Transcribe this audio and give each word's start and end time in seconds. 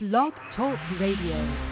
Blog 0.00 0.32
Talk 0.56 0.78
Radio. 0.98 1.69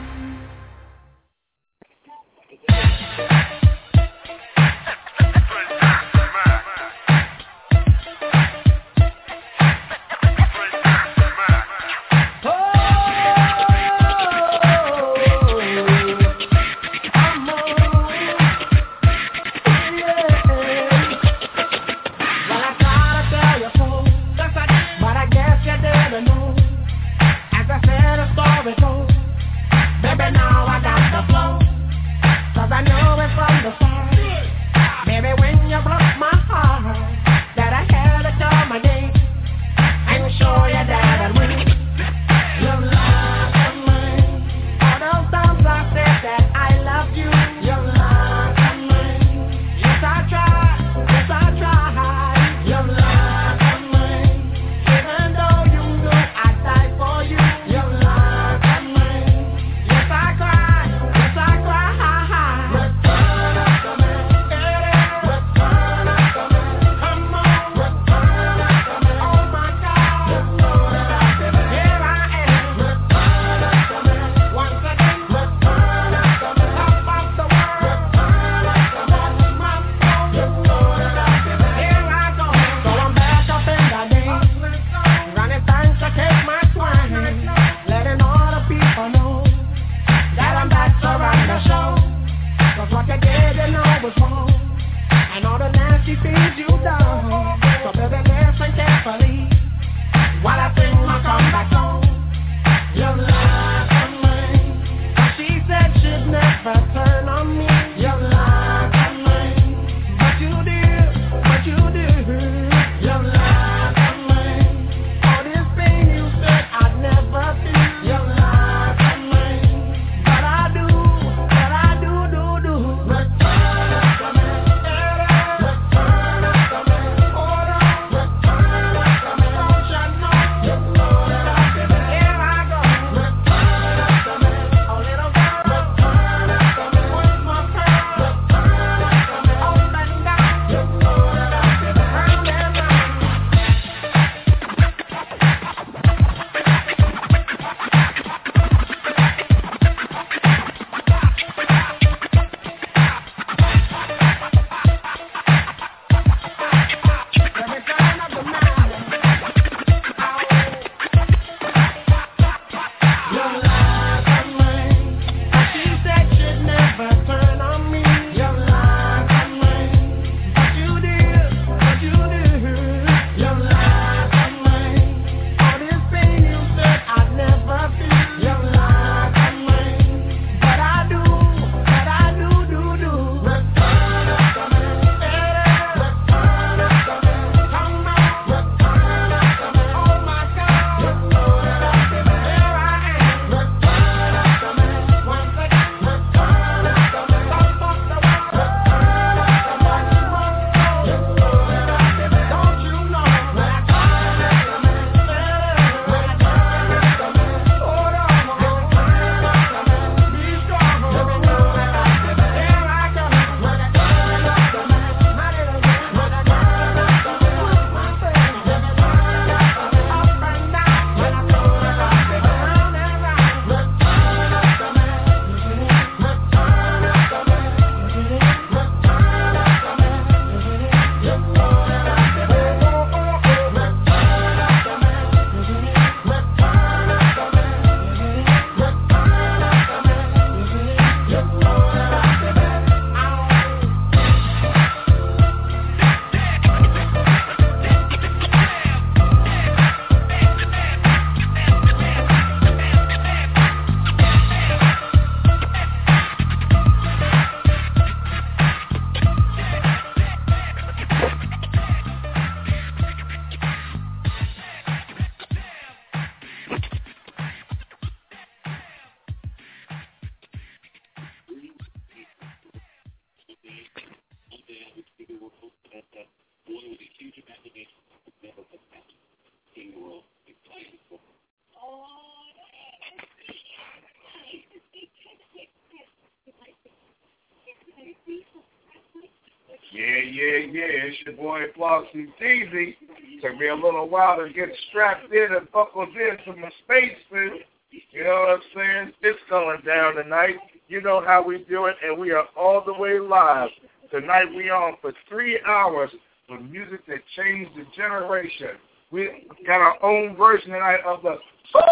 Flossie 291.79 292.27
Teasy. 292.41 292.97
Took 293.41 293.57
me 293.57 293.69
a 293.69 293.75
little 293.75 294.09
while 294.09 294.37
to 294.39 294.53
get 294.53 294.69
strapped 294.89 295.33
in 295.33 295.55
and 295.55 295.71
buckled 295.73 296.09
into 296.09 296.61
my 296.61 296.71
space 296.85 297.17
suit. 297.31 297.63
You 298.11 298.25
know 298.25 298.41
what 298.41 298.51
I'm 298.51 298.61
saying? 298.75 299.13
It's 299.23 299.39
going 299.49 299.81
down 299.87 300.17
tonight. 300.17 300.57
You 300.89 301.01
know 301.01 301.23
how 301.25 301.43
we 301.43 301.65
do 301.69 301.87
it, 301.87 301.97
and 302.05 302.19
we 302.19 302.33
are 302.33 302.47
all 302.57 302.83
the 302.85 302.93
way 302.93 303.21
live. 303.21 303.71
Tonight 304.11 304.47
we 304.57 304.71
on 304.71 304.97
for 305.01 305.13
three 305.29 305.61
hours 305.67 306.11
with 306.49 306.63
music 306.63 307.07
that 307.07 307.19
changed 307.37 307.71
the 307.77 307.85
generation. 307.97 308.71
We 309.11 309.47
got 309.67 309.81
our 309.81 310.03
own 310.03 310.35
version 310.37 310.73
tonight 310.73 311.01
of 311.07 311.23
the 311.23 311.39
Soul 311.73 311.83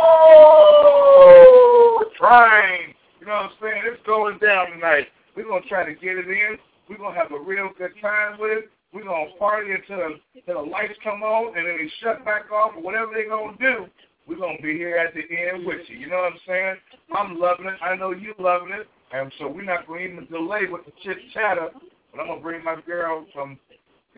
Train. 2.19 2.95
You 3.21 3.27
know 3.27 3.33
what 3.33 3.43
I'm 3.43 3.51
saying? 3.61 3.83
It's 3.87 4.03
going 4.07 4.39
down 4.39 4.71
tonight. 4.73 5.09
We're 5.35 5.45
going 5.45 5.63
to 5.63 5.69
try 5.69 5.85
to 5.85 5.95
get 5.95 6.17
it 6.17 6.29
in. 6.29 6.59
We're 6.89 6.99
going 6.99 7.15
to 7.15 7.21
have 7.21 7.33
a 7.33 7.39
real 7.39 7.71
good 7.79 7.93
time 8.01 8.39
with 8.39 8.65
it. 8.65 8.71
We're 8.93 9.05
going 9.05 9.31
to 9.33 9.39
party 9.39 9.73
until, 9.73 10.17
until 10.35 10.65
the 10.65 10.71
lights 10.71 10.95
come 11.05 11.23
on 11.23 11.57
and 11.57 11.67
then 11.67 11.77
they 11.77 11.91
shut 12.01 12.25
back 12.25 12.51
off 12.51 12.73
or 12.77 12.83
whatever 12.83 13.13
they're 13.13 13.29
going 13.29 13.57
to 13.57 13.63
do. 13.63 13.87
We're 14.27 14.39
going 14.39 14.57
to 14.57 14.63
be 14.63 14.75
here 14.75 14.97
at 14.97 15.15
the 15.15 15.21
end 15.21 15.67
with 15.67 15.81
you. 15.89 15.99
You 15.99 16.09
know 16.09 16.17
what 16.17 16.33
I'm 16.33 16.39
saying? 16.47 16.77
I'm 17.15 17.39
loving 17.39 17.67
it. 17.67 17.79
I 17.83 17.95
know 17.97 18.13
you 18.13 18.35
loving 18.39 18.73
it. 18.73 18.89
And 19.13 19.33
so 19.39 19.49
we're 19.49 19.65
not 19.65 19.87
going 19.87 20.07
to 20.07 20.13
even 20.13 20.27
delay 20.27 20.67
with 20.71 20.85
the 20.85 20.93
chit-chatter. 21.05 21.69
But 22.11 22.21
I'm 22.21 22.27
going 22.27 22.39
to 22.39 22.43
bring 22.43 22.65
my 22.65 22.81
girl 22.87 23.27
from 23.33 23.59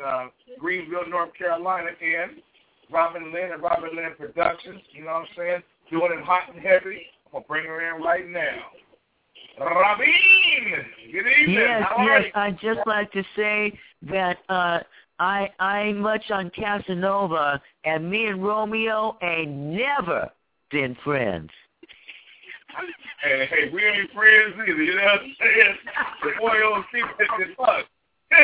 uh, 0.04 0.28
Greenville, 0.58 1.08
North 1.08 1.34
Carolina 1.34 1.90
in. 2.00 2.42
Robin 2.90 3.32
Lynn 3.32 3.52
and 3.52 3.62
Robin 3.62 3.90
Lynn 3.94 4.12
Productions. 4.16 4.80
You 4.92 5.04
know 5.04 5.12
what 5.12 5.20
I'm 5.20 5.26
saying? 5.36 5.62
Doing 5.90 6.18
it 6.18 6.24
hot 6.24 6.54
and 6.54 6.62
heavy. 6.64 7.06
I'm 7.26 7.32
going 7.32 7.44
to 7.44 7.48
bring 7.48 7.66
her 7.66 7.96
in 7.96 8.02
right 8.02 8.26
now. 8.26 8.60
Robin, 9.60 10.06
good 11.12 11.26
evening. 11.26 11.54
Yes, 11.54 11.84
How 11.88 12.06
yes. 12.06 12.24
I'd 12.34 12.60
just 12.60 12.80
like 12.86 13.10
to 13.12 13.24
say 13.36 13.78
that 14.02 14.38
uh, 14.48 14.80
I 15.18 15.50
I 15.58 15.92
much 15.92 16.30
on 16.30 16.50
Casanova, 16.50 17.60
and 17.84 18.10
me 18.10 18.26
and 18.26 18.44
Romeo 18.44 19.16
ain't 19.22 19.50
never 19.50 20.30
been 20.70 20.96
friends. 21.04 21.50
Hey, 23.22 23.48
hey, 23.50 23.70
we 23.72 23.84
ain't 23.84 24.12
friends 24.12 24.54
either, 24.62 24.82
you 24.82 24.94
know 24.94 25.02
what 25.02 25.20
I'm 25.22 25.36
saying? 25.40 25.76
The 26.22 26.30
boy 26.38 26.58
don't 26.60 26.86
fuck. 27.56 27.84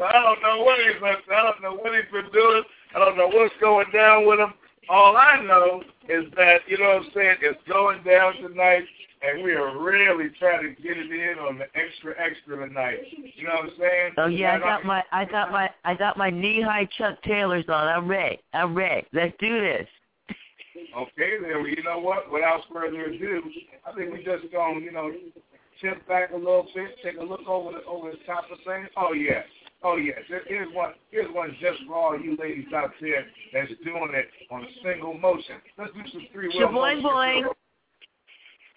I 0.00 0.12
don't 0.22 0.42
know 0.42 0.64
what 0.64 0.78
he's 0.78 1.00
to. 1.00 1.34
I 1.34 1.42
don't 1.42 1.62
know 1.62 1.74
what 1.74 1.92
he's 1.92 2.10
been 2.10 2.30
doing. 2.32 2.62
I 2.94 2.98
don't 2.98 3.16
know 3.18 3.28
what's 3.28 3.54
going 3.60 3.86
down 3.92 4.26
with 4.26 4.38
him. 4.38 4.54
All 4.88 5.16
I 5.16 5.42
know 5.42 5.82
is 6.08 6.24
that, 6.36 6.60
you 6.66 6.78
know 6.78 6.88
what 6.88 7.02
I'm 7.04 7.10
saying, 7.14 7.36
it's 7.42 7.60
going 7.68 8.02
down 8.04 8.34
tonight, 8.36 8.84
and 9.22 9.42
we 9.42 9.52
are 9.52 9.78
really 9.78 10.30
trying 10.38 10.62
to 10.62 10.82
get 10.82 10.96
it 10.96 11.10
in 11.10 11.38
on 11.38 11.58
the 11.58 11.64
extra 11.74 12.14
extra 12.18 12.66
tonight. 12.66 12.98
You 13.36 13.44
know 13.46 13.54
what 13.54 13.64
I'm 13.64 13.70
saying? 13.78 14.12
Oh 14.18 14.26
yeah, 14.26 14.54
I 14.54 14.58
got 14.58 14.84
my 14.84 15.04
I 15.12 15.24
got 15.24 15.50
my 15.50 15.70
I 15.84 15.94
got 15.94 16.16
my 16.16 16.30
knee 16.30 16.62
high 16.62 16.88
Chuck 16.96 17.22
Taylors 17.22 17.64
on. 17.68 17.88
I'm 17.88 18.08
ready. 18.08 18.40
I'm 18.52 18.74
ready. 18.74 19.06
Let's 19.12 19.34
do 19.40 19.60
this. 19.60 19.86
Okay, 20.96 21.38
then, 21.42 21.50
well, 21.54 21.66
you 21.66 21.82
know 21.82 21.98
what? 21.98 22.30
Without 22.32 22.60
further 22.72 23.04
ado, 23.06 23.42
I 23.86 23.92
think 23.96 24.12
we 24.12 24.22
just 24.22 24.50
going 24.52 24.78
to, 24.78 24.84
you 24.84 24.92
know, 24.92 25.10
tip 25.80 26.06
back 26.06 26.30
a 26.32 26.36
little 26.36 26.66
bit, 26.74 26.90
take 27.02 27.16
a 27.18 27.22
look 27.22 27.46
over 27.48 27.72
the 27.72 27.84
over 27.84 28.10
the 28.12 28.18
top 28.26 28.44
of 28.50 28.58
things. 28.64 28.88
Oh, 28.96 29.12
yeah. 29.12 29.42
Oh, 29.82 29.96
yes. 29.96 30.18
Here- 30.28 30.42
Here's 30.46 30.72
one, 30.74 30.92
here's 31.10 31.32
one 31.34 31.56
just 31.60 31.78
for 31.86 31.94
all 31.94 32.18
you 32.18 32.36
ladies 32.40 32.66
out 32.74 32.90
there 33.00 33.26
that's 33.52 33.72
doing 33.84 34.10
it 34.12 34.28
on 34.50 34.62
a 34.64 34.66
single 34.84 35.14
motion. 35.14 35.56
Let's 35.76 35.92
do 35.92 36.00
some 36.12 36.26
Shaboing 36.34 36.72
motion. 36.72 37.02
boing. 37.04 37.44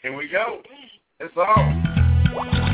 Here 0.02 0.16
we 0.16 0.28
go. 0.28 0.64
It's 1.20 1.38
on. 1.38 2.71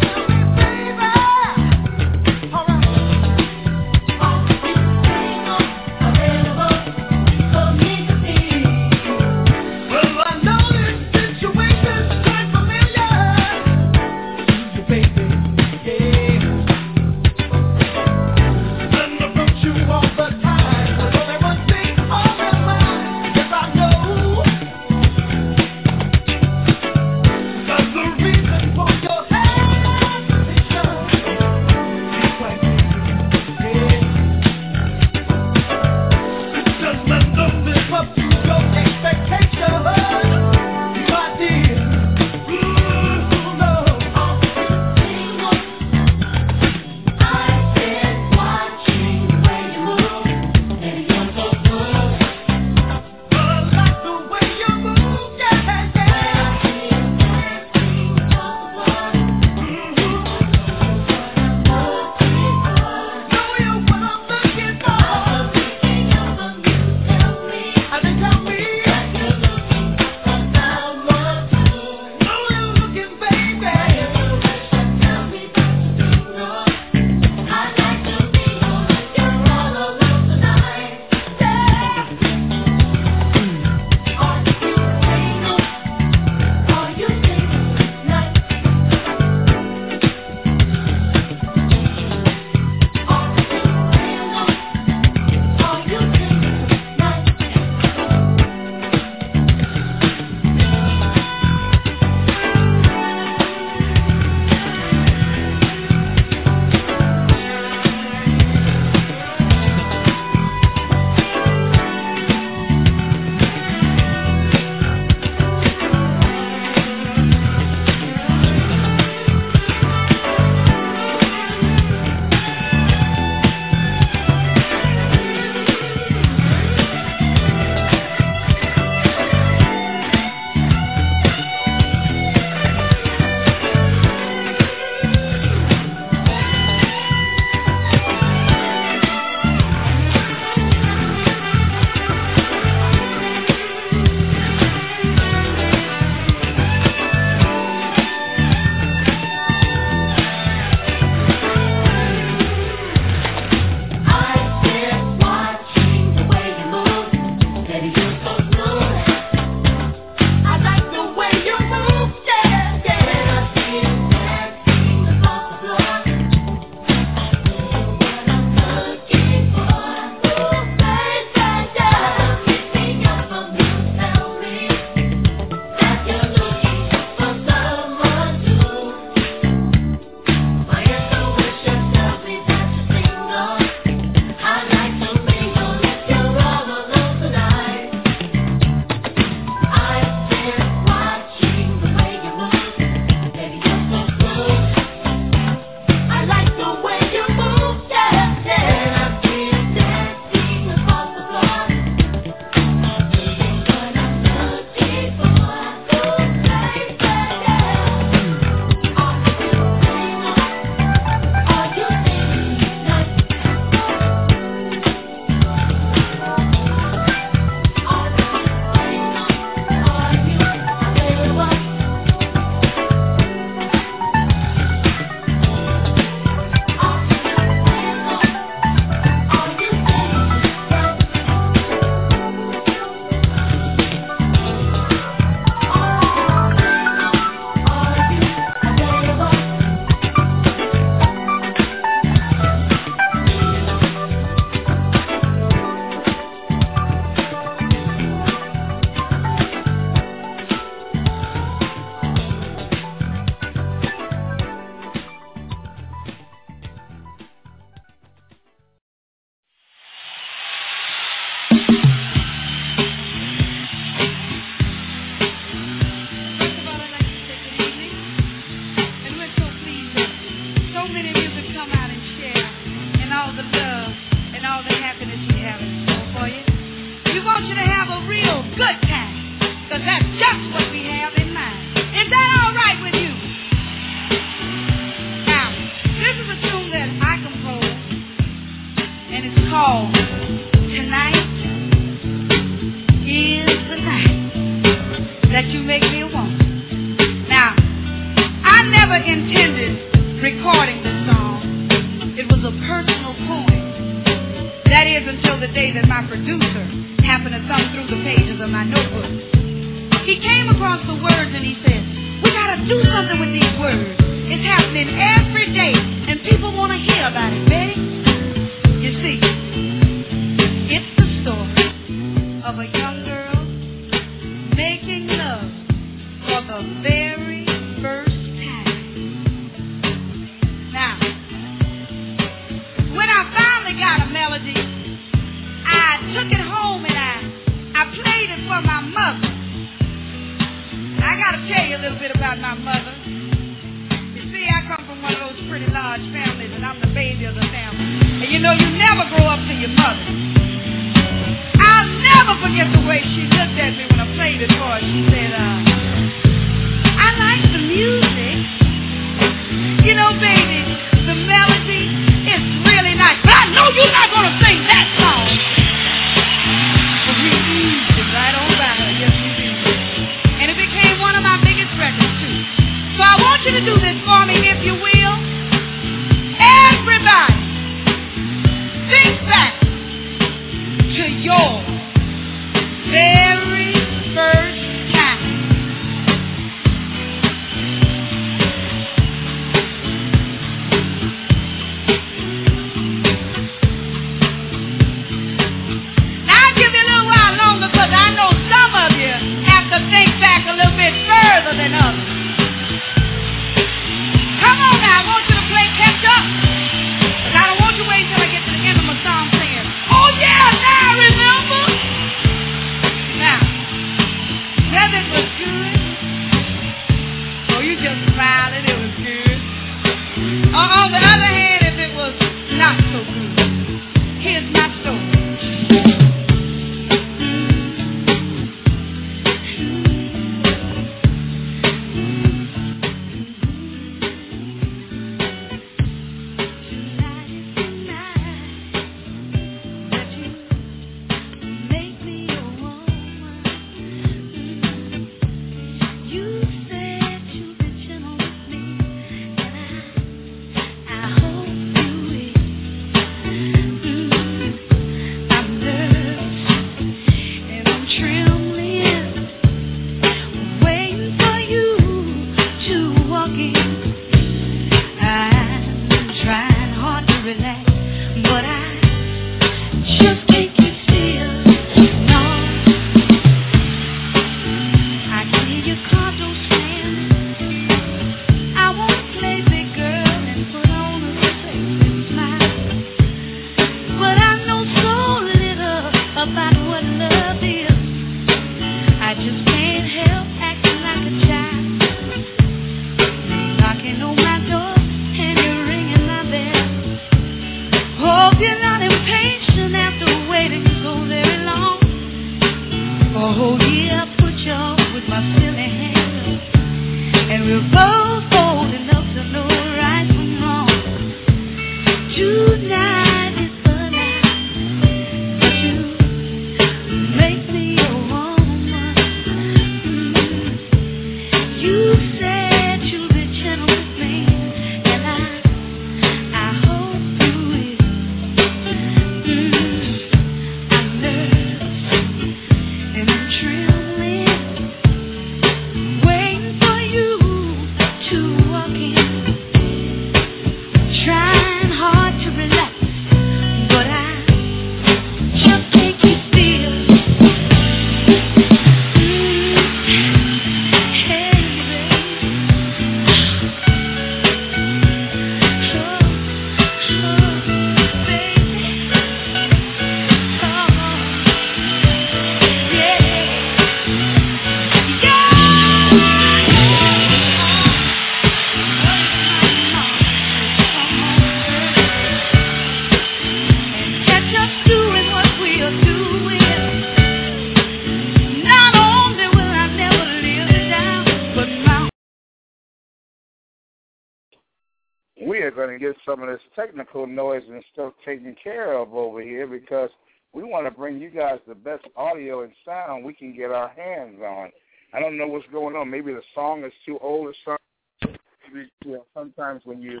Get 585.92 586.00
some 586.06 586.22
of 586.22 586.28
this 586.28 586.40
technical 586.56 587.06
noise 587.06 587.42
and 587.48 587.62
stuff 587.72 587.92
taken 588.04 588.34
care 588.42 588.74
of 588.74 588.94
over 588.94 589.20
here 589.20 589.46
because 589.46 589.90
we 590.32 590.42
want 590.42 590.66
to 590.66 590.70
bring 590.70 591.00
you 591.00 591.10
guys 591.10 591.38
the 591.46 591.54
best 591.54 591.84
audio 591.96 592.42
and 592.42 592.52
sound 592.64 593.04
we 593.04 593.12
can 593.12 593.36
get 593.36 593.50
our 593.50 593.68
hands 593.68 594.18
on. 594.24 594.50
I 594.94 595.00
don't 595.00 595.18
know 595.18 595.26
what's 595.26 595.46
going 595.52 595.76
on. 595.76 595.90
Maybe 595.90 596.12
the 596.12 596.22
song 596.34 596.64
is 596.64 596.72
too 596.86 596.98
old 597.00 597.26
or 597.28 597.34
something. 597.44 598.18
Maybe, 598.52 598.70
you 598.84 598.92
know, 598.92 599.04
sometimes 599.14 599.62
when 599.64 599.80
you 599.82 600.00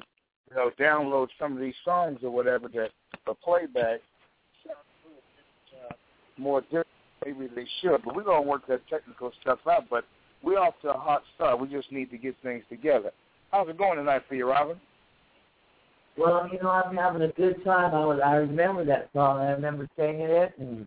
you 0.50 0.56
know 0.56 0.70
download 0.80 1.28
some 1.38 1.52
of 1.52 1.60
these 1.60 1.74
songs 1.84 2.20
or 2.22 2.30
whatever 2.30 2.68
that 2.68 2.90
for 3.24 3.34
playback, 3.42 4.00
uh, 4.68 5.94
more 6.38 6.60
different. 6.62 6.86
Maybe 7.24 7.48
they 7.54 7.66
should, 7.80 8.02
but 8.04 8.16
we're 8.16 8.24
gonna 8.24 8.42
work 8.42 8.66
that 8.68 8.86
technical 8.88 9.32
stuff 9.40 9.60
out. 9.70 9.84
But 9.88 10.04
we're 10.42 10.58
off 10.58 10.74
to 10.82 10.90
a 10.90 10.98
hot 10.98 11.22
start. 11.34 11.60
We 11.60 11.68
just 11.68 11.92
need 11.92 12.10
to 12.10 12.18
get 12.18 12.34
things 12.42 12.64
together. 12.68 13.12
How's 13.50 13.68
it 13.68 13.78
going 13.78 13.98
tonight 13.98 14.22
for 14.28 14.34
you, 14.34 14.48
Robin? 14.48 14.78
Well, 16.16 16.48
you 16.52 16.58
know, 16.62 16.70
I'm 16.70 16.96
having 16.96 17.22
a 17.22 17.28
good 17.28 17.64
time. 17.64 17.94
I 17.94 18.04
was, 18.04 18.20
I 18.24 18.34
remember 18.34 18.84
that 18.84 19.08
song. 19.14 19.40
I 19.40 19.50
remember 19.52 19.88
singing 19.96 20.20
it, 20.22 20.52
and 20.58 20.86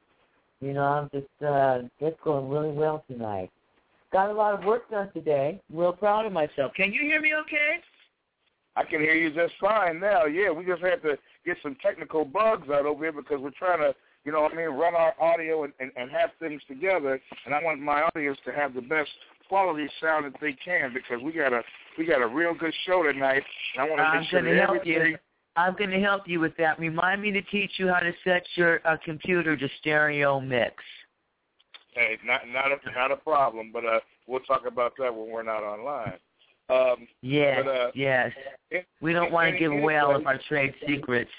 you 0.62 0.74
know, 0.74 0.84
I'm 0.84 1.10
just 1.10 1.28
uh, 1.44 1.82
it's 2.00 2.20
going 2.24 2.50
really 2.50 2.72
well 2.72 3.04
tonight. 3.10 3.50
Got 4.12 4.30
a 4.30 4.34
lot 4.34 4.58
of 4.58 4.66
work 4.66 4.90
done 4.90 5.12
today. 5.14 5.62
Real 5.74 5.94
proud 5.94 6.26
of 6.26 6.32
myself. 6.32 6.74
Can 6.76 6.94
you 6.94 7.02
hear 7.02 7.20
me 7.20 7.34
okay? 7.42 7.82
I 8.76 8.84
can 8.84 9.00
hear 9.00 9.16
you 9.16 9.34
just 9.34 9.54
fine 9.60 10.00
now. 10.00 10.26
Yeah, 10.26 10.52
we 10.52 10.66
just 10.66 10.82
had 10.82 11.02
to 11.04 11.18
get 11.46 11.58
some 11.64 11.76
technical 11.82 12.26
bugs 12.26 12.70
out 12.70 12.86
over 12.86 13.04
here 13.04 13.12
because 13.12 13.40
we're 13.40 13.52
trying 13.52 13.80
to, 13.80 13.96
you 14.26 14.32
know 14.32 14.42
what 14.42 14.54
I 14.54 14.56
mean, 14.56 14.70
run 14.70 14.96
our 14.96 15.16
audio 15.20 15.64
and, 15.64 15.74
and, 15.80 15.92
and 15.96 16.12
have 16.12 16.32
things 16.40 16.62
together. 16.68 17.20
And 17.46 17.56
I 17.56 17.64
want 17.64 17.80
my 17.80 18.02
audience 18.02 18.38
to 18.46 18.52
have 18.52 18.74
the 18.74 18.82
best 18.82 19.10
quality 19.48 19.88
sound 20.02 20.26
that 20.26 20.40
they 20.42 20.54
can 20.54 20.94
because 20.94 21.22
we 21.24 21.32
got 21.32 21.54
a 21.54 21.62
we 21.98 22.06
got 22.06 22.22
a 22.22 22.28
real 22.28 22.54
good 22.54 22.74
show 22.86 23.04
tonight. 23.04 23.44
I 23.78 23.84
want 23.84 23.98
to 24.00 24.04
I'm 24.04 24.20
make 24.22 24.30
sure 24.30 24.42
going 24.42 24.54
to 24.54 24.60
that 24.60 24.66
help 24.68 24.80
everything. 24.82 25.12
you. 25.12 25.18
I'm 25.58 25.76
going 25.76 25.90
to 25.92 26.00
help 26.02 26.24
you 26.28 26.40
with 26.40 26.56
that. 26.58 26.78
Remind 26.80 27.22
me 27.22 27.32
to 27.32 27.42
teach 27.44 27.72
you 27.78 27.88
how 27.88 28.00
to 28.00 28.12
set 28.24 28.44
your 28.56 28.86
uh, 28.86 28.98
computer 29.06 29.56
to 29.56 29.68
stereo 29.80 30.40
mix. 30.40 30.76
Hey, 31.94 32.18
not 32.26 32.42
not 32.50 32.66
a 32.72 32.92
not 32.94 33.12
a 33.12 33.16
problem, 33.16 33.72
but 33.72 33.86
uh, 33.86 34.00
we'll 34.28 34.42
talk 34.42 34.64
about 34.68 34.94
that 35.00 35.16
when 35.16 35.30
we're 35.30 35.44
not 35.44 35.64
online. 35.64 36.14
Um, 36.70 37.08
Yes, 37.22 37.62
But, 37.64 37.72
uh, 37.72 37.92
yes. 37.94 38.32
it- 38.72 38.86
We 39.00 39.14
don't 39.14 39.32
want 39.32 39.54
to 39.54 39.58
give 39.58 39.72
away 39.72 39.98
all 39.98 40.16
of 40.16 40.26
our 40.28 40.40
trade 40.50 40.74
secrets. 40.86 41.30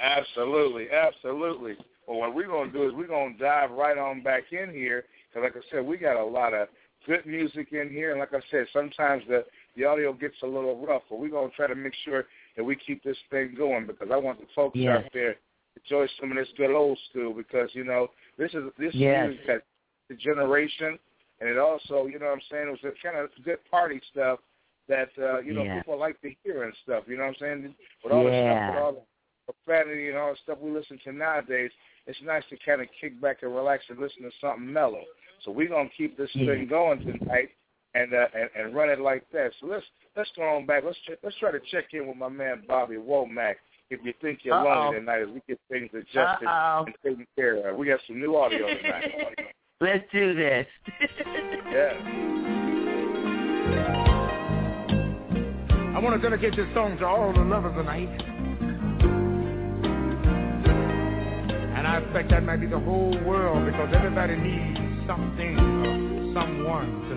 Absolutely, 0.00 0.88
absolutely. 0.90 1.76
Well, 2.06 2.18
what 2.18 2.34
we're 2.34 2.46
going 2.46 2.70
to 2.72 2.78
do 2.78 2.86
is 2.88 2.94
we're 2.94 3.06
going 3.06 3.36
to 3.36 3.42
dive 3.42 3.70
right 3.70 3.98
on 3.98 4.22
back 4.22 4.44
in 4.52 4.70
here 4.72 5.04
because, 5.28 5.44
like 5.44 5.56
I 5.56 5.66
said, 5.70 5.84
we 5.86 5.96
got 5.96 6.16
a 6.20 6.24
lot 6.24 6.54
of 6.54 6.68
good 7.06 7.24
music 7.26 7.68
in 7.72 7.88
here, 7.90 8.10
and 8.12 8.20
like 8.20 8.32
I 8.34 8.40
said, 8.50 8.66
sometimes 8.72 9.22
the 9.28 9.44
the 9.76 9.84
audio 9.84 10.12
gets 10.12 10.36
a 10.42 10.46
little 10.46 10.84
rough, 10.84 11.02
but 11.08 11.18
we're 11.18 11.28
going 11.28 11.50
to 11.50 11.56
try 11.56 11.66
to 11.66 11.74
make 11.74 11.94
sure 12.04 12.26
that 12.56 12.64
we 12.64 12.76
keep 12.76 13.02
this 13.04 13.16
thing 13.30 13.54
going 13.56 13.86
because 13.86 14.08
I 14.12 14.16
want 14.16 14.40
the 14.40 14.46
folks 14.54 14.78
Yes. 14.78 14.96
out 15.04 15.04
there 15.12 15.36
enjoy 15.76 16.06
some 16.20 16.30
of 16.32 16.36
this 16.36 16.48
good 16.56 16.74
old 16.74 16.98
school 17.10 17.32
because 17.32 17.70
you 17.74 17.84
know 17.84 18.08
this 18.38 18.52
is 18.54 18.64
this 18.78 18.94
Yes. 18.94 19.26
music 19.28 19.46
that 19.46 19.62
the 20.08 20.16
generation, 20.16 20.98
and 21.40 21.48
it 21.48 21.58
also, 21.58 22.06
you 22.06 22.18
know 22.18 22.26
what 22.26 22.32
I'm 22.32 22.40
saying, 22.50 22.66
it 22.68 22.70
was 22.70 22.84
a 22.84 22.92
kind 23.06 23.16
of 23.16 23.30
good 23.44 23.58
party 23.70 24.00
stuff 24.10 24.40
that 24.88 25.10
uh, 25.18 25.38
you 25.40 25.54
know 25.54 25.64
Yeah. 25.64 25.74
people 25.78 25.98
like 25.98 26.20
to 26.22 26.30
hear 26.42 26.64
and 26.64 26.74
stuff. 26.82 27.04
You 27.06 27.16
know 27.16 27.24
what 27.24 27.30
I'm 27.30 27.62
saying? 27.62 27.74
With 28.02 28.12
all 28.12 28.24
the 28.24 28.30
stuff, 28.42 28.68
with 28.68 28.76
all 28.76 28.92
the 29.46 29.52
profanity 29.52 30.08
and 30.08 30.18
all 30.18 30.32
the 30.32 30.38
stuff 30.42 30.58
we 30.60 30.70
listen 30.70 30.98
to 31.04 31.12
nowadays, 31.12 31.70
it's 32.06 32.20
nice 32.22 32.42
to 32.50 32.56
kind 32.66 32.80
of 32.82 32.88
kick 33.00 33.20
back 33.20 33.42
and 33.42 33.54
relax 33.54 33.84
and 33.88 33.98
listen 33.98 34.22
to 34.22 34.30
something 34.40 34.70
mellow. 34.72 35.04
So 35.44 35.52
we're 35.52 35.68
gonna 35.68 35.88
keep 35.96 36.16
this 36.16 36.30
Yeah. 36.34 36.46
thing 36.54 36.66
going 36.66 37.00
tonight 37.00 37.50
and 37.94 38.14
uh, 38.14 38.26
and 38.34 38.50
and 38.56 38.74
run 38.74 38.88
it 38.90 39.00
like 39.00 39.24
that. 39.32 39.52
So 39.60 39.66
let's 39.66 39.84
let's 40.16 40.30
go 40.36 40.42
on 40.42 40.66
back. 40.66 40.84
Let's 40.84 40.98
ch- 40.98 41.18
let's 41.22 41.36
try 41.38 41.50
to 41.50 41.60
check 41.70 41.86
in 41.92 42.06
with 42.06 42.16
my 42.16 42.28
man 42.28 42.62
Bobby 42.66 42.96
Womack. 42.96 43.54
If 43.90 44.00
you 44.04 44.14
think 44.22 44.40
you're 44.44 44.54
Uh-oh. 44.54 44.82
lonely 44.82 45.00
tonight, 45.00 45.22
as 45.22 45.28
we 45.28 45.42
get 45.48 45.58
things 45.68 45.90
adjusted 45.92 46.46
Uh-oh. 46.46 46.84
and 46.86 46.94
taken 47.04 47.26
care 47.36 47.70
of, 47.70 47.76
we 47.76 47.86
got 47.86 48.00
some 48.06 48.20
new 48.20 48.36
audio 48.36 48.66
tonight. 48.66 49.38
Let's 49.80 50.04
do 50.12 50.34
this. 50.34 50.66
yeah. 51.72 52.40
I 55.94 55.98
want 56.02 56.20
to 56.22 56.30
dedicate 56.30 56.56
this 56.56 56.72
song 56.72 56.98
to 56.98 57.06
all 57.06 57.32
the 57.32 57.40
lovers 57.40 57.74
tonight. 57.76 58.08
And 61.76 61.86
I 61.86 61.98
expect 61.98 62.30
that 62.30 62.44
might 62.44 62.60
be 62.60 62.66
the 62.66 62.78
whole 62.78 63.18
world 63.24 63.66
because 63.66 63.92
everybody 63.94 64.36
needs 64.36 64.78
something 65.06 65.58
or 65.58 66.34
someone 66.34 67.08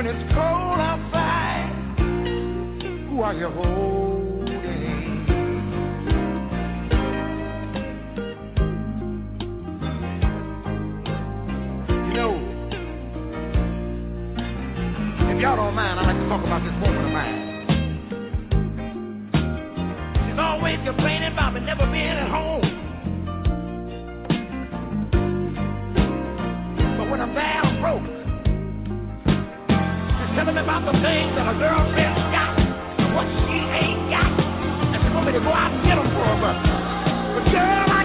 When 0.00 0.08
it's 0.16 0.32
cold 0.32 0.80
outside, 0.80 1.68
who 3.10 3.20
are 3.20 3.34
you 3.34 3.48
holding? 3.50 4.48
You 12.06 12.14
know, 12.14 12.32
if 15.28 15.38
y'all 15.42 15.56
don't 15.56 15.74
mind, 15.74 16.00
I'd 16.00 16.06
like 16.06 16.16
to 16.16 16.28
talk 16.30 16.44
about 16.46 16.62
this 16.64 16.72
woman 16.80 17.04
of 17.04 17.12
mine. 17.12 17.36
She's 20.30 20.38
always 20.38 20.78
complaining 20.86 21.30
about 21.34 21.52
me 21.52 21.60
never 21.60 21.84
being 21.92 22.06
at 22.06 22.30
home. 22.30 22.62
But 26.96 27.10
when 27.10 27.20
I'm 27.20 27.34
down 27.34 27.69
telling 30.40 30.54
me 30.54 30.62
about 30.62 30.80
the 30.88 30.96
things 31.04 31.36
that 31.36 31.52
a 31.52 31.56
girlfriend's 31.60 32.16
got 32.32 32.56
and 32.56 33.12
what 33.12 33.28
she 33.44 33.60
ain't 33.60 34.08
got. 34.08 34.32
And 34.88 34.96
she 35.04 35.12
want 35.12 35.28
me 35.28 35.36
to 35.36 35.40
go 35.44 35.52
out 35.52 35.68
and 35.68 35.84
get 35.84 36.00
them 36.00 36.08
for 36.16 36.24
her. 36.24 36.56
But 37.36 37.44
girl, 37.52 37.84
I 37.92 37.99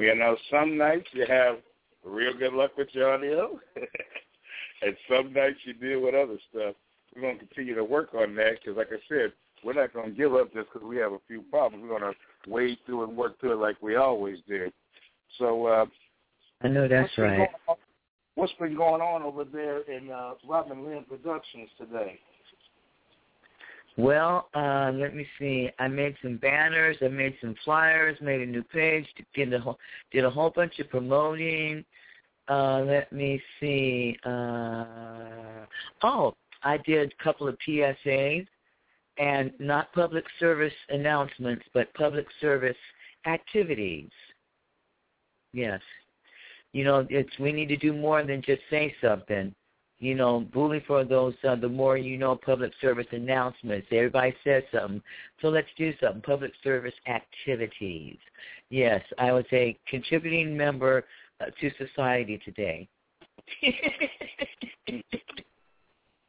you 0.00 0.14
know, 0.14 0.36
some 0.50 0.76
nights 0.76 1.08
you 1.12 1.26
have 1.28 1.56
real 2.04 2.36
good 2.36 2.52
luck 2.52 2.76
with 2.76 2.88
your 2.92 3.12
audio, 3.12 3.58
and 4.82 4.96
some 5.08 5.32
nights 5.32 5.58
you 5.64 5.74
deal 5.74 6.00
with 6.00 6.14
other 6.14 6.38
stuff. 6.50 6.74
We're 7.14 7.22
going 7.22 7.38
to 7.38 7.46
continue 7.46 7.74
to 7.74 7.84
work 7.84 8.14
on 8.14 8.34
that 8.36 8.58
because, 8.60 8.76
like 8.76 8.88
I 8.92 8.98
said, 9.08 9.32
we're 9.64 9.72
not 9.72 9.92
going 9.92 10.10
to 10.10 10.16
give 10.16 10.34
up 10.34 10.52
just 10.52 10.68
because 10.72 10.86
we 10.86 10.96
have 10.98 11.12
a 11.12 11.18
few 11.26 11.42
problems. 11.42 11.84
We're 11.88 11.98
going 11.98 12.12
to 12.12 12.50
wade 12.50 12.78
through 12.86 13.04
and 13.04 13.16
work 13.16 13.40
through 13.40 13.52
it 13.52 13.56
like 13.62 13.76
we 13.82 13.96
always 13.96 14.38
did. 14.48 14.72
So, 15.38 15.66
uh, 15.66 15.86
I 16.62 16.68
know 16.68 16.86
that's 16.88 17.04
what's 17.04 17.16
been 17.16 17.24
right. 17.24 17.48
on- 17.68 17.76
What's 18.34 18.52
been 18.60 18.76
going 18.76 19.02
on 19.02 19.22
over 19.22 19.42
there 19.42 19.80
in 19.90 20.12
uh, 20.12 20.34
Robin 20.48 20.84
Lynn 20.84 21.04
Productions 21.08 21.68
today? 21.76 22.20
Well, 23.98 24.48
uh, 24.54 24.92
let 24.94 25.16
me 25.16 25.26
see. 25.40 25.70
I 25.80 25.88
made 25.88 26.14
some 26.22 26.36
banners. 26.36 26.96
I 27.02 27.08
made 27.08 27.34
some 27.40 27.56
flyers. 27.64 28.16
Made 28.20 28.40
a 28.40 28.46
new 28.46 28.62
page. 28.62 29.04
Did 29.34 29.52
a 29.52 29.58
whole, 29.58 29.76
did 30.12 30.24
a 30.24 30.30
whole 30.30 30.50
bunch 30.50 30.78
of 30.78 30.88
promoting. 30.88 31.84
Uh, 32.48 32.82
let 32.86 33.12
me 33.12 33.42
see. 33.58 34.16
Uh, 34.24 35.66
oh, 36.04 36.36
I 36.62 36.78
did 36.86 37.12
a 37.12 37.22
couple 37.24 37.48
of 37.48 37.58
PSAs, 37.66 38.46
and 39.18 39.50
not 39.58 39.92
public 39.92 40.24
service 40.38 40.72
announcements, 40.90 41.64
but 41.74 41.92
public 41.94 42.26
service 42.40 42.76
activities. 43.26 44.10
Yes. 45.52 45.80
You 46.72 46.84
know, 46.84 47.04
it's 47.10 47.36
we 47.40 47.50
need 47.50 47.68
to 47.68 47.76
do 47.76 47.92
more 47.92 48.22
than 48.22 48.42
just 48.42 48.62
say 48.70 48.94
something 49.02 49.52
you 50.00 50.14
know, 50.14 50.40
bully 50.52 50.82
for 50.86 51.04
those, 51.04 51.34
uh, 51.46 51.56
the 51.56 51.68
more 51.68 51.96
you 51.96 52.16
know, 52.16 52.36
public 52.36 52.72
service 52.80 53.06
announcements. 53.12 53.86
Everybody 53.90 54.34
says 54.44 54.62
something. 54.72 55.02
So 55.42 55.48
let's 55.48 55.68
do 55.76 55.92
something. 56.00 56.22
Public 56.22 56.52
service 56.62 56.94
activities. 57.06 58.18
Yes, 58.70 59.02
I 59.18 59.32
was 59.32 59.44
a 59.52 59.76
contributing 59.88 60.56
member 60.56 61.04
uh, 61.40 61.46
to 61.60 61.70
society 61.78 62.40
today. 62.44 62.88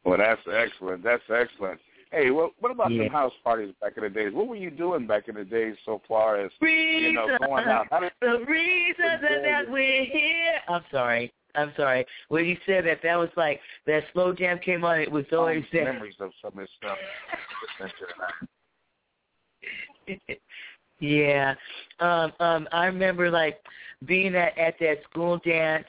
Well, 0.05 0.17
that's 0.17 0.41
excellent. 0.51 1.03
That's 1.03 1.21
excellent. 1.29 1.79
Hey, 2.11 2.31
what 2.31 2.53
what 2.59 2.71
about 2.71 2.91
Yeah. 2.91 3.03
some 3.03 3.11
house 3.11 3.33
parties 3.43 3.75
back 3.79 3.93
in 3.97 4.03
the 4.03 4.09
days? 4.09 4.33
What 4.33 4.47
were 4.47 4.55
you 4.55 4.71
doing 4.71 5.05
back 5.05 5.27
in 5.27 5.35
the 5.35 5.43
days 5.43 5.75
so 5.85 6.01
far 6.07 6.37
as 6.37 6.51
you 6.61 7.13
know 7.13 7.37
going 7.45 7.67
out? 7.67 7.87
Did, 8.01 8.11
the 8.19 8.43
reason 8.45 9.05
that, 9.21 9.43
that 9.43 9.69
we're 9.69 10.05
here. 10.05 10.55
I'm 10.67 10.83
sorry. 10.91 11.31
I'm 11.55 11.73
sorry. 11.75 12.05
When 12.29 12.45
you 12.45 12.57
said 12.65 12.85
that, 12.85 12.99
that 13.03 13.15
was 13.15 13.29
like 13.35 13.59
that 13.85 14.03
slow 14.13 14.33
jam 14.33 14.59
came 14.59 14.83
on. 14.83 14.99
It 14.99 15.11
was 15.11 15.25
always 15.31 15.63
there. 15.71 15.91
memories 15.93 16.15
of 16.19 16.31
some 16.41 16.53
of 16.53 16.59
this 16.59 16.69
stuff. 16.77 16.97
yeah. 20.99 21.55
Um, 21.99 22.33
um, 22.39 22.67
I 22.71 22.85
remember 22.85 23.29
like 23.29 23.59
being 24.05 24.35
at 24.35 24.57
at 24.57 24.75
that 24.79 24.97
school 25.09 25.39
dance, 25.45 25.87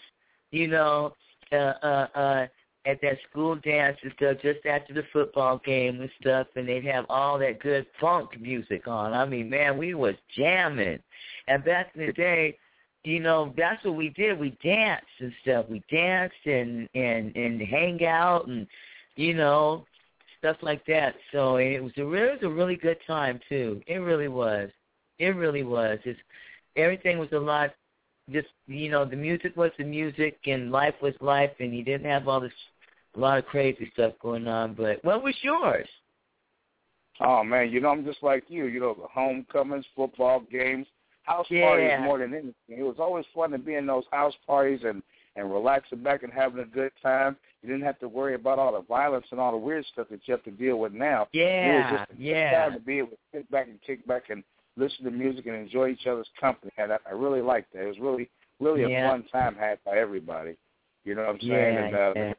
you 0.51 0.69
know, 0.69 1.15
uh 1.53 1.75
uh 1.83 2.07
uh 2.15 2.47
at 2.87 3.01
that 3.03 3.19
school 3.29 3.57
dance 3.57 3.99
and 4.03 4.13
stuff 4.17 4.39
just 4.43 4.65
after 4.65 4.95
the 4.95 5.03
football 5.13 5.61
game 5.65 6.01
and 6.01 6.11
stuff 6.21 6.47
and 6.57 6.67
they'd 6.67 6.85
have 6.85 7.05
all 7.11 7.39
that 7.39 7.61
good 7.61 7.87
funk 8.01 8.41
music 8.41 8.89
on. 8.89 9.13
I 9.13 9.27
mean, 9.27 9.51
man, 9.51 9.77
we 9.77 9.95
was 9.95 10.15
jamming. 10.35 10.99
And 11.47 11.65
back 11.65 11.91
in 11.95 12.07
the 12.07 12.13
day, 12.13 12.57
you 13.05 13.21
know, 13.21 13.53
that's 13.57 13.85
what 13.85 13.97
we 13.97 14.11
did. 14.11 14.39
We 14.39 14.57
danced 14.63 15.07
and 15.21 15.33
stuff. 15.43 15.67
We 15.69 15.83
danced 15.91 16.35
and 16.45 16.89
and 16.95 17.35
and 17.37 17.61
hang 17.61 18.05
out 18.05 18.47
and 18.47 18.67
you 19.17 19.35
know, 19.35 19.85
stuff 20.39 20.57
like 20.63 20.85
that. 20.87 21.15
So 21.33 21.57
it 21.57 21.83
was 21.83 21.93
a 21.97 22.05
really, 22.05 22.29
it 22.29 22.43
was 22.43 22.51
a 22.51 22.55
really 22.55 22.77
good 22.77 22.99
time 23.07 23.41
too. 23.49 23.81
It 23.87 23.99
really 23.99 24.29
was. 24.29 24.71
It 25.19 25.37
really 25.37 25.63
was. 25.63 25.99
It's 26.05 26.19
everything 26.77 27.19
was 27.19 27.33
a 27.33 27.39
lot. 27.39 27.71
Just 28.31 28.49
you 28.67 28.91
know, 28.91 29.05
the 29.05 29.17
music 29.17 29.57
was 29.57 29.71
the 29.77 29.85
music, 29.85 30.39
and 30.47 30.71
life 30.71 30.95
was 31.03 31.15
life, 31.21 31.51
and 31.59 31.77
you 31.77 31.85
didn't 31.85 32.11
have 32.11 32.29
all 32.29 32.41
this 32.41 32.53
a 33.17 33.21
lot 33.21 33.39
of 33.39 33.47
crazy 33.47 33.91
stuff 33.93 34.13
going 34.23 34.47
on. 34.47 34.75
But 34.75 35.05
what 35.05 35.23
was 35.23 35.35
yours? 35.43 35.89
Oh 37.21 37.45
man, 37.45 37.71
you 37.71 37.81
know 37.81 37.91
I'm 37.91 38.05
just 38.05 38.23
like 38.23 38.45
you. 38.49 38.67
You 38.67 38.81
know 38.81 38.95
the 38.95 39.09
homecomings, 39.09 39.85
football 39.95 40.41
games, 40.51 40.87
house 41.31 41.47
Yeah. 41.51 41.69
parties 41.69 42.05
more 42.05 42.19
than 42.19 42.33
anything. 42.35 42.55
It 42.69 42.83
was 42.83 42.99
always 42.99 43.25
fun 43.35 43.51
to 43.53 43.59
be 43.59 43.75
in 43.75 43.87
those 43.87 44.05
house 44.11 44.35
parties 44.47 44.81
and 44.85 45.03
and 45.37 45.51
relaxing 45.53 46.03
back 46.03 46.25
and 46.25 46.33
having 46.33 46.61
a 46.61 46.65
good 46.67 46.91
time. 47.01 47.37
You 47.63 47.69
didn't 47.69 47.85
have 47.85 48.01
to 48.01 48.09
worry 48.09 48.35
about 48.35 48.59
all 48.59 48.73
the 48.73 48.81
violence 48.81 49.27
and 49.31 49.39
all 49.39 49.53
the 49.53 49.59
weird 49.59 49.87
stuff 49.87 50.09
that 50.11 50.21
you 50.27 50.33
have 50.33 50.43
to 50.43 50.51
deal 50.51 50.77
with 50.81 50.93
now. 50.93 51.29
It 51.33 51.39
Yeah, 51.39 51.93
was 51.93 52.01
just 52.01 52.19
a 52.19 52.23
yeah. 52.23 52.65
time 52.65 52.73
to 52.75 52.81
be 52.81 52.99
able 52.99 53.11
to 53.11 53.17
sit 53.33 53.51
back 53.51 53.69
and 53.69 53.81
kick 53.83 54.05
back 54.07 54.25
and 54.31 54.43
listen 54.77 55.05
to 55.05 55.11
music 55.13 55.47
and 55.47 55.55
enjoy 55.55 55.91
each 55.91 56.07
other's 56.09 56.29
company. 56.41 56.73
And 56.79 56.93
I, 56.93 56.99
I 57.09 57.13
really 57.13 57.43
liked 57.43 57.73
that. 57.75 57.83
It 57.85 57.87
was 57.87 58.01
really 58.01 58.29
really 58.59 58.93
a 58.93 59.09
fun 59.09 59.25
time 59.33 59.55
had 59.55 59.79
by 59.85 59.97
everybody. 59.99 60.57
You 61.05 61.15
know 61.15 61.23
what 61.23 61.31
I'm 61.31 61.41
saying? 61.41 61.51
Yeah, 61.51 61.85
and 61.87 61.95
uh, 61.97 62.13
yeah. 62.17 62.33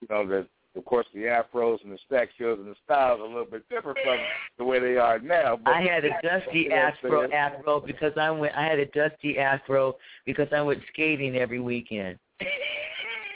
you 0.00 0.06
know 0.10 0.26
the 0.26 0.46
of 0.76 0.84
course 0.84 1.06
the 1.14 1.20
afros 1.20 1.82
and 1.84 1.92
the 1.92 1.98
stack 2.06 2.30
heels 2.36 2.58
and 2.58 2.68
the 2.68 2.76
styles 2.84 3.20
are 3.20 3.24
a 3.24 3.28
little 3.28 3.44
bit 3.44 3.68
different 3.68 3.98
from 4.04 4.18
the 4.58 4.64
way 4.64 4.78
they 4.80 4.96
are 4.96 5.18
now. 5.18 5.56
But 5.56 5.74
I 5.74 5.82
had 5.82 6.04
a 6.04 6.10
dusty 6.22 6.60
You 6.60 6.68
know 6.70 6.76
what 6.76 6.94
I'm 7.04 7.32
afro 7.32 7.32
afro 7.32 7.80
because 7.80 8.12
I 8.16 8.30
went. 8.30 8.54
I 8.54 8.64
had 8.64 8.78
a 8.78 8.86
dusty 8.86 9.38
afro 9.38 9.96
because 10.26 10.48
I 10.52 10.62
went 10.62 10.80
skating 10.92 11.36
every 11.36 11.60
weekend. 11.60 12.18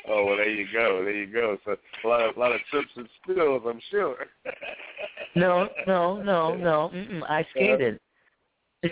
Oh 0.09 0.25
well, 0.25 0.37
there 0.37 0.49
you 0.49 0.67
go, 0.73 1.05
there 1.05 1.15
you 1.15 1.27
go. 1.27 1.59
So 1.65 1.77
a 2.05 2.09
lot 2.09 2.23
of 2.23 2.37
a 2.37 2.41
lot 2.41 2.53
of 2.53 2.61
trips 2.71 2.89
and 2.97 3.09
spills, 3.23 3.63
I'm 3.67 3.81
sure. 3.91 4.17
No, 5.35 5.69
no, 5.87 6.23
no, 6.23 6.55
no. 6.57 6.91
Mm-mm, 6.95 7.23
I 7.29 7.47
skated. 7.51 8.01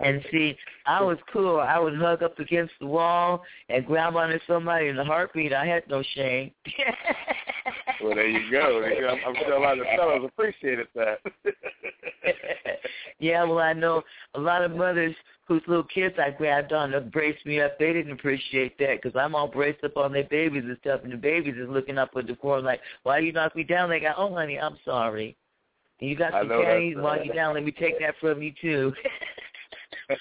and 0.00 0.22
see, 0.30 0.54
I 0.84 1.00
was 1.02 1.16
cool. 1.32 1.60
I 1.60 1.78
would 1.78 1.96
hug 1.96 2.22
up 2.22 2.38
against 2.38 2.74
the 2.78 2.86
wall 2.86 3.42
and 3.70 3.86
grab 3.86 4.16
onto 4.16 4.38
somebody 4.46 4.88
in 4.88 4.98
a 4.98 5.04
heartbeat. 5.04 5.54
I 5.54 5.64
had 5.64 5.88
no 5.88 6.02
shame. 6.14 6.50
well, 8.02 8.14
there 8.14 8.28
you 8.28 8.50
go. 8.50 8.82
I'm 9.26 9.34
sure 9.36 9.54
a 9.54 9.60
lot 9.60 9.78
of 9.78 9.86
fellows 9.96 10.26
appreciated 10.26 10.88
that. 10.94 11.20
yeah, 13.18 13.44
well, 13.44 13.60
I 13.60 13.72
know 13.72 14.02
a 14.34 14.40
lot 14.40 14.62
of 14.62 14.76
mothers 14.76 15.14
whose 15.46 15.62
little 15.66 15.84
kids 15.84 16.16
I 16.18 16.32
grabbed 16.32 16.74
on 16.74 16.90
to 16.90 17.00
brace 17.00 17.38
me 17.46 17.62
up, 17.62 17.78
they 17.78 17.94
didn't 17.94 18.12
appreciate 18.12 18.76
that 18.78 19.00
because 19.02 19.18
I'm 19.18 19.34
all 19.34 19.48
braced 19.48 19.82
up 19.84 19.96
on 19.96 20.12
their 20.12 20.24
babies 20.24 20.64
and 20.66 20.76
stuff, 20.82 21.00
and 21.02 21.12
the 21.12 21.16
babies 21.16 21.54
is 21.56 21.70
looking 21.70 21.96
up 21.96 22.14
with 22.14 22.26
the 22.26 22.36
floor 22.36 22.60
like, 22.60 22.80
why 23.04 23.20
you 23.20 23.32
knock 23.32 23.56
me 23.56 23.64
down? 23.64 23.88
They 23.88 24.00
go, 24.00 24.12
oh, 24.18 24.34
honey, 24.34 24.58
I'm 24.60 24.76
sorry. 24.84 25.34
You 26.00 26.16
got 26.16 26.32
some 26.32 26.48
panties 26.48 26.96
uh, 26.96 27.02
while 27.02 27.24
you 27.24 27.32
down. 27.32 27.54
Let 27.54 27.64
me 27.64 27.72
take 27.72 27.98
that 28.00 28.14
from 28.20 28.40
you 28.42 28.52
too. 28.60 28.92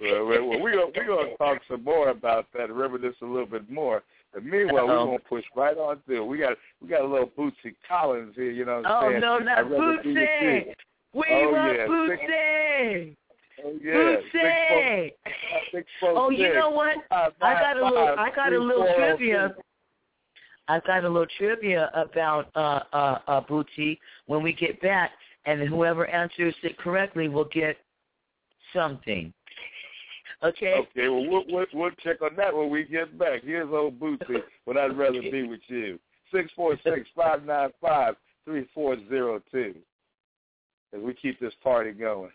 well, 0.00 0.26
well, 0.26 0.60
we're 0.60 0.74
gonna 0.74 0.92
we're 0.96 1.06
gonna 1.06 1.36
talk 1.36 1.58
some 1.68 1.82
more 1.84 2.10
about 2.10 2.46
that, 2.56 2.72
reminisce 2.72 3.16
a 3.22 3.26
little 3.26 3.46
bit 3.46 3.68
more. 3.70 4.02
And 4.34 4.44
meanwhile, 4.44 4.86
we're 4.86 4.94
gonna 4.96 5.18
push 5.28 5.44
right 5.56 5.76
on 5.76 5.98
through. 6.06 6.24
We 6.26 6.38
got 6.38 6.52
we 6.80 6.88
got 6.88 7.00
a 7.02 7.06
little 7.06 7.30
Bootsy 7.36 7.74
Collins 7.88 8.34
here. 8.36 8.50
You 8.50 8.64
know 8.64 8.76
what 8.76 8.86
I'm 8.86 9.04
oh 9.04 9.10
saying? 9.10 9.20
no, 9.20 9.38
not 9.38 9.58
I'd 9.58 9.70
rather 9.70 10.02
be 10.02 10.08
with 10.08 10.16
Bootsy. 10.16 10.74
We 11.14 11.24
Oh, 11.30 11.50
want 11.52 11.76
yeah, 11.76 11.86
Bootsy. 11.86 13.16
Oh 13.64 13.72
yeah, 13.82 13.92
Bootsy. 13.92 14.22
Six, 14.30 14.46
four, 14.68 15.60
six, 15.72 15.88
four, 16.00 16.10
Oh, 16.16 16.30
you 16.30 16.54
know 16.54 16.70
what? 16.70 16.96
five, 17.10 17.32
I 17.40 17.54
got 17.54 17.76
a 17.76 17.84
little. 17.84 18.06
five, 18.06 18.18
I 18.18 18.34
got 18.36 18.52
a 18.52 18.58
little 18.58 18.86
oh, 18.88 18.96
trivia. 18.96 19.54
I've 20.68 20.84
got 20.84 21.04
a 21.04 21.08
little 21.08 21.26
trivia 21.38 21.90
about 21.94 22.50
uh 22.54 22.80
uh 22.92 23.18
uh 23.26 23.40
Bootsy 23.42 23.98
when 24.26 24.42
we 24.42 24.52
get 24.52 24.80
back, 24.80 25.10
and 25.46 25.60
whoever 25.68 26.06
answers 26.06 26.54
it 26.62 26.78
correctly 26.78 27.28
will 27.28 27.48
get 27.52 27.76
something. 28.74 29.32
Okay. 30.42 30.74
Okay, 30.74 31.08
well 31.08 31.26
we'll, 31.26 31.44
we'll 31.48 31.66
we'll 31.72 31.90
check 32.02 32.22
on 32.22 32.36
that 32.36 32.54
when 32.54 32.70
we 32.70 32.84
get 32.84 33.18
back. 33.18 33.42
Here's 33.42 33.68
old 33.72 33.98
Booty. 33.98 34.24
When 34.66 34.78
I'd 34.78 34.96
rather 34.96 35.20
be 35.20 35.48
with 35.48 35.60
you. 35.66 35.98
Six 36.32 36.50
four 36.54 36.76
six 36.84 37.08
five 37.16 37.44
nine 37.44 37.70
five 37.80 38.14
three 38.44 38.68
four 38.74 38.96
zero 39.08 39.40
two. 39.50 39.74
As 40.94 41.00
we 41.02 41.14
keep 41.14 41.40
this 41.40 41.52
party 41.62 41.92
going. 41.92 42.30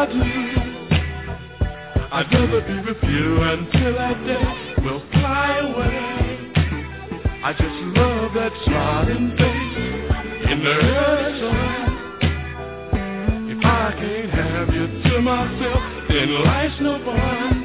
I 0.00 0.06
do. 0.06 0.14
I'd 2.10 2.32
rather 2.32 2.62
be 2.62 2.76
with 2.88 3.02
you 3.02 3.42
until 3.42 3.92
that 3.96 4.16
day 4.24 4.74
will 4.82 5.02
fly 5.12 5.58
away. 5.58 6.52
I 7.44 7.52
just 7.52 7.98
love 7.98 8.32
that 8.32 8.52
smiling 8.64 9.36
face 9.36 10.50
in 10.50 10.64
the 10.64 10.72
early 10.72 11.40
sun. 11.40 11.88
If 13.50 13.62
I 13.62 13.92
can't 13.92 14.30
have 14.30 14.72
you 14.74 14.86
to 15.02 15.20
myself, 15.20 15.82
then 16.08 16.44
life's 16.44 16.80
no 16.80 16.98
fun. 17.04 17.59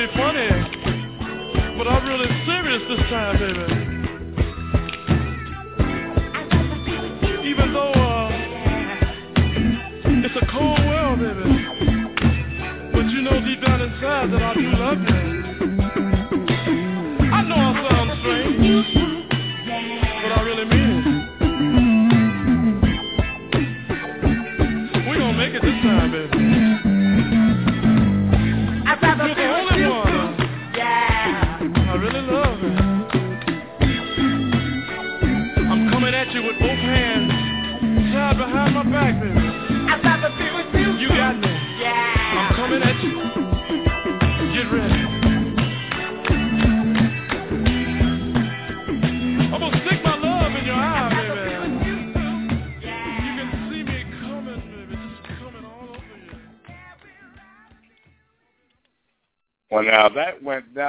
Be 0.00 0.14
funny, 0.16 0.49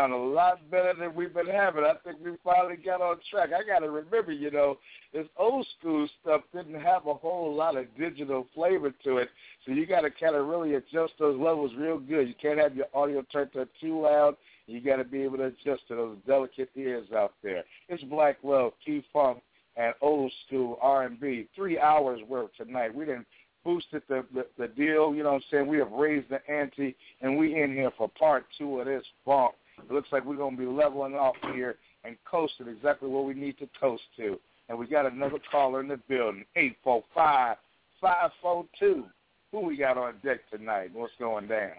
down 0.01 0.11
a 0.11 0.17
lot 0.17 0.59
better 0.71 0.93
than 0.97 1.13
we've 1.13 1.33
been 1.33 1.47
having. 1.47 1.83
I 1.83 1.93
think 2.03 2.17
we 2.23 2.31
finally 2.43 2.75
got 2.75 3.01
on 3.01 3.17
track. 3.29 3.49
I 3.55 3.63
got 3.67 3.79
to 3.79 3.89
remember, 3.89 4.31
you 4.31 4.49
know, 4.49 4.77
this 5.13 5.27
old 5.37 5.67
school 5.77 6.07
stuff 6.21 6.41
didn't 6.53 6.79
have 6.81 7.05
a 7.05 7.13
whole 7.13 7.53
lot 7.53 7.77
of 7.77 7.85
digital 7.97 8.47
flavor 8.55 8.91
to 9.03 9.17
it, 9.17 9.29
so 9.65 9.71
you 9.71 9.85
got 9.85 10.01
to 10.01 10.09
kind 10.11 10.35
of 10.35 10.47
really 10.47 10.75
adjust 10.75 11.13
those 11.19 11.39
levels 11.39 11.71
real 11.77 11.99
good. 11.99 12.27
You 12.27 12.33
can't 12.41 12.59
have 12.59 12.75
your 12.75 12.87
audio 12.93 13.23
turned 13.31 13.55
up 13.57 13.67
too 13.79 14.01
loud. 14.01 14.35
You 14.65 14.81
got 14.81 14.97
to 14.97 15.03
be 15.03 15.21
able 15.21 15.37
to 15.37 15.45
adjust 15.45 15.87
to 15.89 15.95
those 15.95 16.17
delicate 16.25 16.69
ears 16.75 17.07
out 17.15 17.33
there. 17.43 17.63
It's 17.89 18.03
Black 18.05 18.37
Love, 18.43 18.73
Key 18.83 19.03
Funk, 19.13 19.39
and 19.75 19.93
old 20.01 20.31
school 20.47 20.79
R&B. 20.81 21.47
Three 21.55 21.79
hours 21.79 22.21
worth 22.27 22.49
tonight. 22.57 22.93
We 22.93 23.05
didn't 23.05 23.27
boosted 23.63 24.01
the, 24.09 24.25
the 24.33 24.47
the 24.57 24.67
deal. 24.69 25.13
You 25.13 25.23
know 25.23 25.33
what 25.33 25.35
I'm 25.35 25.43
saying? 25.51 25.67
We 25.67 25.77
have 25.77 25.91
raised 25.91 26.29
the 26.29 26.39
ante, 26.51 26.95
and 27.21 27.37
we 27.37 27.61
in 27.61 27.73
here 27.73 27.91
for 27.95 28.09
part 28.09 28.45
two 28.57 28.79
of 28.79 28.87
this 28.87 29.03
funk. 29.23 29.53
It 29.89 29.93
looks 29.93 30.09
like 30.11 30.25
we're 30.25 30.35
gonna 30.35 30.57
be 30.57 30.65
leveling 30.65 31.15
off 31.15 31.35
here 31.53 31.77
and 32.03 32.15
coasting 32.29 32.67
exactly 32.67 33.09
where 33.09 33.23
we 33.23 33.33
need 33.33 33.57
to 33.59 33.69
coast 33.79 34.03
to. 34.17 34.39
And 34.69 34.77
we 34.77 34.87
got 34.87 35.05
another 35.05 35.39
caller 35.51 35.81
in 35.81 35.87
the 35.87 35.97
building, 35.97 36.45
eight 36.55 36.77
four 36.83 37.03
five 37.13 37.57
five 37.99 38.31
four 38.41 38.65
two. 38.79 39.05
Who 39.51 39.61
we 39.61 39.77
got 39.77 39.97
on 39.97 40.15
deck 40.23 40.39
tonight? 40.49 40.91
What's 40.93 41.13
going 41.19 41.47
down? 41.47 41.71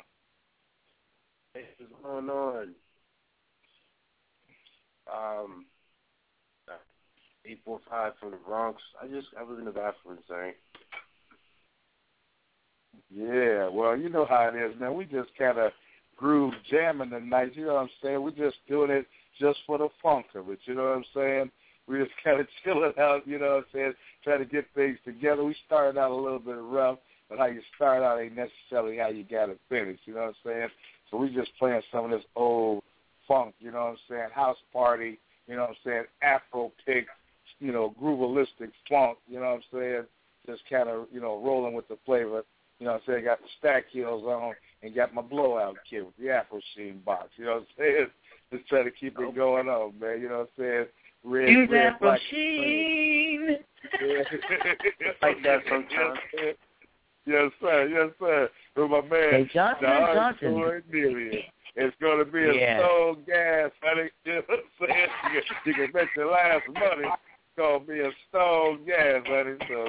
Hey, 1.54 1.64
what's 1.78 1.92
going 2.02 2.28
on? 2.28 2.74
Um, 5.12 5.66
eight 7.46 7.60
four 7.64 7.80
five 7.88 8.12
from 8.20 8.32
the 8.32 8.36
Bronx. 8.36 8.80
I 9.02 9.06
just 9.06 9.28
I 9.38 9.42
was 9.42 9.58
in 9.58 9.64
the 9.64 9.70
bathroom, 9.70 10.18
sorry. 10.28 10.54
Yeah, 13.14 13.68
well, 13.68 13.96
you 13.96 14.08
know 14.08 14.26
how 14.26 14.50
it 14.52 14.56
is, 14.56 14.78
man. 14.78 14.94
We 14.94 15.04
just 15.04 15.30
kind 15.38 15.58
of 15.58 15.72
groove 16.22 16.54
jamming 16.70 17.10
tonight. 17.10 17.50
You 17.56 17.66
know 17.66 17.74
what 17.74 17.82
I'm 17.82 17.90
saying? 18.00 18.22
We're 18.22 18.30
just 18.30 18.58
doing 18.68 18.92
it 18.92 19.06
just 19.40 19.58
for 19.66 19.76
the 19.76 19.88
funk 20.00 20.26
of 20.36 20.48
it. 20.50 20.60
You 20.66 20.74
know 20.74 20.84
what 20.84 20.96
I'm 20.98 21.04
saying? 21.12 21.50
We're 21.88 22.04
just 22.04 22.16
kind 22.24 22.40
of 22.40 22.46
chilling 22.62 22.92
out. 22.98 23.26
You 23.26 23.40
know 23.40 23.56
what 23.56 23.56
I'm 23.56 23.64
saying? 23.74 23.92
Trying 24.22 24.38
to 24.38 24.44
get 24.44 24.66
things 24.74 24.98
together. 25.04 25.42
We 25.42 25.56
started 25.66 25.98
out 25.98 26.12
a 26.12 26.14
little 26.14 26.38
bit 26.38 26.56
rough, 26.58 26.98
but 27.28 27.38
how 27.38 27.46
you 27.46 27.60
start 27.74 28.04
out 28.04 28.20
ain't 28.20 28.36
necessarily 28.36 28.96
how 28.98 29.08
you 29.08 29.24
got 29.24 29.46
to 29.46 29.56
finish. 29.68 29.98
You 30.04 30.14
know 30.14 30.20
what 30.20 30.28
I'm 30.28 30.34
saying? 30.46 30.68
So 31.10 31.16
we 31.16 31.34
just 31.34 31.50
playing 31.58 31.82
some 31.90 32.04
of 32.04 32.10
this 32.12 32.24
old 32.36 32.84
funk. 33.26 33.56
You 33.58 33.72
know 33.72 33.80
what 33.80 33.90
I'm 33.90 33.96
saying? 34.08 34.28
House 34.32 34.58
party. 34.72 35.18
You 35.48 35.56
know 35.56 35.62
what 35.62 35.70
I'm 35.70 35.76
saying? 35.84 36.04
Afro 36.22 36.70
pick. 36.86 37.06
You 37.58 37.72
know, 37.72 37.94
groovalistic 38.00 38.70
funk. 38.88 39.18
You 39.26 39.40
know 39.40 39.46
what 39.46 39.54
I'm 39.54 39.62
saying? 39.72 40.02
Just 40.46 40.62
kind 40.70 40.88
of 40.88 41.06
you 41.12 41.20
know 41.20 41.42
rolling 41.44 41.74
with 41.74 41.88
the 41.88 41.98
flavor. 42.06 42.42
You 42.78 42.86
know 42.86 42.92
what 42.92 43.02
I'm 43.08 43.14
saying? 43.14 43.24
Got 43.24 43.40
the 43.40 43.48
stack 43.58 43.84
heels 43.90 44.24
on 44.24 44.54
and 44.82 44.94
got 44.94 45.14
my 45.14 45.22
blowout 45.22 45.76
kit 45.88 46.04
with 46.04 46.16
the 46.18 46.30
Afro 46.30 46.60
Sheen 46.74 47.00
box. 47.04 47.28
You 47.36 47.44
know 47.46 47.52
what 47.52 47.60
I'm 47.60 47.66
saying? 47.78 48.06
Just 48.52 48.68
trying 48.68 48.84
to 48.84 48.90
keep 48.90 49.18
it 49.18 49.34
going 49.34 49.68
on, 49.68 49.92
man. 49.98 50.20
You 50.20 50.28
know 50.28 50.38
what 50.40 50.50
I'm 50.58 50.64
saying? 50.64 50.86
Red, 51.24 51.48
Use 51.48 51.68
red, 51.70 51.86
Afro 51.94 52.08
black. 52.10 52.20
Sheen. 52.30 53.56
Yeah. 54.00 54.22
Like 55.22 55.42
that 55.42 55.60
sometimes. 55.68 56.18
Yes, 57.24 57.52
sir. 57.60 57.86
Yes, 57.86 58.10
sir. 58.18 58.48
With 58.76 58.90
my 58.90 59.00
man, 59.02 59.30
Hey, 59.46 59.50
Johnson 59.54 59.84
and 59.86 60.06
Don 60.06 60.14
Johnson. 60.16 60.52
Cornelius. 60.54 61.44
It's 61.76 61.96
going 62.00 62.18
to 62.18 62.24
be 62.24 62.42
a 62.42 62.52
Yeah. 62.52 62.78
stone 62.80 63.22
gas, 63.26 63.70
honey. 63.80 64.10
You 64.24 64.32
know 64.34 64.42
what 64.48 64.58
I'm 64.58 64.88
saying? 64.88 65.08
You 65.32 65.40
can, 65.40 65.56
you 65.66 65.74
can 65.74 65.92
bet 65.92 66.08
your 66.16 66.30
last 66.32 66.64
money 66.68 67.08
it's 67.54 67.60
going 67.60 67.80
to 67.80 67.86
be 67.86 68.00
a 68.00 68.10
stone 68.28 68.84
gas, 68.86 69.22
honey. 69.26 69.56
So 69.68 69.86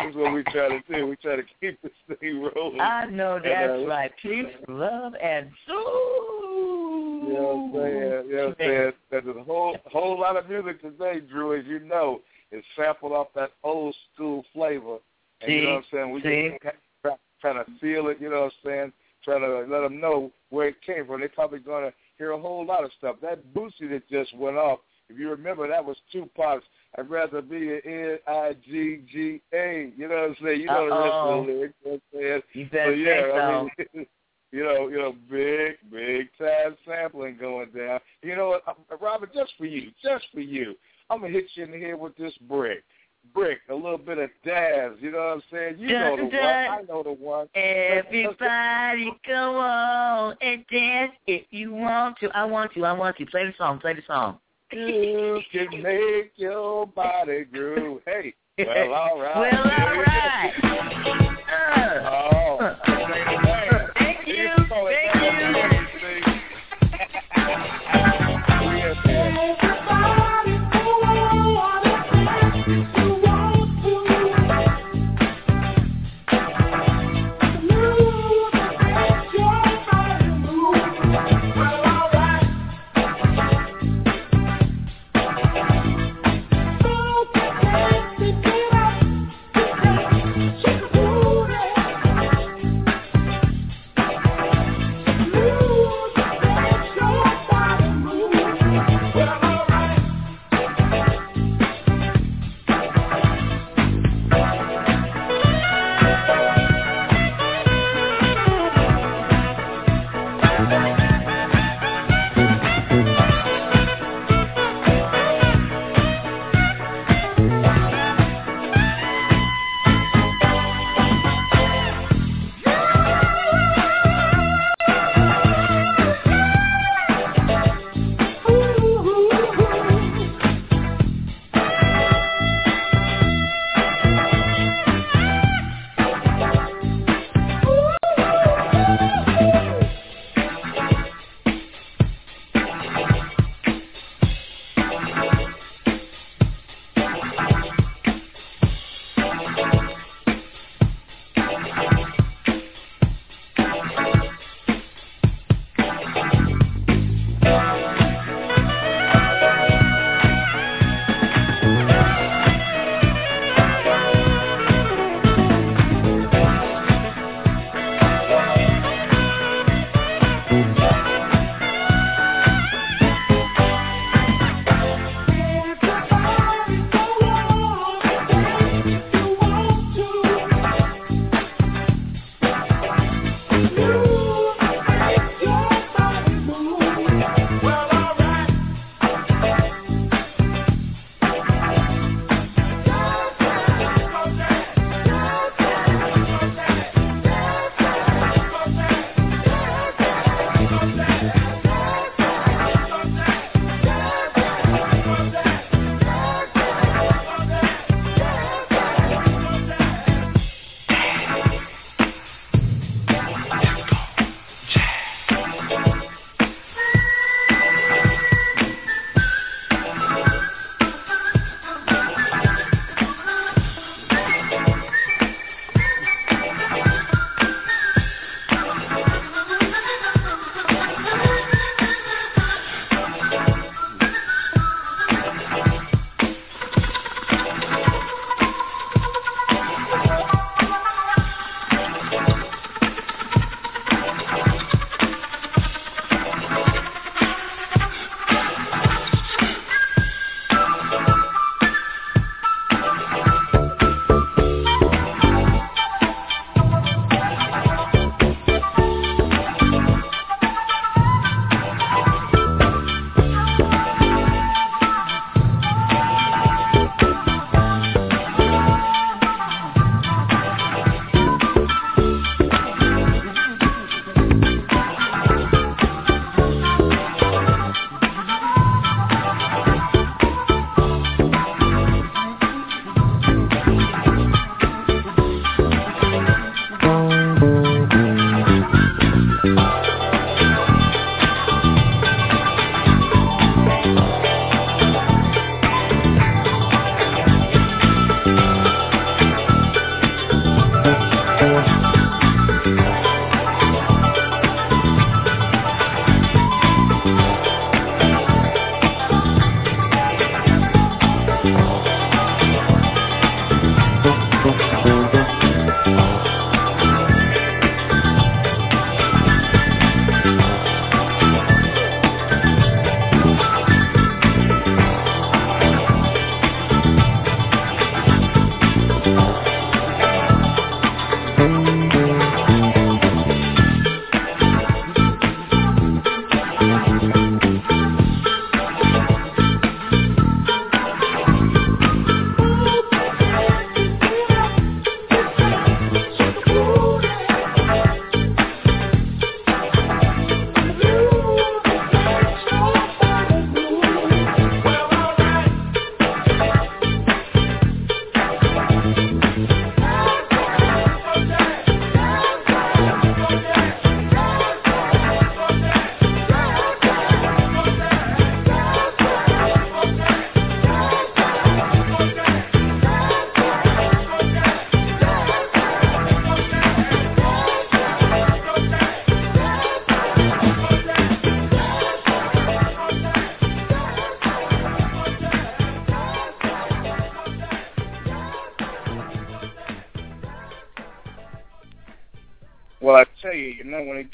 this 0.00 0.10
is 0.10 0.16
what 0.16 0.32
we 0.32 0.42
try 0.44 0.68
to 0.68 0.80
do. 0.88 1.06
We 1.06 1.16
try 1.16 1.36
to 1.36 1.42
keep 1.60 1.80
this 1.82 1.92
thing 2.20 2.48
rolling. 2.54 2.80
I 2.80 3.06
know 3.06 3.38
that's 3.42 3.72
And, 3.72 3.84
uh, 3.84 3.86
right. 3.86 4.10
Peace, 4.22 4.46
love, 4.68 5.14
and 5.22 5.50
soul. 5.66 5.76
You 7.26 7.32
know 7.32 7.70
what 7.72 7.80
I'm 7.80 7.90
saying? 7.90 8.28
You 8.28 8.36
know 8.36 8.42
what 8.42 8.48
I'm 8.48 8.54
saying? 8.58 8.92
There's 9.10 9.36
a 9.36 9.42
whole 9.44 9.76
whole 9.86 10.20
lot 10.20 10.36
of 10.36 10.48
music 10.48 10.80
today, 10.82 11.20
Drew, 11.20 11.58
as 11.58 11.66
you 11.66 11.80
know, 11.80 12.20
is 12.52 12.64
sampled 12.76 13.12
off 13.12 13.28
that 13.34 13.52
old 13.64 13.94
school 14.14 14.44
flavor. 14.52 14.98
And 15.40 15.52
you 15.52 15.62
know 15.62 15.74
what 15.74 15.76
I'm 15.76 15.84
saying? 15.92 16.10
We 16.12 16.22
See? 16.22 16.50
just 16.62 16.76
try, 17.02 17.16
trying 17.40 17.64
to 17.64 17.70
feel 17.80 18.08
it, 18.08 18.18
you 18.20 18.30
know 18.30 18.42
what 18.42 18.52
I'm 18.64 18.70
saying? 18.70 18.92
Trying 19.24 19.40
to 19.40 19.70
let 19.70 19.80
them 19.80 20.00
know 20.00 20.30
where 20.50 20.68
it 20.68 20.76
came 20.84 21.06
from. 21.06 21.20
They're 21.20 21.28
probably 21.28 21.58
going 21.58 21.90
to 21.90 21.94
hear 22.16 22.30
a 22.30 22.40
whole 22.40 22.64
lot 22.64 22.84
of 22.84 22.90
stuff. 22.96 23.16
That 23.22 23.42
Bootsy 23.54 23.90
that 23.90 24.08
just 24.08 24.34
went 24.36 24.56
off, 24.56 24.78
if 25.08 25.18
you 25.18 25.28
remember, 25.30 25.68
that 25.68 25.84
was 25.84 25.96
Tupac's 26.12 26.64
I'd 26.98 27.10
rather 27.10 27.42
be 27.42 27.74
an 27.74 27.80
N-I-G-G-A. 27.84 29.92
You 29.96 30.08
know 30.08 30.14
what 30.14 30.30
I'm 30.30 30.36
saying? 30.42 30.60
You 30.60 30.66
know 30.66 30.88
the 30.88 30.96
rest 30.96 31.12
of 31.12 31.46
the 31.46 31.52
lyrics. 31.52 31.74
You 31.84 31.90
know 31.90 32.00
what 32.10 32.14
I'm 32.14 32.20
saying? 32.20 32.42
You 32.54 32.64
So 32.64 32.70
better 32.72 32.94
yeah, 32.94 33.20
say 33.20 33.38
I 33.38 33.62
mean, 33.62 33.70
you 34.52 34.64
know, 34.64 34.88
you 34.88 34.96
know, 34.96 35.14
big, 35.30 35.76
big 35.90 36.28
time 36.38 36.76
sampling 36.86 37.36
going 37.38 37.68
down. 37.76 38.00
You 38.22 38.36
know 38.36 38.48
what, 38.48 38.62
Robert? 39.00 39.34
Just 39.34 39.52
for 39.58 39.66
you, 39.66 39.90
just 40.02 40.24
for 40.32 40.40
you, 40.40 40.74
I'm 41.10 41.20
gonna 41.20 41.32
hit 41.32 41.46
you 41.54 41.64
in 41.64 41.70
the 41.70 41.80
head 41.80 41.98
with 41.98 42.16
this 42.16 42.32
brick, 42.48 42.82
brick, 43.34 43.58
a 43.68 43.74
little 43.74 43.98
bit 43.98 44.18
of 44.18 44.30
Dazz. 44.44 44.92
You 45.00 45.12
know 45.12 45.18
what 45.18 45.34
I'm 45.34 45.42
saying? 45.52 45.78
You 45.78 45.88
know 45.88 46.16
the 46.16 46.24
one. 46.24 46.34
I 46.34 46.80
know 46.88 47.02
the 47.02 47.12
one. 47.12 47.48
Everybody 47.54 49.12
go 49.26 49.58
on 49.58 50.36
and 50.40 50.64
dance 50.70 51.12
if 51.26 51.44
you 51.50 51.72
want 51.72 52.16
to. 52.20 52.30
I 52.30 52.44
want 52.44 52.72
to. 52.74 52.84
I 52.84 52.92
want 52.92 53.16
to. 53.18 53.26
Play 53.26 53.44
the 53.44 53.54
song. 53.58 53.78
Play 53.78 53.94
the 53.94 54.02
song. 54.06 54.38
You 54.72 55.40
can 55.52 55.82
make 55.82 56.32
your 56.36 56.86
body 56.86 57.44
groove. 57.44 58.02
Hey, 58.06 58.34
well, 58.58 58.94
all 58.94 59.20
right. 59.20 59.52
Well, 59.52 59.62
all 59.62 60.02
right. 60.02 61.22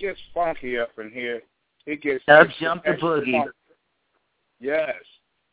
Gets 0.02 0.18
funky 0.34 0.78
up 0.78 0.90
in 0.98 1.10
here, 1.10 1.40
it 1.86 2.02
gets 2.02 2.22
Up 2.28 2.46
jump 2.60 2.84
the 2.84 2.90
boogie. 2.90 3.32
funky. 3.32 3.50
Yes, 4.60 4.94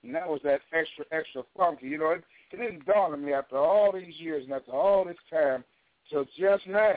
and 0.03 0.13
that 0.13 0.27
was 0.27 0.41
that 0.43 0.61
extra, 0.73 1.05
extra 1.11 1.43
funky. 1.57 1.87
You 1.87 1.97
know, 1.99 2.11
it, 2.11 2.23
it 2.51 2.57
didn't 2.57 2.85
dawn 2.85 3.13
on 3.13 3.23
me 3.25 3.33
after 3.33 3.57
all 3.57 3.91
these 3.93 4.15
years 4.19 4.43
and 4.43 4.53
after 4.53 4.71
all 4.71 5.05
this 5.05 5.17
time, 5.31 5.63
till 6.09 6.25
just 6.37 6.67
now, 6.67 6.95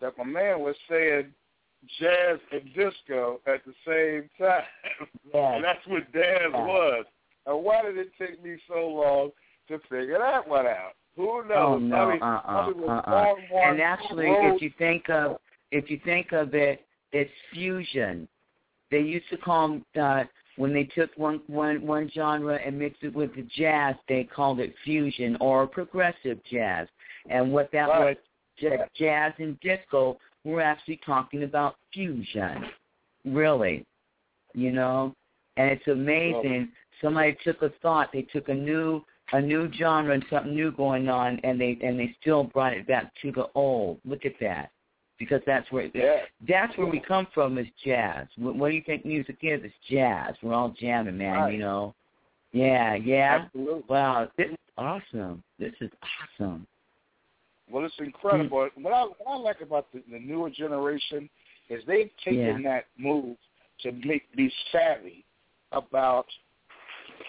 that 0.00 0.16
my 0.16 0.24
man 0.24 0.60
was 0.60 0.76
saying 0.88 1.26
jazz 1.98 2.38
and 2.52 2.62
disco 2.74 3.40
at 3.46 3.60
the 3.64 3.74
same 3.86 4.28
time. 4.38 4.62
Yes. 5.32 5.52
And 5.56 5.64
that's 5.64 5.86
what 5.86 6.02
Yeah. 6.14 6.48
was. 6.48 7.04
And 7.46 7.64
why 7.64 7.82
did 7.82 7.96
it 7.98 8.10
take 8.18 8.42
me 8.42 8.56
so 8.68 8.86
long 8.88 9.30
to 9.68 9.78
figure 9.88 10.18
that 10.18 10.46
one 10.46 10.66
out? 10.66 10.92
Who 11.16 11.42
knows? 11.46 11.50
Oh 11.56 11.78
no, 11.78 11.96
Probably- 11.96 12.20
uh 12.20 12.24
uh 12.26 12.40
probably 12.42 12.82
was 12.82 13.04
uh 13.06 13.10
uh. 13.54 13.58
And 13.70 13.80
actually, 13.80 14.26
if 14.28 14.62
you 14.62 14.70
think 14.78 15.08
of 15.10 15.38
if 15.70 15.90
you 15.90 16.00
think 16.04 16.32
of 16.32 16.54
it, 16.54 16.86
it's 17.12 17.30
fusion. 17.52 18.28
They 18.90 19.00
used 19.00 19.28
to 19.30 19.36
call 19.36 19.80
uh, 20.00 20.24
when 20.56 20.72
they 20.72 20.84
took 20.84 21.10
one 21.16 21.40
one 21.46 21.86
one 21.86 22.10
genre 22.14 22.58
and 22.64 22.78
mixed 22.78 23.02
it 23.02 23.14
with 23.14 23.34
the 23.34 23.46
jazz, 23.56 23.94
they 24.08 24.24
called 24.24 24.60
it 24.60 24.74
fusion 24.84 25.36
or 25.40 25.66
progressive 25.66 26.38
jazz. 26.50 26.88
And 27.28 27.52
what 27.52 27.70
that 27.72 27.88
Right. 27.88 28.00
was, 28.00 28.16
j- 28.58 28.84
jazz 28.94 29.32
and 29.38 29.58
disco, 29.60 30.18
we're 30.44 30.60
actually 30.60 31.00
talking 31.04 31.44
about 31.44 31.76
fusion. 31.92 32.66
Really, 33.24 33.86
you 34.54 34.72
know. 34.72 35.14
And 35.56 35.70
it's 35.70 35.86
amazing. 35.88 36.72
Somebody 37.02 37.36
took 37.44 37.62
a 37.62 37.70
thought. 37.82 38.12
They 38.12 38.22
took 38.22 38.48
a 38.48 38.54
new 38.54 39.04
a 39.32 39.40
new 39.40 39.70
genre 39.72 40.12
and 40.12 40.24
something 40.28 40.54
new 40.54 40.72
going 40.72 41.08
on, 41.08 41.38
and 41.44 41.60
they 41.60 41.78
and 41.82 41.98
they 41.98 42.14
still 42.20 42.44
brought 42.44 42.72
it 42.72 42.86
back 42.86 43.12
to 43.22 43.30
the 43.32 43.46
old. 43.54 44.00
Look 44.04 44.26
at 44.26 44.34
that, 44.40 44.70
because 45.20 45.42
that's 45.46 45.70
where 45.70 45.88
Yeah. 45.94 46.22
that's 46.48 46.76
where 46.76 46.88
we 46.88 46.98
come 46.98 47.26
from 47.32 47.58
is 47.58 47.68
jazz. 47.84 48.26
What, 48.36 48.56
what 48.56 48.70
do 48.70 48.74
you 48.74 48.82
think 48.82 49.04
music 49.04 49.36
is? 49.42 49.60
It's 49.62 49.74
jazz. 49.88 50.34
We're 50.42 50.54
all 50.54 50.70
jamming, 50.70 51.16
man. 51.16 51.34
Right. 51.34 51.52
You 51.52 51.60
know. 51.60 51.94
Yeah, 52.52 52.94
yeah. 52.94 53.42
Absolutely. 53.44 53.84
Wow, 53.88 54.28
this 54.36 54.50
is 54.50 54.56
awesome. 54.76 55.44
This 55.60 55.74
is 55.80 55.90
awesome. 56.40 56.66
Well, 57.70 57.84
it's 57.84 57.94
incredible. 58.00 58.68
What 58.74 58.92
I 58.92 59.02
what 59.02 59.28
I 59.28 59.36
like 59.36 59.60
about 59.60 59.86
the, 59.92 60.02
the 60.10 60.18
newer 60.18 60.50
generation 60.50 61.30
is 61.68 61.84
they've 61.86 62.10
taken 62.24 62.62
that 62.64 62.86
move 62.98 63.36
to 63.82 63.92
make 63.92 64.22
be 64.34 64.52
savvy 64.72 65.24
about 65.70 66.26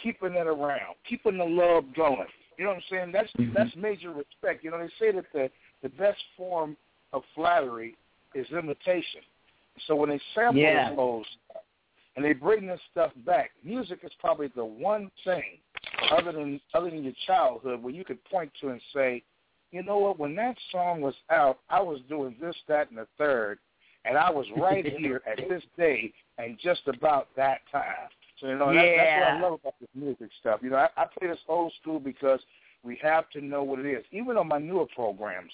keeping 0.02 0.34
it 0.34 0.48
around, 0.48 0.96
keeping 1.08 1.38
the 1.38 1.44
love 1.46 1.84
going. 1.96 2.26
You 2.58 2.64
know 2.64 2.72
what 2.72 2.78
I'm 2.78 2.84
saying? 2.90 3.12
That's 3.12 3.32
Mhm. 3.34 3.54
that's 3.54 3.76
major 3.76 4.12
respect. 4.12 4.64
You 4.64 4.72
know, 4.72 4.80
they 4.80 4.90
say 4.98 5.12
that 5.12 5.26
the 5.34 5.52
the 5.84 5.90
best 5.90 6.24
form 6.38 6.78
of 7.14 7.24
flattery 7.36 7.96
is 8.34 8.48
imitation. 8.52 9.22
So 9.88 9.96
when 9.96 10.10
they 10.10 10.20
sample 10.34 10.62
Yeah. 10.62 10.90
this 10.90 10.98
old 10.98 11.26
stuff 11.28 11.64
and 12.16 12.26
they 12.26 12.34
bring 12.34 12.68
this 12.68 12.82
stuff 12.92 13.12
back, 13.18 13.52
music 13.64 14.04
is 14.04 14.14
probably 14.16 14.48
the 14.48 14.66
one 14.66 15.10
thing 15.24 15.60
other 16.12 16.32
than 16.32 16.60
other 16.74 16.90
than 16.90 17.04
your 17.04 17.14
childhood 17.26 17.82
where 17.82 17.94
you 17.94 18.04
could 18.04 18.24
point 18.26 18.52
to 18.62 18.70
and 18.70 18.82
say, 18.94 19.24
you 19.72 19.84
know 19.84 19.98
what, 19.98 20.20
when 20.20 20.36
that 20.36 20.58
song 20.72 21.02
was 21.02 21.16
out, 21.30 21.60
I 21.70 21.82
was 21.82 22.02
doing 22.10 22.36
this, 22.40 22.56
that, 22.68 22.90
and 22.90 22.98
the 22.98 23.08
third, 23.18 23.60
and 24.06 24.18
I 24.18 24.30
was 24.30 24.46
right 24.58 24.86
here 24.98 25.22
at 25.26 25.38
this 25.50 25.64
day 25.78 26.14
and 26.38 26.58
just 26.60 26.88
about 26.88 27.30
that 27.36 27.62
time. 27.72 28.10
So 28.40 28.48
you 28.48 28.58
know 28.58 28.74
that, 28.74 28.96
that's 28.98 29.20
what 29.20 29.28
I 29.28 29.40
love 29.40 29.54
about 29.62 29.76
this 29.80 29.90
music 29.94 30.30
stuff. 30.40 30.60
You 30.64 30.72
know, 30.72 30.78
I, 30.78 30.90
I 30.98 31.06
play 31.06 31.28
this 31.28 31.40
old 31.48 31.72
school 31.82 32.00
because 32.00 32.40
we 32.84 33.00
have 33.02 33.30
to 33.32 33.42
know 33.42 33.64
what 33.64 33.80
it 33.80 33.86
is. 33.86 34.04
Even 34.12 34.38
on 34.38 34.48
my 34.48 34.58
newer 34.58 34.88
programs, 34.96 35.52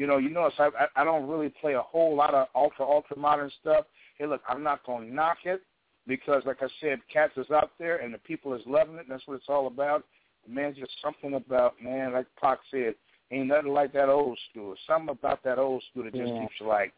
you 0.00 0.06
know, 0.06 0.16
you 0.16 0.30
notice 0.30 0.54
I, 0.58 0.70
I 0.78 1.02
I 1.02 1.04
don't 1.04 1.28
really 1.28 1.52
play 1.60 1.74
a 1.74 1.82
whole 1.82 2.16
lot 2.16 2.32
of 2.32 2.48
ultra 2.54 2.86
ultra 2.86 3.18
modern 3.18 3.50
stuff. 3.60 3.84
Hey, 4.16 4.24
look, 4.26 4.40
I'm 4.48 4.62
not 4.62 4.80
gonna 4.86 5.04
knock 5.04 5.36
it 5.44 5.60
because, 6.06 6.42
like 6.46 6.62
I 6.62 6.68
said, 6.80 7.00
cats 7.12 7.34
is 7.36 7.50
out 7.50 7.72
there 7.78 7.98
and 7.98 8.14
the 8.14 8.18
people 8.18 8.54
is 8.54 8.62
loving 8.66 8.94
it. 8.94 9.00
And 9.00 9.10
that's 9.10 9.26
what 9.26 9.34
it's 9.34 9.50
all 9.50 9.66
about. 9.66 10.04
Man, 10.48 10.74
just 10.74 10.92
something 11.02 11.34
about 11.34 11.74
man, 11.82 12.14
like 12.14 12.24
Pac 12.40 12.60
said, 12.70 12.94
ain't 13.30 13.48
nothing 13.48 13.74
like 13.74 13.92
that 13.92 14.08
old 14.08 14.38
school. 14.50 14.74
Something 14.86 15.10
about 15.10 15.44
that 15.44 15.58
old 15.58 15.82
school 15.90 16.04
that 16.04 16.14
just 16.14 16.32
Yeah. 16.32 16.40
keeps 16.40 16.54
you 16.58 16.66
like, 16.66 16.94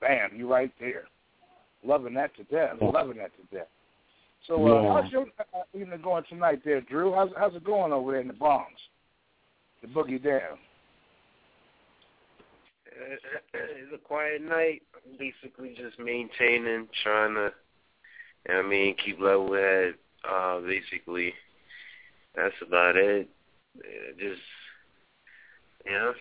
bam, 0.00 0.36
you 0.36 0.48
right 0.48 0.70
there, 0.78 1.06
loving 1.82 2.14
that 2.14 2.36
to 2.36 2.44
death, 2.44 2.76
Yeah. 2.80 2.86
loving 2.86 3.16
that 3.16 3.32
to 3.34 3.42
death. 3.56 3.68
So, 4.46 4.64
uh, 4.64 4.80
Yeah. 4.80 4.92
how's 4.92 5.10
your 5.10 5.26
uh, 5.52 5.64
evening 5.72 6.02
going 6.02 6.22
tonight, 6.28 6.62
there, 6.62 6.82
Drew? 6.82 7.12
How's 7.14 7.34
how's 7.36 7.56
it 7.56 7.64
going 7.64 7.92
over 7.92 8.12
there 8.12 8.20
in 8.20 8.28
the 8.28 8.32
Bronx? 8.32 8.80
The 9.82 9.88
boogie 9.88 10.22
down. 10.22 10.60
It's 13.10 13.92
a 13.94 13.98
quiet 13.98 14.42
night. 14.42 14.82
Basically 15.18 15.74
just 15.76 15.98
maintaining, 15.98 16.88
trying 17.02 17.34
to, 17.34 17.52
I 18.52 18.62
mean, 18.62 18.96
keep 19.04 19.20
level 19.20 19.52
head. 19.54 19.94
Uh, 20.28 20.60
basically, 20.60 21.34
that's 22.34 22.54
about 22.66 22.96
it. 22.96 23.28
Just, 24.18 24.40
know, 25.90 26.14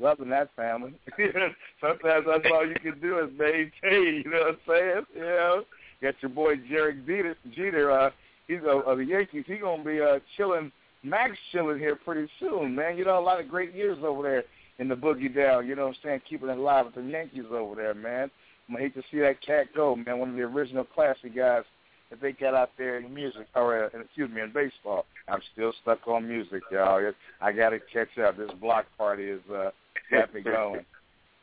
loving 0.00 0.30
that 0.30 0.50
family. 0.56 0.94
Sometimes 1.80 2.26
that's 2.26 2.46
all 2.52 2.66
you 2.66 2.74
can 2.82 2.98
do 3.00 3.18
is 3.18 3.30
maintain. 3.38 4.22
You 4.24 4.30
know 4.30 4.40
what 4.40 4.48
I'm 4.48 4.58
saying? 4.66 5.06
Know, 5.16 5.64
got 6.02 6.14
your 6.20 6.30
boy 6.30 6.56
Derek 6.68 7.06
Jeter. 7.06 7.36
Jeter 7.54 7.90
uh, 7.90 8.10
he's 8.48 8.60
uh, 8.64 8.80
of 8.80 8.98
the 8.98 9.04
Yankees. 9.04 9.44
He's 9.46 9.60
gonna 9.60 9.84
be 9.84 10.00
uh, 10.00 10.18
chilling, 10.36 10.72
Max 11.02 11.36
chilling 11.52 11.78
here 11.78 11.96
pretty 11.96 12.28
soon, 12.40 12.74
man. 12.74 12.96
You 12.96 13.04
know, 13.04 13.18
a 13.18 13.20
lot 13.20 13.40
of 13.40 13.48
great 13.48 13.74
years 13.74 13.98
over 14.02 14.22
there 14.22 14.44
in 14.80 14.88
the 14.88 14.96
boogie 14.96 15.32
down. 15.32 15.68
You 15.68 15.76
know 15.76 15.86
what 15.86 15.96
I'm 15.96 16.02
saying? 16.02 16.22
Keeping 16.28 16.48
it 16.48 16.58
alive 16.58 16.86
with 16.86 16.94
the 16.96 17.02
Yankees 17.02 17.44
over 17.52 17.76
there, 17.76 17.94
man. 17.94 18.30
I'm 18.68 18.74
gonna 18.74 18.84
hate 18.84 18.94
to 18.94 19.02
see 19.10 19.18
that 19.20 19.40
cat 19.44 19.66
go, 19.76 19.94
man. 19.94 20.18
One 20.18 20.30
of 20.30 20.36
the 20.36 20.42
original 20.42 20.84
classy 20.84 21.28
guys 21.28 21.64
that 22.08 22.20
they 22.20 22.32
got 22.32 22.54
out 22.54 22.70
there 22.78 22.98
in 22.98 23.12
music, 23.14 23.46
or 23.54 23.84
uh, 23.84 23.88
excuse 24.00 24.30
me, 24.30 24.40
in 24.40 24.52
baseball. 24.52 25.04
I'm 25.28 25.40
still 25.52 25.72
stuck 25.82 26.08
on 26.08 26.26
music, 26.26 26.62
y'all. 26.72 27.12
I 27.40 27.52
got 27.52 27.70
to 27.70 27.78
catch 27.92 28.18
up. 28.18 28.36
This 28.36 28.50
block 28.60 28.86
party 28.98 29.24
is 29.24 29.40
uh, 29.52 29.70
got 30.10 30.34
me 30.34 30.40
going. 30.40 30.84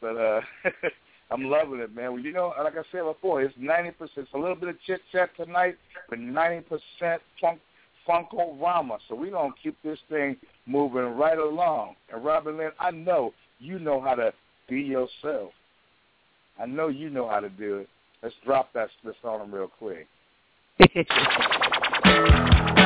But 0.02 0.18
uh 0.18 0.42
I'm 1.32 1.44
loving 1.44 1.80
it, 1.80 1.94
man. 1.94 2.14
Well, 2.14 2.22
you 2.22 2.32
know, 2.32 2.54
like 2.64 2.78
I 2.78 2.84
said 2.92 3.04
before, 3.04 3.42
it's 3.42 3.54
ninety 3.60 3.92
percent. 3.92 4.28
It's 4.28 4.34
a 4.34 4.38
little 4.38 4.56
bit 4.56 4.70
of 4.70 4.76
chit 4.86 5.02
chat 5.12 5.30
tonight, 5.36 5.78
but 6.10 6.20
ninety 6.20 6.64
percent 6.64 7.22
funk 7.42 7.60
funko 8.08 8.60
rama. 8.62 8.98
So 9.08 9.16
we're 9.16 9.32
gonna 9.32 9.54
keep 9.62 9.76
this 9.84 10.00
thing 10.10 10.38
moving 10.66 11.18
right 11.18 11.38
along. 11.38 11.96
And 12.12 12.24
Robin 12.24 12.58
Lynn, 12.58 12.72
I 12.80 12.92
know 12.92 13.34
you 13.60 13.80
know 13.80 14.00
how 14.02 14.16
to 14.16 14.34
be 14.70 14.82
yourself. 14.82 15.52
I 16.60 16.66
know 16.66 16.88
you 16.88 17.10
know 17.10 17.28
how 17.30 17.40
to 17.40 17.50
do 17.50 17.78
it. 17.78 17.90
Let's 18.24 18.36
drop 18.46 18.74
that 18.74 18.90
this 19.04 19.16
real 19.52 19.68
quick. 19.68 20.08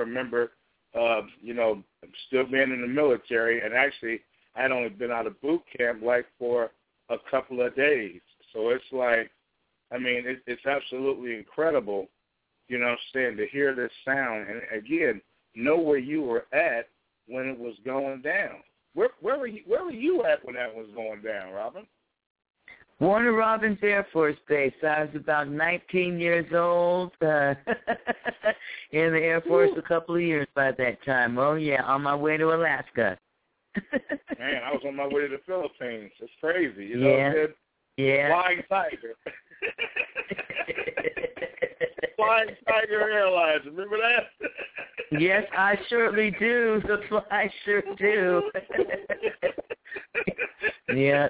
remember, 0.00 0.52
uh, 0.98 1.22
you 1.40 1.54
know, 1.54 1.82
still 2.26 2.46
being 2.46 2.72
in 2.72 2.80
the 2.80 2.88
military, 2.88 3.60
and 3.60 3.74
actually, 3.74 4.20
I 4.56 4.62
had 4.62 4.72
only 4.72 4.88
been 4.88 5.10
out 5.10 5.26
of 5.26 5.40
boot 5.40 5.62
camp 5.76 6.02
like 6.02 6.26
for 6.38 6.70
a 7.08 7.16
couple 7.30 7.64
of 7.64 7.76
days. 7.76 8.20
So 8.52 8.70
it's 8.70 8.84
like, 8.92 9.30
I 9.92 9.98
mean, 9.98 10.24
it, 10.26 10.42
it's 10.46 10.66
absolutely 10.66 11.36
incredible, 11.36 12.08
you 12.68 12.78
know, 12.78 12.86
what 12.86 12.92
I'm 12.92 12.98
saying 13.12 13.36
to 13.36 13.46
hear 13.46 13.74
this 13.74 13.92
sound, 14.04 14.46
and 14.48 14.60
again, 14.76 15.20
know 15.54 15.78
where 15.78 15.98
you 15.98 16.22
were 16.22 16.46
at 16.52 16.88
when 17.26 17.46
it 17.46 17.58
was 17.58 17.74
going 17.84 18.22
down. 18.22 18.56
Where 18.94 19.10
where 19.20 19.38
were 19.38 19.46
you 19.46 19.62
where 19.66 19.84
were 19.84 19.92
you 19.92 20.24
at 20.24 20.44
when 20.44 20.56
that 20.56 20.74
was 20.74 20.88
going 20.94 21.22
down, 21.22 21.52
Robin? 21.52 21.86
Warner 23.00 23.32
Robins 23.32 23.78
Air 23.82 24.06
Force 24.12 24.36
Base. 24.46 24.74
I 24.82 25.04
was 25.04 25.14
about 25.14 25.48
19 25.48 26.20
years 26.20 26.52
old. 26.54 27.12
Uh, 27.22 27.54
in 28.92 29.12
the 29.12 29.20
Air 29.20 29.40
Force 29.40 29.70
a 29.76 29.82
couple 29.82 30.14
of 30.16 30.20
years 30.20 30.46
by 30.54 30.72
that 30.72 31.02
time. 31.04 31.38
Oh 31.38 31.54
yeah, 31.54 31.82
on 31.84 32.02
my 32.02 32.14
way 32.14 32.36
to 32.36 32.54
Alaska. 32.54 33.16
Man, 34.38 34.62
I 34.64 34.72
was 34.72 34.82
on 34.86 34.96
my 34.96 35.06
way 35.06 35.22
to 35.22 35.28
the 35.28 35.40
Philippines. 35.46 36.10
It's 36.20 36.30
crazy, 36.40 36.84
you 36.86 36.96
know. 36.96 37.08
Yeah. 37.08 37.32
It, 37.32 37.56
yeah. 37.96 38.28
Flying 38.28 38.62
Tiger. 38.68 39.14
Flying 42.16 42.50
Tiger 42.68 43.10
Airlines. 43.10 43.62
Remember 43.64 43.96
that? 43.96 44.26
yes, 45.18 45.44
I 45.56 45.78
surely 45.88 46.32
do. 46.38 46.82
I 47.30 47.50
sure 47.64 47.82
do. 47.96 48.42
yeah. 50.94 51.28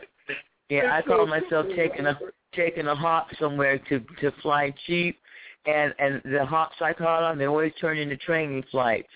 Yeah, 0.70 0.96
I 0.96 1.02
call 1.02 1.26
myself 1.26 1.66
taking 1.74 2.06
a 2.06 2.16
taking 2.54 2.86
a 2.86 2.94
hop 2.94 3.26
somewhere 3.40 3.78
to 3.88 3.98
to 4.20 4.30
fly 4.40 4.72
cheap, 4.86 5.18
and 5.66 5.92
and 5.98 6.22
the 6.24 6.46
hops 6.46 6.76
I 6.80 6.92
call 6.92 7.22
them 7.22 7.38
they 7.38 7.46
always 7.46 7.72
turn 7.80 7.98
into 7.98 8.16
training 8.16 8.62
flights, 8.70 9.08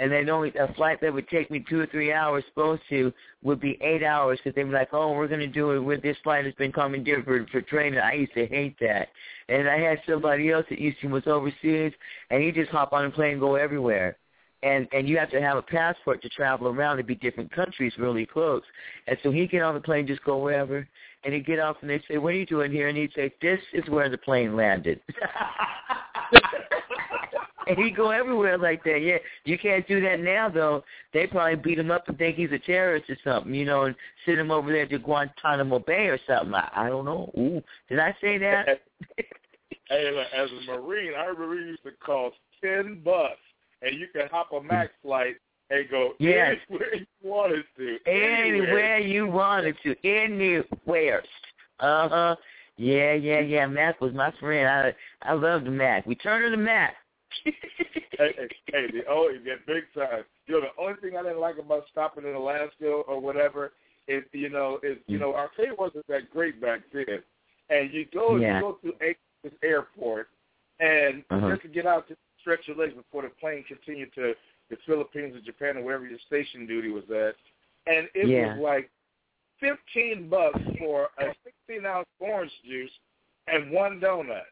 and 0.00 0.10
then 0.10 0.28
only 0.28 0.52
a 0.58 0.74
flight 0.74 1.00
that 1.00 1.14
would 1.14 1.28
take 1.28 1.52
me 1.52 1.64
two 1.70 1.78
or 1.78 1.86
three 1.86 2.12
hours 2.12 2.42
supposed 2.48 2.82
to 2.90 3.12
would 3.44 3.60
be 3.60 3.78
eight 3.80 4.02
hours 4.02 4.40
because 4.42 4.56
they'd 4.56 4.64
be 4.64 4.70
like, 4.70 4.92
oh, 4.92 5.12
we're 5.12 5.28
going 5.28 5.38
to 5.38 5.46
do 5.46 5.70
it 5.70 5.78
with 5.78 6.02
this 6.02 6.16
flight 6.24 6.44
has 6.44 6.54
been 6.54 6.72
commandeered 6.72 7.24
for 7.24 7.46
for 7.52 7.62
training. 7.62 8.00
I 8.00 8.14
used 8.14 8.34
to 8.34 8.46
hate 8.46 8.76
that, 8.80 9.06
and 9.48 9.68
I 9.68 9.78
had 9.78 10.00
somebody 10.04 10.50
else 10.50 10.66
that 10.68 10.80
used 10.80 11.00
to 11.02 11.06
was 11.06 11.28
overseas, 11.28 11.92
and 12.30 12.42
he 12.42 12.50
just 12.50 12.72
hop 12.72 12.92
on 12.92 13.04
a 13.04 13.10
plane 13.10 13.32
and 13.32 13.40
go 13.40 13.54
everywhere 13.54 14.18
and 14.62 14.88
and 14.92 15.08
you 15.08 15.18
have 15.18 15.30
to 15.30 15.40
have 15.40 15.56
a 15.56 15.62
passport 15.62 16.20
to 16.22 16.28
travel 16.28 16.68
around 16.68 16.96
to 16.96 17.04
be 17.04 17.14
different 17.14 17.52
countries 17.52 17.92
really 17.98 18.26
close. 18.26 18.62
And 19.06 19.16
so 19.22 19.30
he'd 19.30 19.50
get 19.50 19.62
on 19.62 19.74
the 19.74 19.80
plane, 19.80 20.06
just 20.06 20.24
go 20.24 20.38
wherever, 20.38 20.86
and 21.24 21.34
he'd 21.34 21.46
get 21.46 21.60
off 21.60 21.76
and 21.80 21.90
they'd 21.90 22.02
say, 22.08 22.18
What 22.18 22.34
are 22.34 22.38
you 22.38 22.46
doing 22.46 22.72
here? 22.72 22.88
And 22.88 22.98
he'd 22.98 23.12
say, 23.14 23.32
This 23.40 23.60
is 23.72 23.88
where 23.88 24.08
the 24.08 24.18
plane 24.18 24.56
landed. 24.56 25.00
and 27.68 27.78
he'd 27.78 27.96
go 27.96 28.10
everywhere 28.10 28.58
like 28.58 28.82
that. 28.84 29.00
Yeah, 29.00 29.18
you 29.44 29.58
can't 29.58 29.86
do 29.86 30.00
that 30.00 30.18
now 30.20 30.48
though. 30.48 30.82
They 31.12 31.28
probably 31.28 31.56
beat 31.56 31.78
him 31.78 31.92
up 31.92 32.08
and 32.08 32.18
think 32.18 32.36
he's 32.36 32.52
a 32.52 32.58
terrorist 32.58 33.08
or 33.08 33.16
something, 33.22 33.54
you 33.54 33.64
know, 33.64 33.84
and 33.84 33.94
send 34.26 34.40
him 34.40 34.50
over 34.50 34.72
there 34.72 34.86
to 34.86 34.98
Guantanamo 34.98 35.78
Bay 35.78 36.06
or 36.06 36.18
something. 36.26 36.54
I, 36.54 36.68
I 36.74 36.88
don't 36.88 37.04
know. 37.04 37.30
Ooh, 37.38 37.62
did 37.88 38.00
I 38.00 38.16
say 38.20 38.38
that? 38.38 38.80
hey, 39.88 40.26
as 40.36 40.50
a 40.50 40.72
Marine, 40.72 41.12
I 41.16 41.26
remember 41.26 41.54
used 41.54 41.84
to 41.84 41.92
cost 42.04 42.34
ten 42.60 43.00
bucks 43.04 43.38
and 43.82 43.98
you 43.98 44.06
can 44.08 44.28
hop 44.30 44.52
a 44.52 44.60
MAC 44.62 44.90
flight 45.02 45.36
and 45.70 45.88
go 45.90 46.12
Yes. 46.18 46.56
anywhere 46.70 46.94
you 46.94 47.06
wanted 47.22 47.64
to. 47.76 47.98
Anywhere 48.06 48.98
you 48.98 49.26
wanted 49.26 49.76
to, 49.84 49.94
anywhere. 50.06 51.22
Uh 51.80 52.08
huh. 52.08 52.36
Yeah, 52.76 53.12
yeah, 53.14 53.40
yeah. 53.40 53.66
Mac 53.66 54.00
was 54.00 54.14
my 54.14 54.32
friend. 54.40 54.68
I 54.68 54.94
I 55.28 55.32
loved 55.34 55.66
the 55.66 55.70
Mac. 55.70 56.06
We 56.06 56.14
turned 56.14 56.44
to 56.46 56.50
the 56.50 56.62
Mac. 56.62 56.94
hey, 57.44 57.52
hey, 58.18 58.48
hey, 58.72 58.86
the 58.92 59.02
oh, 59.08 59.30
yeah, 59.44 59.54
big 59.66 59.84
time. 59.94 60.24
You 60.46 60.54
know, 60.54 60.60
the 60.62 60.82
only 60.82 60.94
thing 61.00 61.16
I 61.16 61.22
didn't 61.22 61.40
like 61.40 61.58
about 61.58 61.84
stopping 61.90 62.24
in 62.24 62.34
Alaska 62.34 62.86
or 62.86 63.20
whatever 63.20 63.72
is, 64.06 64.22
you 64.32 64.48
know, 64.48 64.78
is 64.82 64.96
you 65.06 65.18
know, 65.18 65.34
arcade 65.34 65.76
wasn't 65.78 66.06
that 66.08 66.30
great 66.30 66.60
back 66.60 66.80
then, 66.92 67.22
and 67.68 67.92
you 67.92 68.06
go 68.12 68.36
Yeah. 68.36 68.56
you 68.56 68.60
go 68.60 68.72
to 68.82 68.92
this 69.42 69.52
airport, 69.62 70.28
and 70.80 71.22
Uh-huh. 71.30 71.50
just 71.50 71.62
to 71.62 71.68
get 71.68 71.84
out 71.86 72.08
to 72.08 72.16
stretch 72.48 72.66
your 72.66 72.76
legs 72.78 72.94
before 72.94 73.22
the 73.22 73.28
plane 73.40 73.62
continued 73.68 74.10
to 74.14 74.32
the 74.70 74.76
Philippines 74.86 75.36
or 75.36 75.40
Japan 75.40 75.76
or 75.76 75.82
wherever 75.82 76.06
your 76.06 76.18
station 76.26 76.66
duty 76.66 76.88
was 76.88 77.04
at, 77.10 77.34
and 77.86 78.08
it 78.14 78.26
Yeah. 78.26 78.54
was 78.56 78.62
like 78.62 78.90
fifteen 79.60 80.28
bucks 80.30 80.58
for 80.78 81.08
a 81.18 81.34
sixteen 81.44 81.84
ounce 81.84 82.06
orange 82.20 82.52
juice 82.64 82.90
and 83.48 83.70
one 83.70 84.00
donut. 84.00 84.44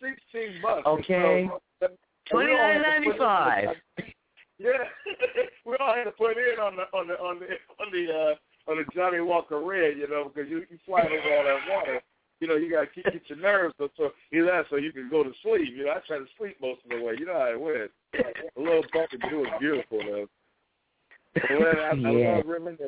Sixteen 0.00 0.60
bucks. 0.62 0.86
Okay. 0.86 1.48
so- 1.80 1.88
we 1.88 1.88
Twenty 2.30 2.52
nine 2.54 2.82
ninety 2.82 3.10
in- 3.10 3.18
five. 3.18 3.68
Yeah, 4.62 4.72
we 5.64 5.74
all 5.80 5.94
had 5.94 6.04
to 6.04 6.10
put 6.10 6.36
in 6.36 6.58
on 6.60 6.76
the 6.76 6.82
on 6.96 7.08
the 7.08 7.14
on 7.18 7.38
the 7.40 7.46
on 7.82 7.90
the 7.90 8.12
uh, 8.12 8.70
on 8.70 8.76
the 8.76 8.84
Johnnie 8.94 9.20
Walker 9.20 9.58
Red, 9.58 9.96
you 9.96 10.06
know, 10.06 10.30
because 10.32 10.50
you 10.50 10.66
you 10.70 10.78
flying 10.84 11.06
over 11.06 11.34
all 11.34 11.44
that 11.44 11.60
water. 11.70 12.02
You 12.40 12.48
know, 12.48 12.56
you 12.56 12.70
gotta 12.70 12.86
keep 12.86 13.04
get 13.04 13.22
your 13.28 13.38
nerves 13.38 13.74
so 13.78 13.88
so 13.96 14.10
you 14.30 14.44
that 14.46 14.64
so 14.70 14.76
you 14.76 14.92
can 14.92 15.08
go 15.10 15.22
to 15.22 15.30
sleep. 15.42 15.72
You 15.76 15.84
know, 15.86 15.90
I 15.92 15.98
try 16.06 16.18
to 16.18 16.26
sleep 16.38 16.56
most 16.60 16.80
of 16.84 16.98
the 16.98 17.04
way. 17.04 17.14
You 17.18 17.26
know 17.26 17.34
how 17.38 17.52
it 17.52 17.60
went. 17.60 17.90
A 18.56 18.60
little 18.60 18.82
bucket 18.92 19.20
it 19.22 19.34
was 19.34 19.48
beautiful 19.60 19.98
though. 20.04 20.26
When 21.48 21.66
I, 21.66 21.90
I 21.90 21.94
Yeah. 22.12 22.36
love 22.36 22.46
Raymond. 22.46 22.78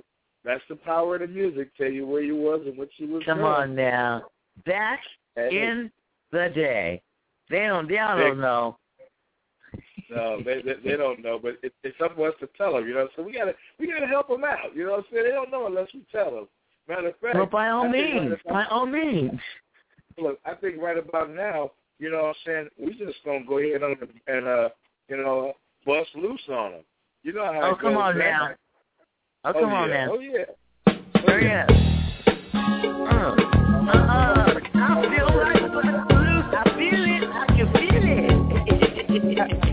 That's 0.44 0.62
the 0.68 0.74
power 0.76 1.14
of 1.16 1.20
the 1.20 1.28
music. 1.28 1.70
Tell 1.76 1.90
you 1.90 2.06
where 2.06 2.22
you 2.22 2.34
was 2.34 2.62
and 2.66 2.76
what 2.76 2.88
you 2.96 3.06
was 3.08 3.22
Come 3.24 3.38
doing. 3.38 3.46
on 3.52 3.76
now. 3.76 4.22
Back 4.66 5.00
Hey, 5.36 5.48
in 5.52 5.90
the 6.32 6.50
day. 6.54 7.00
They 7.48 7.66
don't 7.66 7.88
they 7.88 7.94
don't 7.96 8.40
know. 8.40 8.76
No, 10.10 10.42
they, 10.42 10.60
they 10.62 10.74
they 10.84 10.96
don't 10.96 11.22
know, 11.22 11.38
but 11.42 11.54
it, 11.62 11.72
it's 11.84 11.96
up 12.02 12.16
to 12.16 12.24
us 12.24 12.34
to 12.40 12.48
tell 12.58 12.74
them. 12.74 12.86
You 12.86 12.94
know, 12.94 13.08
so 13.16 13.22
we 13.22 13.32
gotta 13.32 13.54
we 13.78 13.86
gotta 13.90 14.06
help 14.06 14.28
them 14.28 14.44
out. 14.44 14.74
You 14.74 14.84
know 14.84 14.90
what 14.92 14.98
I'm 15.00 15.04
saying? 15.12 15.24
They 15.24 15.30
don't 15.30 15.50
know 15.50 15.66
unless 15.66 15.88
we 15.94 16.04
tell 16.12 16.30
them. 16.30 16.48
Matter 16.92 17.08
of 17.08 17.14
fact, 17.20 17.34
Well 17.36 17.46
by 17.46 17.68
all 17.68 17.88
means. 17.88 18.32
about- 18.44 18.52
By 18.52 18.64
all 18.66 18.84
means. 18.86 19.40
look, 20.18 20.38
I 20.44 20.54
think 20.54 20.80
right 20.80 20.98
about 20.98 21.30
now, 21.30 21.70
you 21.98 22.10
know 22.10 22.18
what 22.24 22.28
I'm 22.28 22.34
saying, 22.44 22.68
we 22.78 22.92
just 22.94 23.24
gonna 23.24 23.44
go 23.44 23.58
ahead 23.58 23.82
and, 23.82 23.96
and 24.26 24.46
uh, 24.46 24.68
you 25.08 25.16
know, 25.16 25.54
bust 25.86 26.10
loose 26.14 26.46
on 26.50 26.72
them. 26.72 26.84
You 27.22 27.32
know 27.32 27.50
how 27.50 27.70
Oh 27.70 27.74
come 27.76 27.96
on 27.96 28.18
now. 28.18 28.50
Oh 29.44 29.52
come 29.54 29.70
yeah. 29.70 29.76
on 29.76 29.90
now. 29.90 30.08
Oh 30.12 30.18
yeah. 30.18 30.44
Hurry 31.26 31.50
up. 31.50 31.70
Uh, 32.54 33.36
uh, 33.90 34.60
I 34.74 34.86
feel 35.08 35.28
like 35.38 35.62
bust 35.72 36.12
loose. 36.12 36.48
I 36.54 36.62
feel 36.76 37.04
it. 37.08 37.24
I 37.32 37.46
can 37.46 37.68
feel 37.72 38.04
it. 39.58 39.68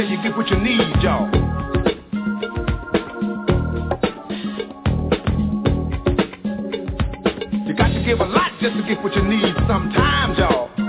until 0.00 0.16
you 0.16 0.22
get 0.22 0.36
what 0.36 0.48
you 0.48 0.56
need, 0.56 1.02
y'all. 1.02 1.26
You 7.66 7.74
got 7.74 7.88
to 7.88 8.02
give 8.04 8.20
a 8.20 8.24
lot 8.24 8.52
just 8.62 8.76
to 8.76 8.82
get 8.82 9.02
what 9.04 9.14
you 9.14 9.22
need 9.22 9.54
sometimes, 9.68 10.38
y'all. 10.38 10.79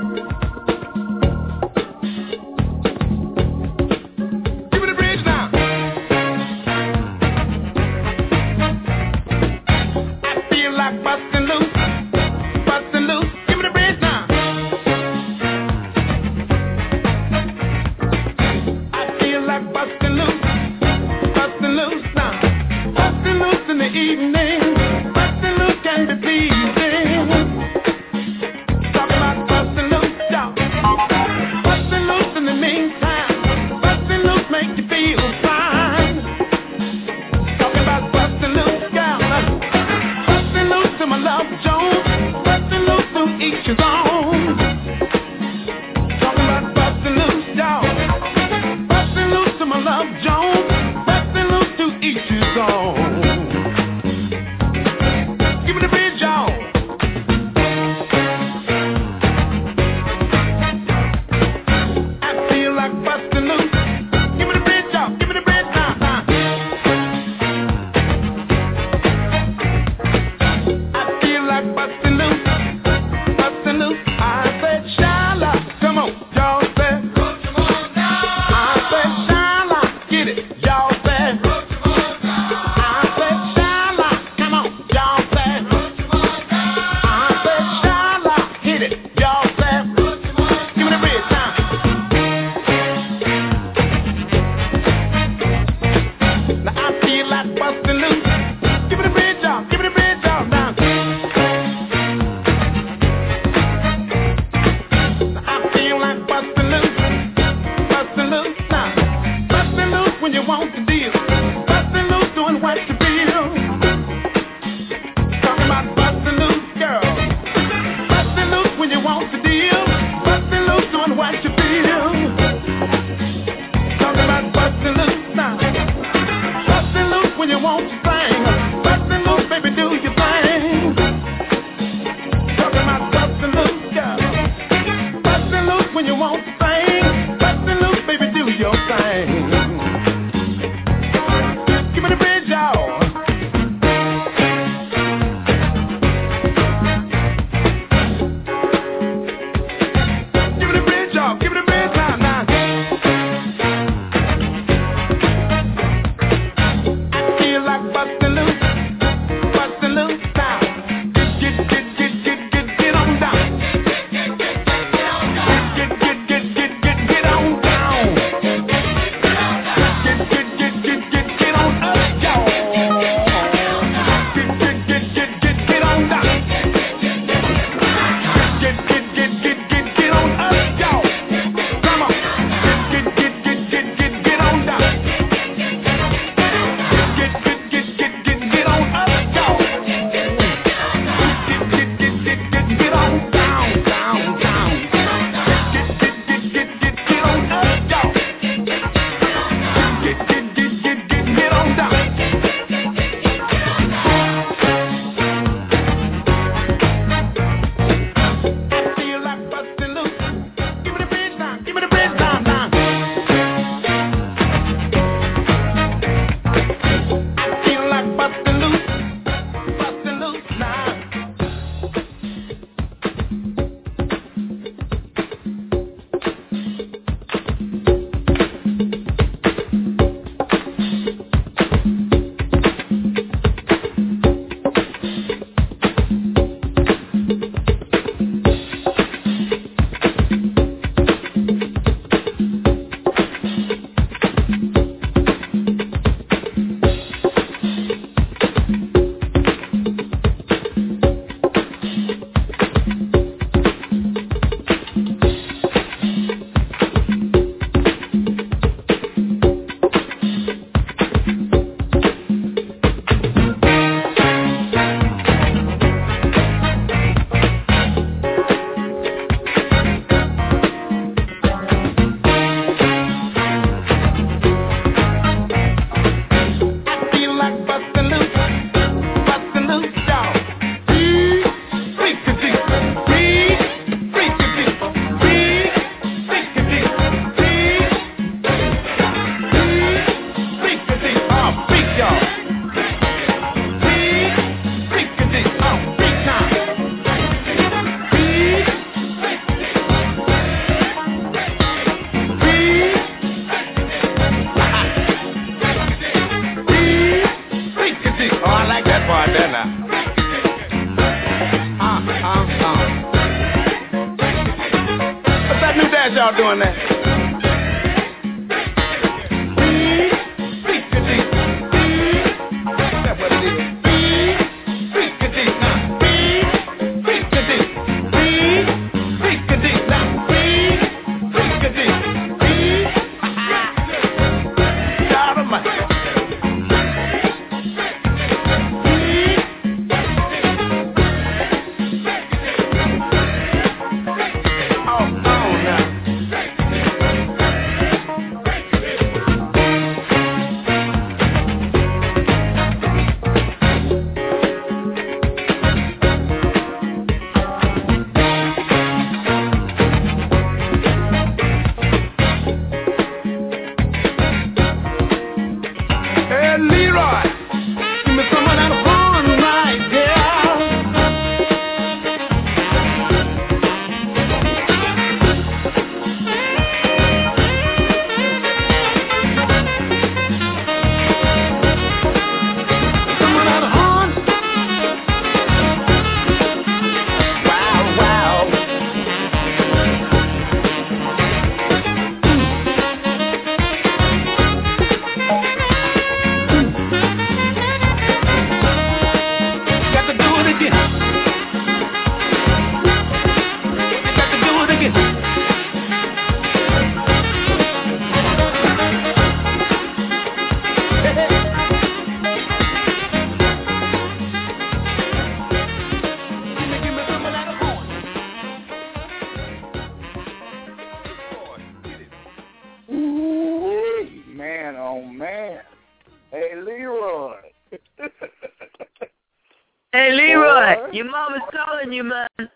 Calling 431.82 431.96
you, 431.96 432.04
man. 432.04 432.28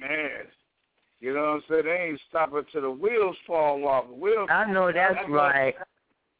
Man. 0.00 0.30
You 1.20 1.32
know 1.32 1.40
what 1.40 1.48
I'm 1.48 1.62
saying? 1.68 1.84
They 1.84 2.08
ain't 2.10 2.20
stopping 2.28 2.62
till 2.72 2.82
the 2.82 2.90
wheels 2.90 3.36
fall 3.46 3.86
off. 3.86 4.08
The 4.08 4.14
wheels. 4.14 4.48
I 4.50 4.64
know 4.70 4.90
that's 4.92 5.16
I- 5.16 5.22
I- 5.22 5.28
right. 5.28 5.74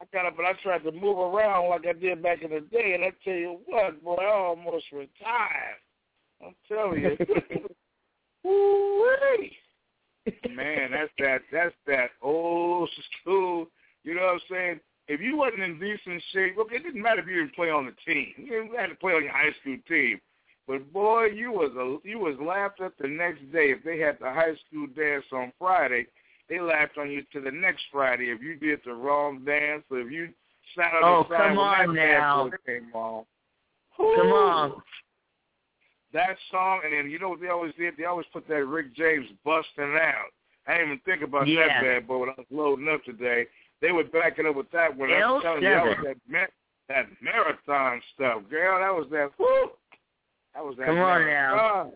I 0.00 0.04
got 0.12 0.26
up 0.26 0.36
and 0.36 0.48
I 0.48 0.54
tried 0.64 0.82
to 0.82 0.90
move 0.90 1.16
around 1.16 1.68
like 1.68 1.86
I 1.86 1.92
did 1.92 2.20
back 2.24 2.42
in 2.42 2.50
the 2.50 2.58
day, 2.60 2.94
and 2.94 3.04
I 3.04 3.12
tell 3.22 3.34
you 3.34 3.60
what, 3.66 4.02
boy, 4.02 4.16
I 4.16 4.32
almost 4.32 4.86
retired. 4.90 5.78
I'm 6.44 6.56
telling 6.66 7.02
you. 7.02 7.16
Man, 10.56 10.90
that's 10.90 11.12
that 11.18 11.42
that's 11.52 11.74
that 11.86 12.10
old 12.20 12.90
school. 13.20 13.68
You 14.02 14.16
know 14.16 14.22
what 14.22 14.32
I'm 14.32 14.40
saying? 14.50 14.80
If 15.08 15.20
you 15.20 15.36
wasn't 15.36 15.62
in 15.62 15.80
decent 15.80 16.22
shape, 16.32 16.56
look, 16.56 16.72
it 16.72 16.82
didn't 16.82 17.02
matter 17.02 17.20
if 17.20 17.26
you 17.26 17.34
didn't 17.36 17.54
play 17.54 17.70
on 17.70 17.86
the 17.86 17.94
team. 18.12 18.32
You 18.36 18.68
didn't 18.70 18.88
to 18.90 18.94
play 18.96 19.12
on 19.14 19.24
your 19.24 19.32
high 19.32 19.50
school 19.60 19.76
team. 19.88 20.20
But 20.68 20.92
boy, 20.92 21.26
you 21.26 21.50
was 21.50 21.72
a 21.76 22.08
you 22.08 22.18
was 22.20 22.36
laughed 22.40 22.80
at 22.80 22.92
the 23.00 23.08
next 23.08 23.40
day. 23.52 23.72
If 23.72 23.82
they 23.82 23.98
had 23.98 24.18
the 24.20 24.32
high 24.32 24.54
school 24.66 24.86
dance 24.96 25.24
on 25.32 25.52
Friday, 25.58 26.06
they 26.48 26.60
laughed 26.60 26.98
on 26.98 27.10
you 27.10 27.22
to 27.32 27.40
the 27.40 27.50
next 27.50 27.82
Friday 27.90 28.30
if 28.30 28.40
you 28.40 28.54
did 28.56 28.80
the 28.84 28.94
wrong 28.94 29.44
dance 29.44 29.82
or 29.90 30.00
if 30.00 30.12
you 30.12 30.28
sat 30.76 30.94
on 30.94 31.02
Oh, 31.02 31.26
the 31.28 31.34
side 31.36 31.48
come 31.48 31.58
on 31.58 31.94
that 31.96 32.18
now. 32.18 32.50
came 32.64 32.90
on. 32.94 33.24
Come 33.96 34.32
on. 34.32 34.82
That 36.12 36.36
song, 36.50 36.82
and 36.84 36.92
then 36.92 37.10
you 37.10 37.18
know 37.18 37.30
what 37.30 37.40
they 37.40 37.48
always 37.48 37.72
did? 37.78 37.94
They 37.96 38.04
always 38.04 38.26
put 38.32 38.46
that 38.48 38.64
Rick 38.64 38.94
James 38.94 39.26
busting 39.44 39.96
out. 40.00 40.28
I 40.66 40.74
didn't 40.74 40.86
even 40.88 40.98
think 41.04 41.22
about 41.22 41.48
Yeah. 41.48 41.66
that 41.68 41.82
bad 41.82 42.06
boy 42.06 42.18
when 42.18 42.28
I 42.30 42.34
was 42.36 42.46
loading 42.50 42.88
up 42.88 43.02
today. 43.04 43.46
They 43.82 43.92
would 43.92 44.10
back 44.12 44.38
it 44.38 44.46
up 44.46 44.56
with 44.56 44.70
that 44.70 44.96
one. 44.96 45.10
I'm 45.12 45.20
L 45.20 45.40
telling 45.42 45.62
you, 45.62 45.68
that 45.68 45.84
was 45.84 45.96
that, 46.04 46.16
ma- 46.28 46.46
that 46.88 47.06
marathon 47.20 48.00
stuff, 48.14 48.42
girl. 48.48 48.80
That 48.80 48.94
was 48.94 49.10
that. 49.10 49.30
Whoo! 49.38 49.70
That 50.54 50.64
was 50.64 50.76
that. 50.78 50.86
Come 50.86 50.98
on 50.98 51.26
now. 51.26 51.92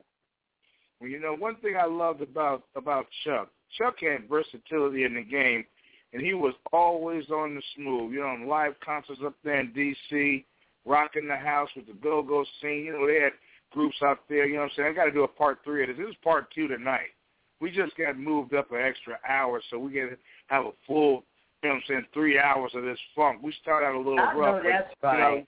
Well, 1.01 1.11
you 1.11 1.21
know, 1.21 1.35
one 1.35 1.57
thing 1.57 1.77
I 1.81 1.87
loved 1.87 2.23
about 2.23 2.65
about 2.75 3.07
Chuck, 3.25 3.49
Chuck 3.79 3.97
had 4.01 4.29
versatility 4.29 5.05
in 5.05 5.15
the 5.15 5.23
game, 5.23 5.65
and 6.13 6.21
he 6.21 6.35
was 6.35 6.55
always 6.73 7.31
on 7.31 7.55
the 7.55 7.63
smooth. 7.77 8.13
You 8.13 8.21
know, 8.21 8.27
on 8.27 8.49
live 8.49 8.75
concerts 8.85 9.21
up 9.25 9.35
there 9.45 9.61
in 9.61 9.73
D.C., 9.73 10.45
rocking 10.85 11.29
the 11.29 11.37
house 11.37 11.69
with 11.77 11.87
the 11.87 11.95
go-go 11.95 12.45
scene. 12.61 12.85
You 12.85 12.93
know, 12.95 13.07
they 13.07 13.21
had 13.21 13.33
groups 13.73 13.97
out 14.03 14.21
there. 14.29 14.47
You 14.47 14.55
know 14.55 14.63
what 14.63 14.71
I'm 14.71 14.77
saying? 14.77 14.89
I 14.89 14.93
got 14.93 15.05
to 15.05 15.13
do 15.13 15.25
a 15.25 15.29
part 15.29 15.59
three 15.65 15.83
of 15.83 15.89
this. 15.89 15.99
This 15.99 16.11
is 16.11 16.17
part 16.25 16.47
two 16.55 16.67
tonight. 16.67 17.13
We 17.61 17.71
just 17.71 17.97
got 17.97 18.19
moved 18.19 18.55
up 18.55 18.73
an 18.73 18.81
extra 18.81 19.19
hour, 19.29 19.63
so 19.71 19.79
we 19.79 19.93
get 19.93 20.11
to 20.11 20.17
have 20.49 20.67
a 20.67 20.73
full, 20.87 21.25
you 21.63 21.69
know 21.69 21.75
what 21.75 21.77
I'm 21.77 21.83
saying, 21.89 22.07
three 22.13 22.39
hours 22.39 22.73
of 22.75 22.85
this 22.85 22.99
funk. 23.15 23.41
We 23.43 23.53
start 23.63 23.85
out 23.85 23.95
a 23.95 23.99
little 23.99 24.19
I 24.19 24.35
know 24.35 24.41
rough. 24.41 24.63
but, 24.63 24.71
that's 24.71 24.95
You 25.03 25.19
know, 25.19 25.47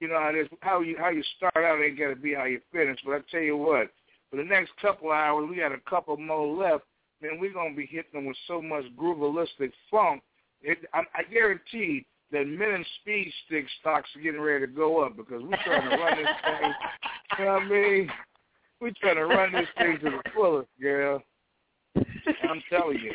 you 0.00 0.08
know 0.08 0.20
how 0.20 0.28
it 0.30 0.36
is. 0.36 0.48
How 0.60 0.80
you 0.80 0.96
how 0.98 1.10
you 1.10 1.22
start 1.36 1.56
out 1.56 1.82
ain't 1.82 1.98
got 1.98 2.08
to 2.08 2.16
be 2.16 2.34
how 2.34 2.44
you 2.44 2.60
finish. 2.72 2.98
But 3.04 3.14
I 3.14 3.18
tell 3.30 3.40
you 3.40 3.56
what, 3.56 3.88
for 4.30 4.36
the 4.36 4.44
next 4.44 4.72
couple 4.80 5.10
of 5.10 5.16
hours, 5.16 5.46
we 5.48 5.56
got 5.56 5.72
a 5.72 5.80
couple 5.88 6.16
more 6.16 6.46
left. 6.46 6.84
Man, 7.22 7.40
we're 7.40 7.52
gonna 7.52 7.74
be 7.74 7.86
hitting 7.86 8.12
them 8.12 8.26
with 8.26 8.36
so 8.46 8.60
much 8.60 8.84
groovalistic 8.96 9.72
funk. 9.90 10.22
It, 10.62 10.78
I, 10.92 11.00
I 11.14 11.22
guarantee 11.32 12.06
that 12.32 12.46
men 12.46 12.70
and 12.70 12.86
speed 13.00 13.32
stick 13.46 13.66
stocks 13.80 14.08
are 14.16 14.20
getting 14.20 14.40
ready 14.40 14.66
to 14.66 14.72
go 14.72 15.02
up 15.04 15.16
because 15.16 15.42
we're 15.42 15.62
trying 15.64 15.88
to 15.88 15.96
run 15.96 16.16
this 16.16 16.28
thing. 16.44 16.72
You 17.38 17.44
know 17.44 17.52
what 17.52 17.62
I 17.62 17.68
mean? 17.68 18.10
We're 18.80 18.92
trying 19.00 19.16
to 19.16 19.26
run 19.26 19.52
this 19.52 19.68
thing 19.78 19.98
to 20.02 20.10
the 20.10 20.30
fullest, 20.34 20.68
girl. 20.80 21.22
I'm 22.48 22.62
telling 22.70 22.98
you, 22.98 23.12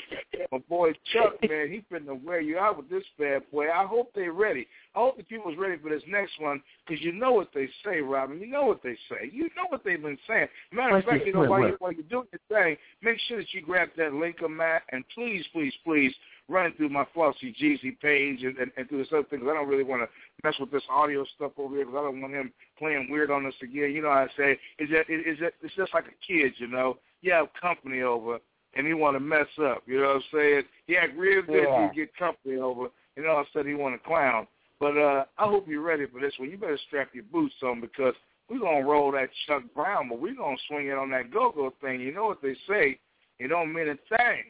my 0.52 0.58
boy 0.70 0.94
Chuck, 1.14 1.36
man, 1.48 1.70
he 1.70 1.84
finna 1.92 2.22
wear 2.24 2.42
you 2.42 2.58
out 2.58 2.78
with 2.78 2.90
this 2.90 3.04
bad 3.18 3.44
boy. 3.52 3.70
I 3.70 3.86
hope 3.86 4.12
they're 4.14 4.34
ready. 4.34 4.68
I 4.96 5.00
hope 5.00 5.18
the 5.18 5.24
people's 5.24 5.58
ready 5.58 5.78
for 5.82 5.90
this 5.90 6.04
next 6.08 6.40
one 6.40 6.62
because 6.86 7.04
you 7.04 7.12
know 7.12 7.32
what 7.32 7.50
they 7.54 7.70
say, 7.86 8.02
Robin. 8.02 8.40
You 8.40 8.48
know 8.48 8.66
what 8.66 8.84
they 8.84 8.98
say. 9.10 9.30
You 9.32 9.44
know 9.56 9.66
what 9.70 9.84
they've 9.84 10.02
been 10.02 10.18
saying. 10.28 10.48
Matter 10.72 10.98
of 10.98 11.06
fact, 11.06 11.26
you 11.26 11.34
know 11.34 11.46
while, 11.50 11.68
you, 11.68 11.76
while 11.80 11.92
you're 11.92 12.04
doing 12.04 12.28
your 12.32 12.42
thing, 12.64 12.78
make 13.02 13.18
sure 13.28 13.38
that 13.38 13.54
you 13.54 13.62
grab 13.62 13.90
that 13.98 14.14
link 14.14 14.38
on 14.44 14.56
Matt 14.56 14.84
and 14.92 15.04
please, 15.16 15.46
please, 15.54 15.74
please 15.84 16.14
run 16.50 16.66
it 16.66 16.76
through 16.78 16.90
my 16.90 17.06
Flossie 17.16 17.56
Jeezy 17.62 17.98
page 18.02 18.44
and, 18.44 18.58
and, 18.58 18.72
and 18.76 18.90
through 18.90 18.98
this 18.98 19.08
other 19.14 19.24
thing 19.24 19.40
'cause 19.40 19.48
I 19.50 19.54
don't 19.54 19.70
really 19.70 19.84
want 19.84 20.02
to 20.02 20.10
mess 20.44 20.60
with 20.60 20.72
this 20.72 20.84
audio 20.90 21.24
stuff 21.36 21.54
over 21.58 21.76
here 21.76 21.86
because 21.86 22.00
I 22.00 22.04
don't 22.04 22.22
want 22.22 22.34
him 22.34 22.52
playing 22.78 23.10
weird 23.10 23.32
on 23.32 23.46
us 23.46 23.54
again. 23.62 23.92
You 23.92 24.02
know 24.02 24.12
how 24.12 24.26
I 24.26 24.28
say 24.38 24.60
is 24.80 24.90
that 24.90 25.10
is 25.10 25.40
that 25.40 25.54
it's 25.62 25.76
just 25.76 25.94
like 25.94 26.06
a 26.06 26.26
kid, 26.26 26.54
you 26.58 26.68
know. 26.68 26.98
You 27.22 27.32
have 27.34 27.48
company 27.60 28.02
over 28.02 28.40
and 28.76 28.88
he 28.88 28.94
want 28.94 29.16
to 29.16 29.20
mess 29.20 29.48
up. 29.62 29.84
You 29.86 30.02
know 30.02 30.08
what 30.08 30.16
I'm 30.18 30.24
saying? 30.34 30.64
He 30.88 30.98
act 30.98 31.18
real 31.18 31.42
good 31.42 31.68
Yeah. 31.68 31.88
to 31.90 31.94
get 31.96 32.16
company 32.16 32.58
over, 32.58 32.88
and 33.16 33.28
all 33.28 33.42
of 33.42 33.48
a 33.48 33.50
sudden 33.52 33.72
he 33.72 33.76
want 33.76 33.96
to 33.96 34.08
clown. 34.08 34.48
But 34.80 34.98
uh 34.98 35.26
I 35.38 35.46
hope 35.46 35.68
you're 35.68 35.82
ready 35.82 36.06
for 36.08 36.20
this 36.20 36.34
one. 36.38 36.50
You 36.50 36.58
better 36.58 36.80
strap 36.88 37.10
your 37.14 37.24
boots 37.26 37.56
on 37.64 37.82
because 37.82 38.16
we're 38.50 38.60
gonna 38.60 38.86
roll 38.86 39.12
that 39.14 39.30
Chuck 39.48 39.64
Brown, 39.76 40.10
but 40.10 40.20
we're 40.20 40.36
gonna 40.36 40.58
swing 40.68 40.88
it 40.88 40.98
on 40.98 41.10
that 41.12 41.32
go-go 41.32 41.74
thing. 41.82 42.02
You 42.02 42.14
know 42.14 42.26
what 42.26 42.42
they 42.42 42.56
say? 42.68 43.00
It 43.40 43.48
don't 43.48 43.74
mean 43.74 43.90
a 43.90 43.96
thing 44.16 44.44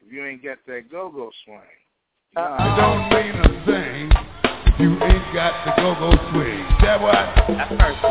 if 0.00 0.12
you 0.12 0.24
ain't 0.24 0.42
got 0.42 0.58
that 0.66 0.90
go-go 0.90 1.30
swing. 1.44 1.60
You 2.36 2.42
know 2.42 2.56
It 2.60 2.76
don't 2.76 3.08
mean 3.10 3.34
a 3.40 3.66
thing 3.66 4.10
if 4.66 4.80
you 4.80 4.92
ain't 5.02 5.34
got 5.34 5.64
the 5.64 5.82
go-go 5.82 6.10
swing. 6.32 6.64
That 6.82 7.00
what? 7.00 7.14
Have 7.14 7.70
mercy. 7.72 8.08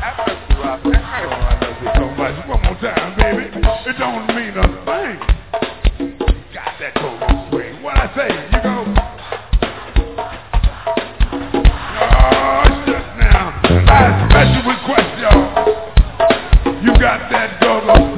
Have 0.00 0.26
mercy, 0.26 0.54
Rob. 0.60 0.94
Have 0.94 1.30
Oh, 1.32 1.59
mercy. 1.82 1.92
I 1.92 2.00
love 2.00 2.00
you 2.00 2.00
so 2.00 2.06
much. 2.16 2.48
One 2.48 2.62
more 2.62 2.78
time, 2.80 3.16
baby. 3.16 3.44
It 3.86 3.96
don't 3.98 4.26
mean 4.34 4.56
a 4.56 4.62
thing. 4.84 5.18
Got 6.54 6.78
that 6.80 6.94
go-go 6.94 7.28
swing. 7.50 7.82
What 7.82 7.96
I 7.96 8.06
say? 8.14 8.28
You 8.52 8.60
go. 8.62 8.76
Oh, 12.02 12.84
now. 13.18 13.60
I. 13.88 14.30
You 16.82 16.92
got 16.98 17.30
that 17.30 17.60
go-go 17.60 18.09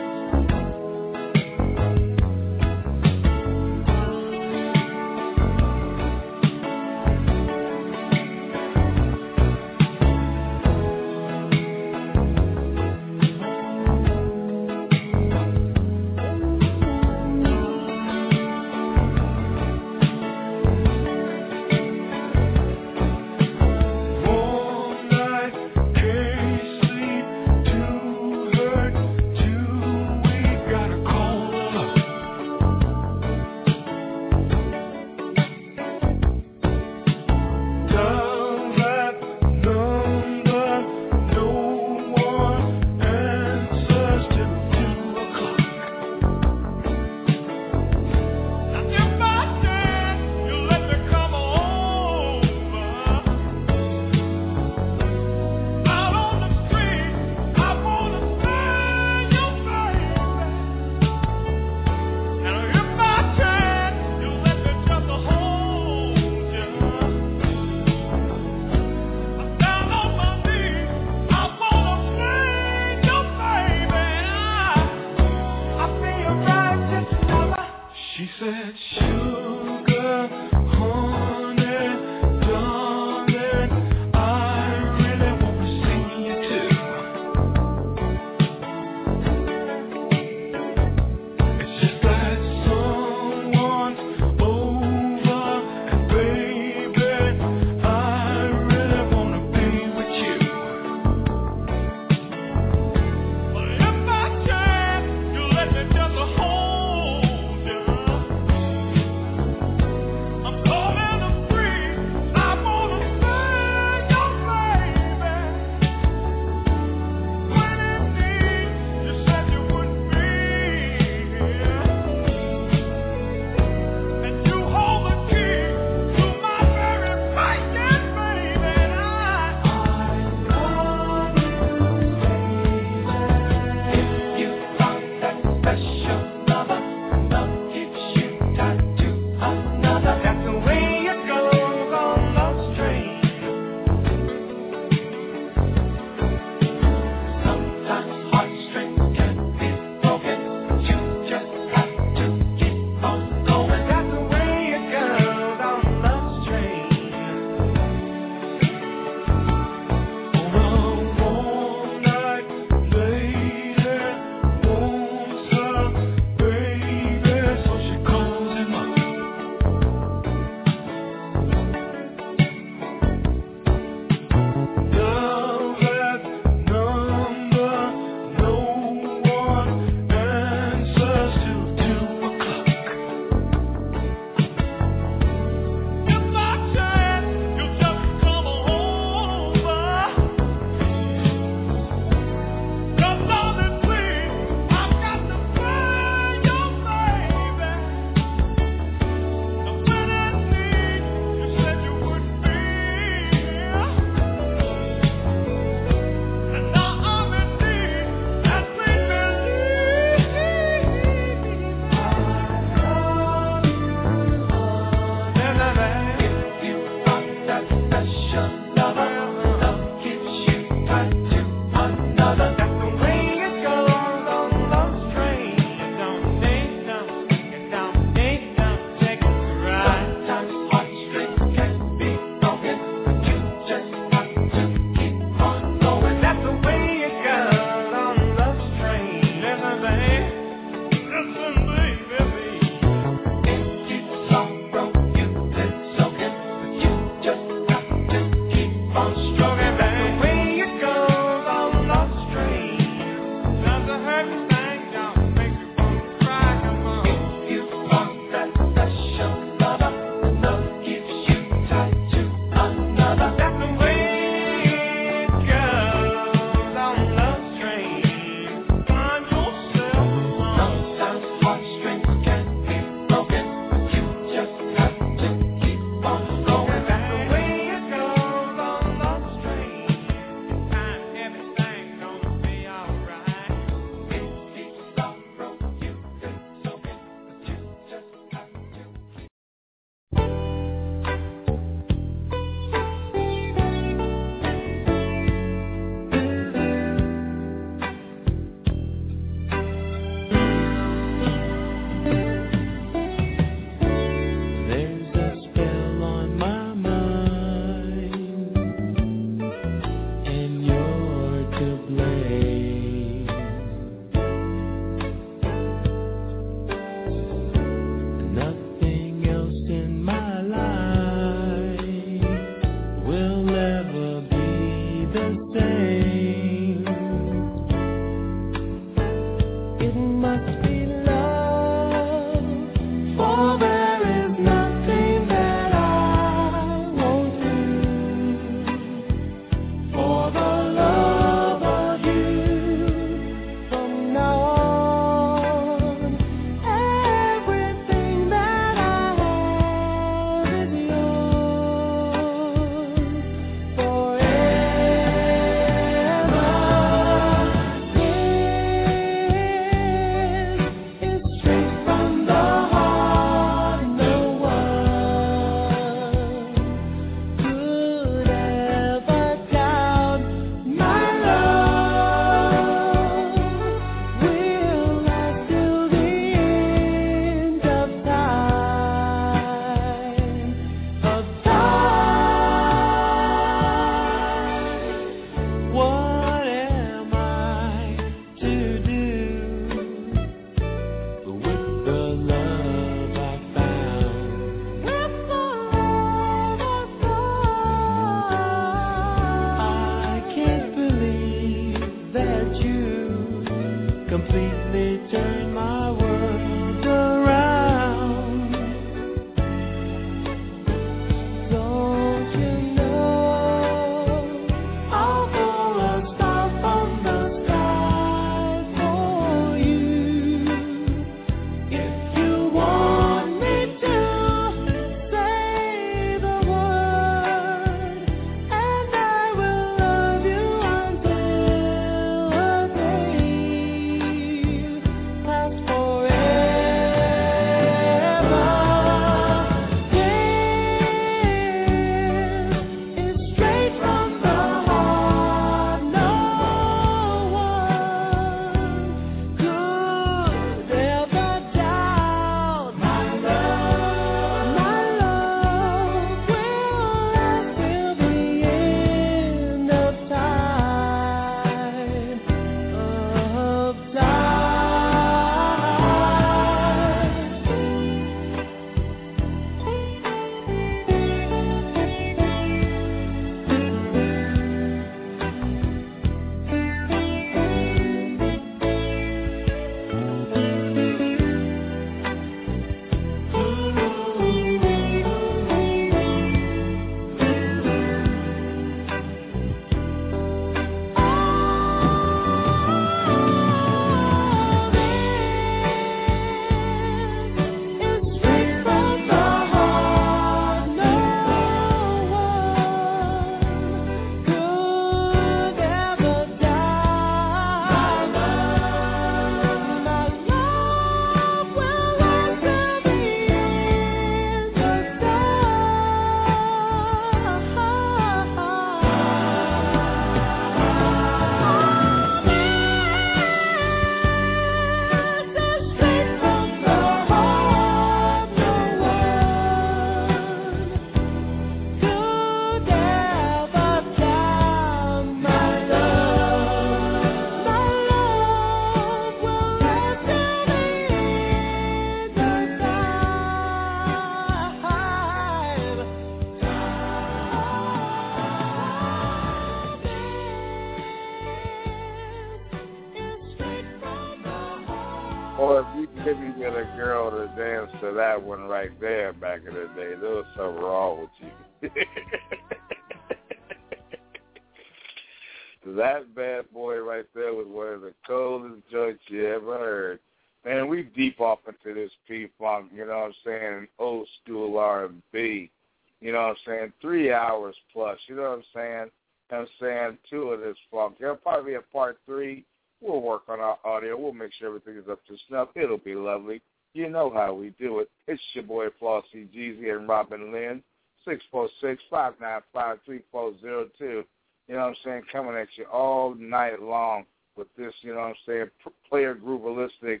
sure 584.38 584.48
everything 584.48 584.76
is 584.76 584.88
up 584.90 585.04
to 585.06 585.16
snuff. 585.28 585.48
It'll 585.54 585.78
be 585.78 585.94
lovely. 585.94 586.42
You 586.74 586.88
know 586.88 587.10
how 587.14 587.34
we 587.34 587.50
do 587.58 587.80
it. 587.80 587.90
It's 588.08 588.22
your 588.32 588.44
boy 588.44 588.66
Flossie 588.80 589.28
Jeezy 589.34 589.74
and 589.74 589.88
Robin 589.88 590.32
Lynn. 590.32 590.62
Six 591.04 591.22
four 591.30 591.48
six 591.60 591.82
five 591.90 592.14
nine 592.20 592.40
five 592.52 592.78
three 592.84 593.00
four 593.12 593.32
zero 593.40 593.68
two. 593.78 594.04
You 594.48 594.54
know 594.54 594.62
what 594.62 594.68
I'm 594.68 594.76
saying? 594.84 595.02
Coming 595.12 595.36
at 595.36 595.48
you 595.56 595.64
all 595.66 596.14
night 596.14 596.60
long 596.60 597.04
with 597.36 597.48
this, 597.56 597.72
you 597.82 597.92
know 597.94 598.00
what 598.00 598.08
I'm 598.08 598.14
saying, 598.26 598.46
player 598.88 599.14
groovalistic, 599.14 600.00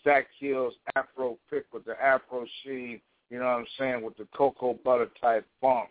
stack 0.00 0.26
heels, 0.38 0.74
afro 0.96 1.38
pick 1.50 1.66
with 1.72 1.84
the 1.84 2.00
afro 2.02 2.46
sheen, 2.62 3.00
you 3.30 3.38
know 3.38 3.44
what 3.44 3.58
I'm 3.58 3.66
saying, 3.78 4.02
with 4.02 4.16
the 4.16 4.26
cocoa 4.34 4.78
butter 4.84 5.08
type 5.20 5.46
funk 5.60 5.88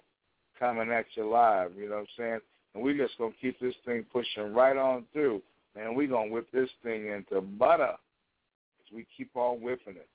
coming 0.59 0.91
at 0.91 1.05
you 1.15 1.29
live, 1.29 1.71
you 1.77 1.89
know 1.89 1.95
what 1.95 2.01
I'm 2.01 2.07
saying? 2.17 2.39
And 2.75 2.83
we 2.83 2.97
just 2.97 3.17
gonna 3.17 3.33
keep 3.39 3.59
this 3.59 3.75
thing 3.85 4.05
pushing 4.11 4.53
right 4.53 4.77
on 4.77 5.05
through. 5.13 5.41
Man, 5.75 5.95
we 5.95 6.07
gonna 6.07 6.31
whip 6.31 6.47
this 6.51 6.69
thing 6.83 7.07
into 7.07 7.41
butter 7.41 7.93
as 7.93 8.93
we 8.93 9.05
keep 9.15 9.29
on 9.35 9.61
whipping 9.61 9.95
it. 9.95 10.09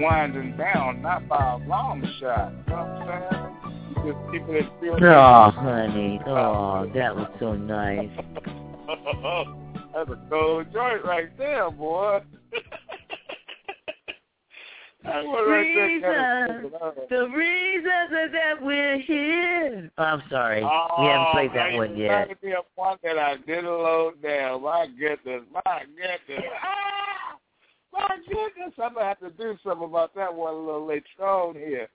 Winding 0.00 0.56
down, 0.56 1.02
not 1.02 1.28
by 1.28 1.52
a 1.54 1.68
long 1.68 2.02
shot. 2.20 2.52
You 2.66 2.72
know 2.72 2.76
what 2.76 2.86
I'm 2.86 3.32
saying? 3.32 3.56
Just 4.06 4.18
keeping 4.32 4.54
it. 4.54 5.02
Oh, 5.02 5.50
honey. 5.50 6.20
Oh, 6.26 6.90
that 6.94 7.16
was 7.16 7.28
so 7.40 7.54
nice. 7.54 8.10
That's 9.94 10.10
a 10.10 10.28
cold 10.28 10.66
joint 10.72 11.04
right 11.04 11.36
there, 11.38 11.70
boy. 11.70 12.20
That 15.06 15.24
one 15.24 15.48
right 15.48 16.00
there 16.02 16.48
kinda 16.50 16.62
Reason, 16.62 16.62
took 16.62 16.74
it 16.74 16.82
out. 16.82 17.08
the 17.08 17.28
reason 17.28 18.32
that 18.32 18.60
we're 18.60 18.98
here. 18.98 19.90
Oh, 19.98 20.02
I'm 20.02 20.22
sorry. 20.28 20.62
Oh, 20.64 20.88
we 20.98 21.06
haven't 21.06 21.26
oh, 21.28 21.32
played 21.32 21.50
that 21.50 21.70
man, 21.70 21.76
one 21.76 21.96
yet. 21.96 22.08
reminded 22.10 22.42
me 22.42 22.52
of 22.54 22.64
one 22.74 22.98
that 23.04 23.16
I 23.16 23.36
didn't 23.36 23.66
load 23.66 24.20
down. 24.20 24.62
My 24.62 24.88
goodness, 24.98 25.42
my 25.54 25.84
goodness. 25.96 26.44
My 27.96 28.16
goodness, 28.28 28.74
I'm 28.82 28.94
gonna 28.94 29.06
have 29.06 29.20
to 29.20 29.30
do 29.30 29.56
something 29.64 29.88
about 29.88 30.14
that 30.14 30.34
one 30.34 30.54
a 30.54 30.58
little 30.58 30.86
later 30.86 31.04
on 31.20 31.54
here. 31.54 31.88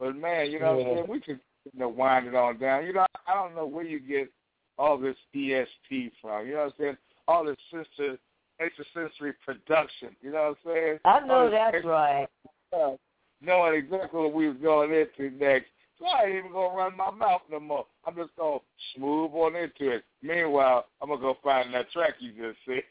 But 0.00 0.16
man, 0.16 0.50
you 0.50 0.58
know 0.58 0.76
what 0.76 0.86
I'm 0.86 0.94
saying? 0.94 1.06
We 1.08 1.20
could 1.20 1.40
you 1.72 1.78
know, 1.78 1.88
wind 1.88 2.26
it 2.26 2.34
on 2.34 2.58
down. 2.58 2.86
You 2.86 2.92
know, 2.92 3.06
I 3.26 3.34
don't 3.34 3.54
know 3.54 3.66
where 3.66 3.84
you 3.84 4.00
get 4.00 4.30
all 4.78 4.98
this 4.98 5.16
ESP 5.34 6.12
from. 6.20 6.46
You 6.46 6.54
know 6.54 6.58
what 6.58 6.64
I'm 6.66 6.72
saying? 6.78 6.96
All 7.28 7.44
this 7.44 7.56
sister 7.72 8.18
extrasensory 8.60 9.32
production. 9.44 10.10
You 10.20 10.32
know 10.32 10.56
what 10.64 10.72
I'm 10.72 10.74
saying? 10.74 10.98
I 11.04 11.20
know 11.20 11.50
that's 11.50 11.74
extra 11.74 11.90
right. 11.90 12.28
stuff, 12.68 12.98
knowing 13.40 13.74
exactly 13.74 14.20
what 14.20 14.32
we 14.32 14.48
was 14.48 14.56
going 14.62 14.92
into 14.92 15.34
next. 15.36 15.70
So 15.98 16.06
I 16.06 16.24
ain't 16.24 16.36
even 16.36 16.52
gonna 16.52 16.76
run 16.76 16.96
my 16.96 17.10
mouth 17.10 17.42
no 17.50 17.60
more. 17.60 17.86
I'm 18.06 18.14
just 18.16 18.36
gonna 18.36 18.58
smooth 18.94 19.30
on 19.34 19.56
into 19.56 19.90
it. 19.90 20.04
Meanwhile, 20.22 20.86
I'm 21.00 21.08
gonna 21.08 21.20
go 21.20 21.36
find 21.42 21.72
that 21.72 21.90
track 21.90 22.14
you 22.18 22.32
just 22.32 22.58
said. 22.66 22.82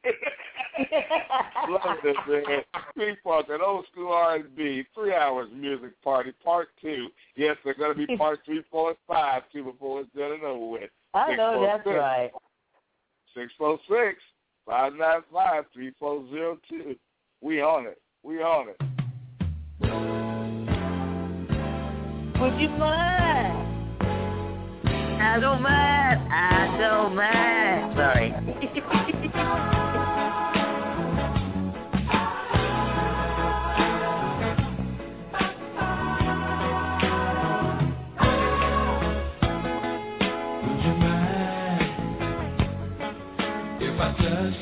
Love 1.69 1.97
this 2.03 2.15
man. 2.27 2.61
Three 2.95 3.15
parts, 3.23 3.49
an 3.51 3.59
old 3.63 3.85
school 3.91 4.11
R&B, 4.11 4.85
three 4.95 5.13
hours 5.13 5.49
music 5.53 6.01
party, 6.03 6.31
part 6.43 6.69
two. 6.81 7.09
Yes, 7.35 7.57
there's 7.63 7.77
gonna 7.77 7.93
be 7.93 8.17
part 8.17 8.39
three, 8.45 8.63
four, 8.71 8.89
and 8.89 8.97
five 9.07 9.43
too 9.51 9.63
before 9.63 10.01
it's 10.01 10.09
done 10.15 10.31
and 10.31 10.43
over 10.43 10.71
with. 10.71 10.89
I 11.13 11.35
know 11.35 11.61
that's 11.61 11.83
646. 11.83 11.99
right. 11.99 12.31
Six 13.35 13.53
four 13.57 13.79
six 13.87 14.19
five 14.65 14.93
nine 14.93 15.21
five 15.31 15.65
three 15.73 15.91
four 15.99 16.23
zero 16.31 16.57
two. 16.69 16.95
We 17.41 17.61
on 17.61 17.85
it. 17.87 18.01
We 18.23 18.41
on 18.41 18.69
it. 18.69 18.77
Would 22.39 22.59
you 22.59 22.69
mind? 22.69 23.32
I 25.23 25.39
don't 25.39 25.61
mind. 25.61 26.19
I 26.31 26.77
don't 26.79 27.15
mind. 27.15 27.95
Sorry. 27.95 28.33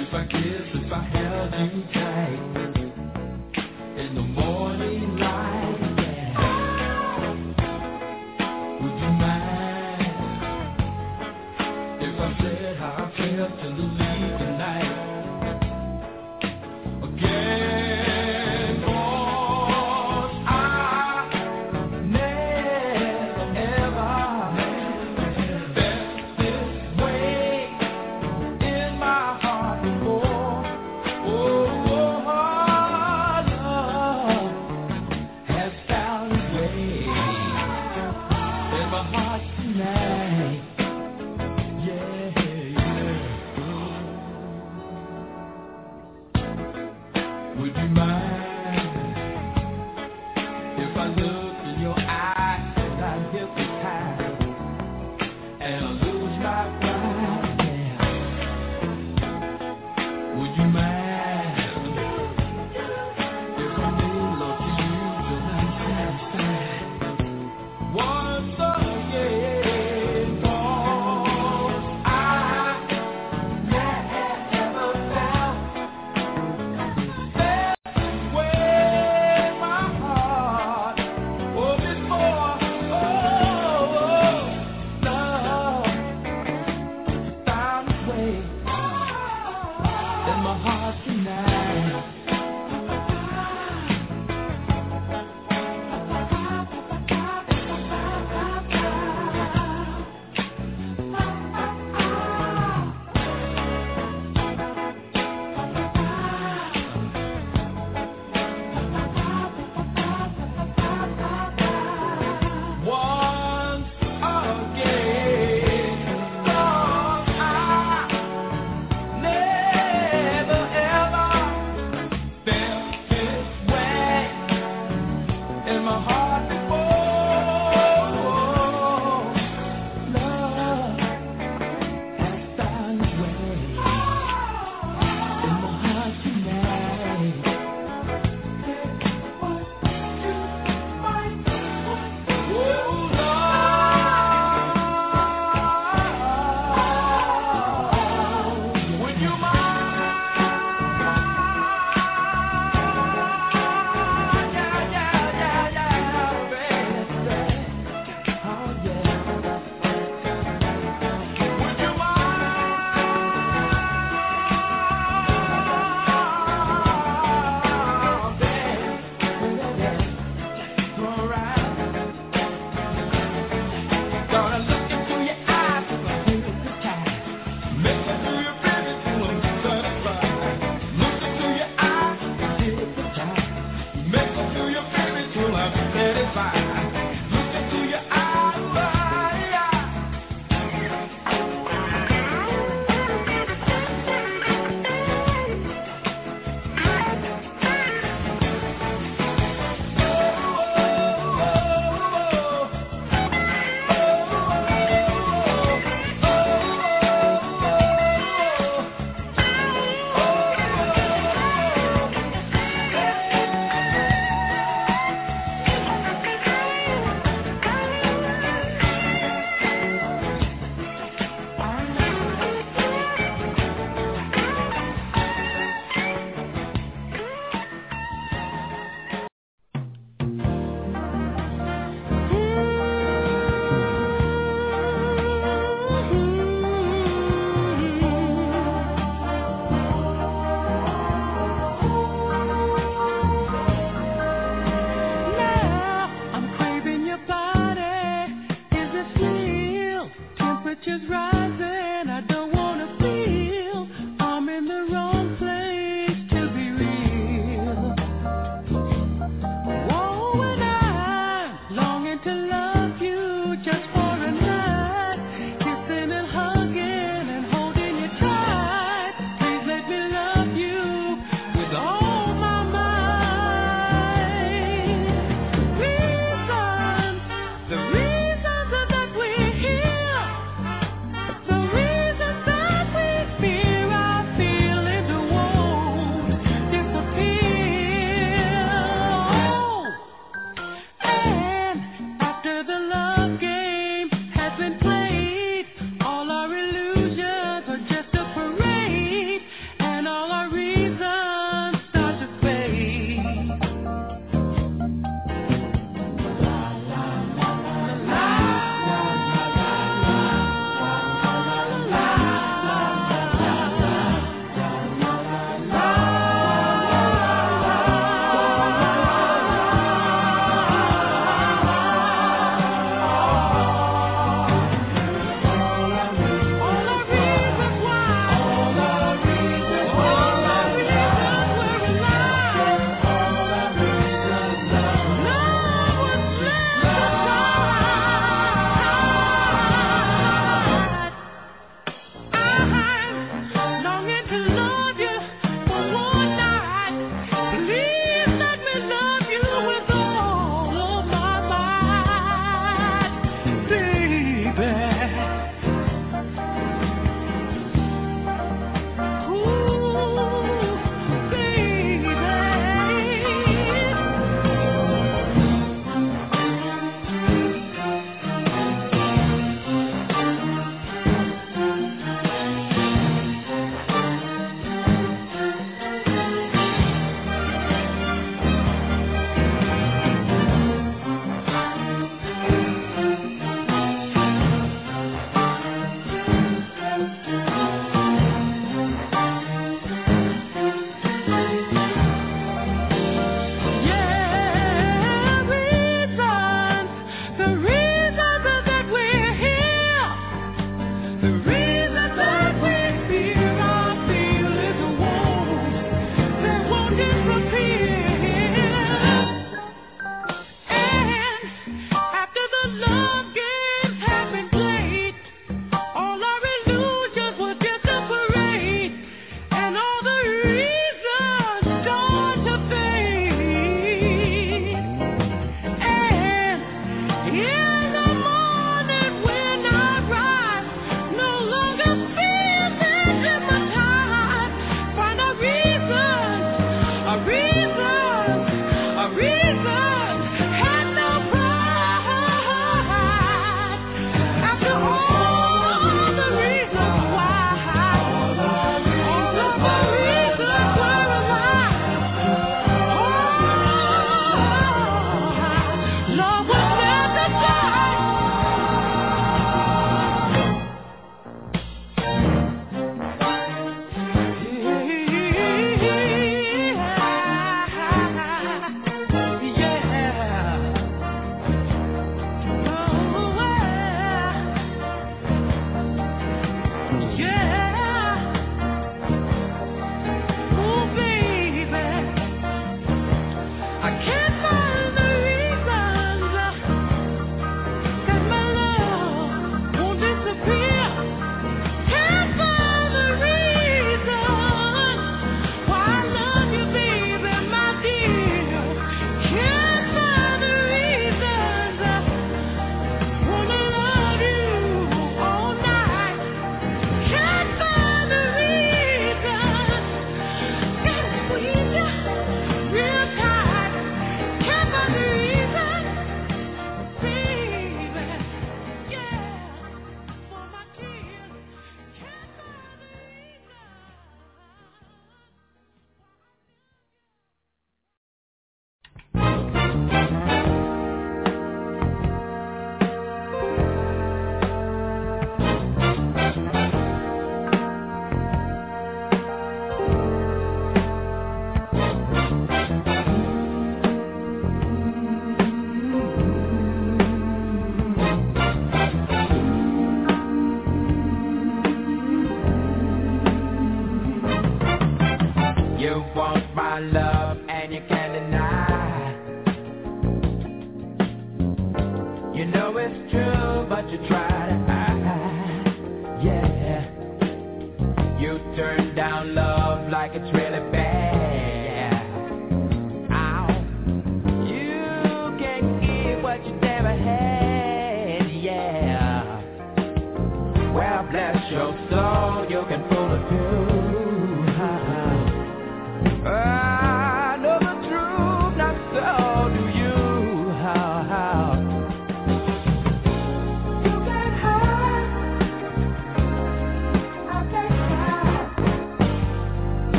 If 0.00 0.14
I 0.14 0.24
kissed, 0.26 0.74
if 0.74 0.92
I 0.92 1.02
held 1.02 1.52
you 1.72 1.82
tight 1.92 2.57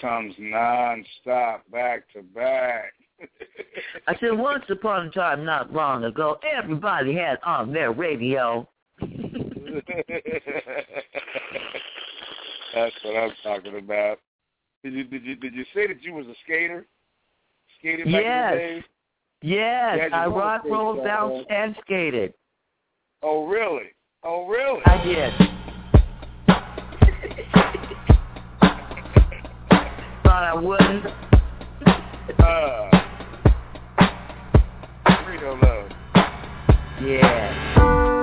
comes 0.00 0.34
non-stop, 0.38 1.64
back 1.70 2.04
to 2.12 2.22
back. 2.22 2.92
I 4.06 4.16
said, 4.20 4.38
once 4.38 4.64
upon 4.70 5.06
a 5.06 5.10
time, 5.10 5.44
not 5.44 5.72
long 5.72 6.04
ago, 6.04 6.38
everybody 6.56 7.14
had 7.14 7.38
on 7.44 7.72
their 7.72 7.92
radio. 7.92 8.68
That's 12.74 12.94
what 13.02 13.16
I'm 13.16 13.32
talking 13.42 13.76
about. 13.76 14.18
Did 14.84 14.92
you 14.92 15.04
did 15.04 15.24
you 15.24 15.36
did 15.36 15.54
you 15.54 15.64
say 15.74 15.86
that 15.88 16.02
you 16.02 16.14
was 16.14 16.26
a 16.26 16.34
skater? 16.44 16.86
Skated 17.78 18.06
back 18.06 18.22
yes. 18.22 18.52
in 18.52 18.58
the 18.58 18.64
day? 18.64 18.84
Yes, 19.42 19.98
Yeah, 20.10 20.16
I 20.16 20.26
rock 20.26 20.64
rolled 20.64 21.04
down 21.04 21.44
and 21.50 21.76
skated. 21.84 22.34
Oh 23.22 23.46
really? 23.46 23.94
Oh 24.22 24.46
really? 24.46 24.80
I 24.86 25.04
did. 25.04 25.32
Thought 30.28 30.44
I 30.44 30.54
wouldn't. 30.54 31.06
Uh, 32.38 32.90
Rito 35.26 35.56
love. 35.56 35.90
Yeah. 37.02 38.17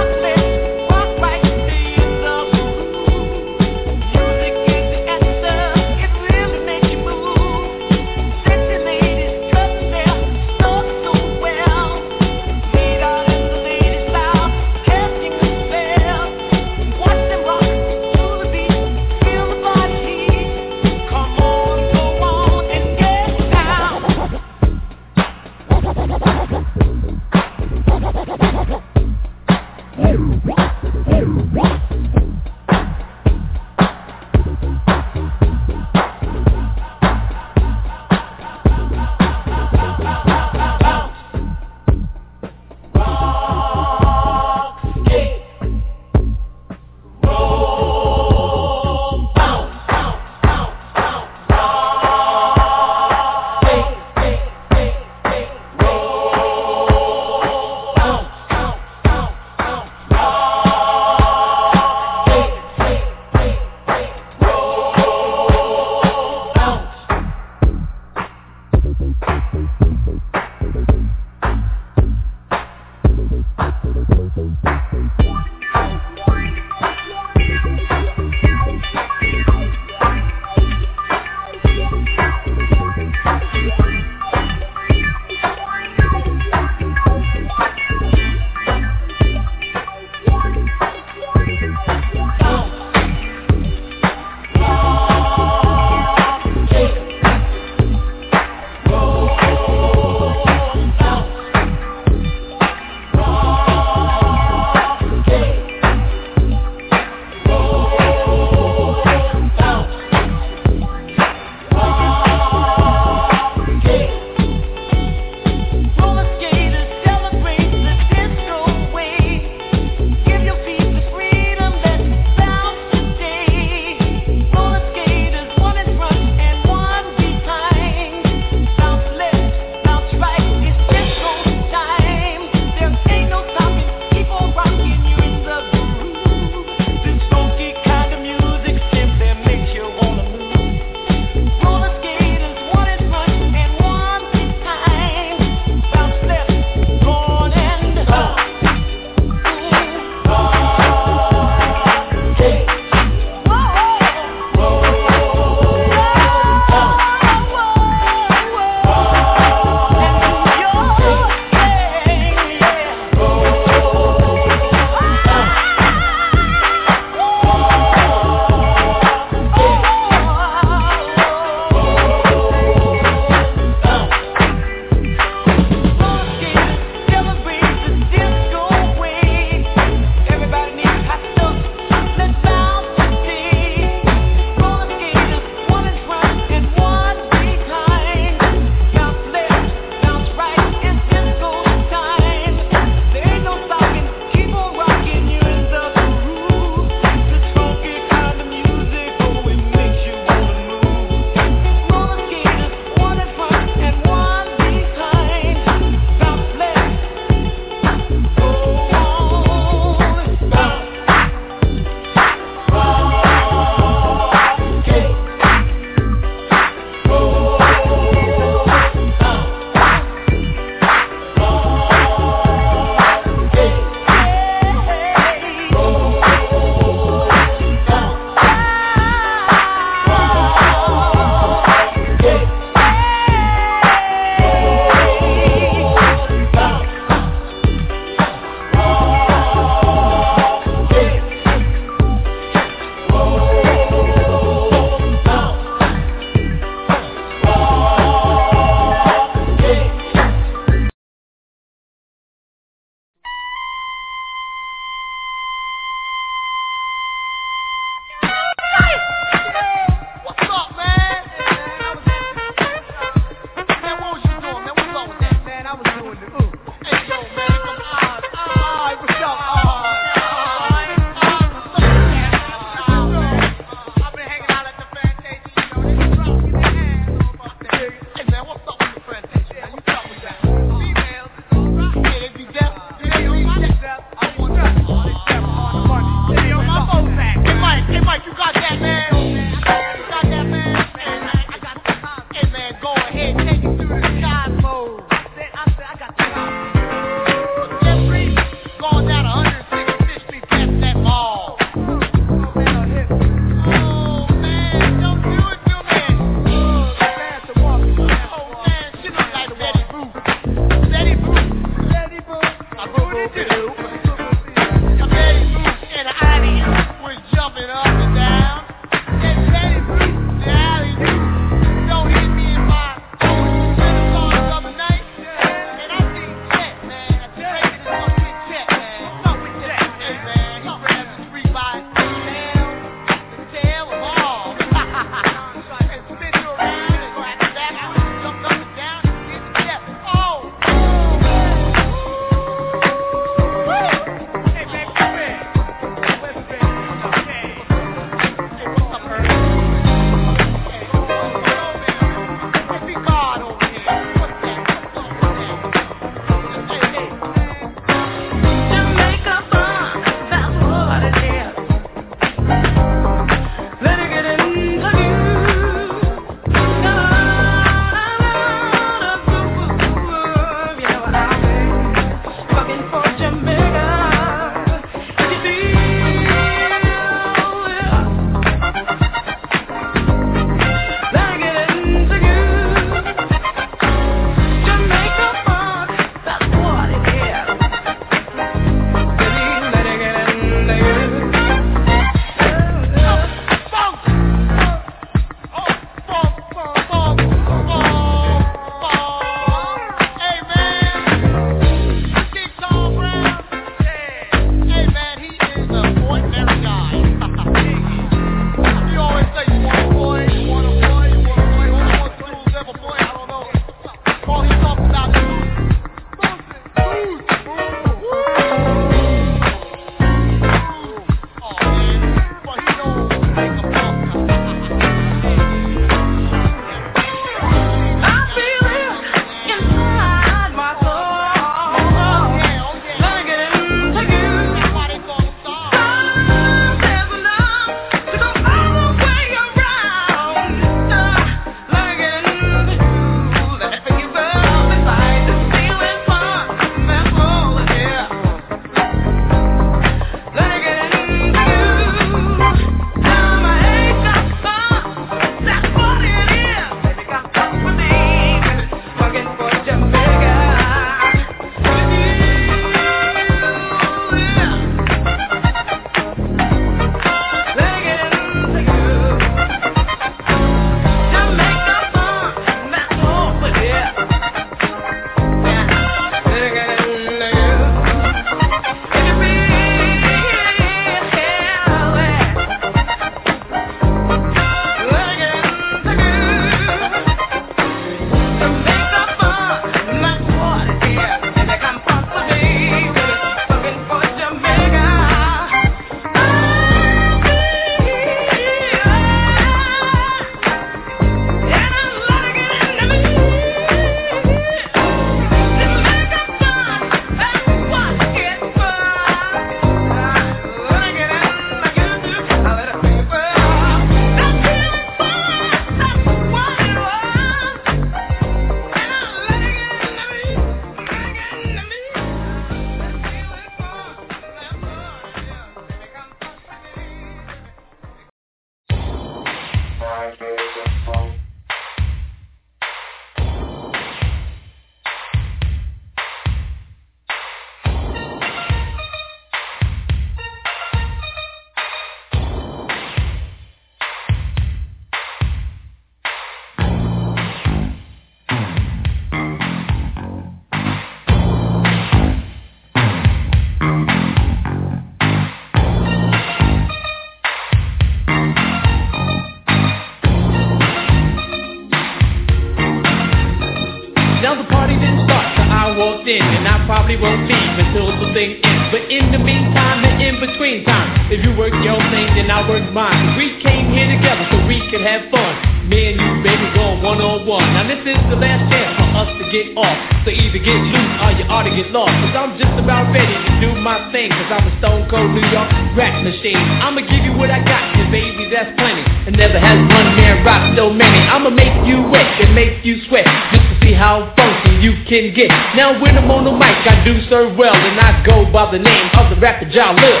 Serve 597.11 597.35
well, 597.37 597.53
and 597.53 597.77
I 597.77 598.01
go 598.05 598.23
by 598.31 598.49
the 598.53 598.57
name 598.57 598.89
of 598.97 599.09
the 599.09 599.19
rapper 599.19 599.43
John 599.51 599.75
Lil. 599.75 600.00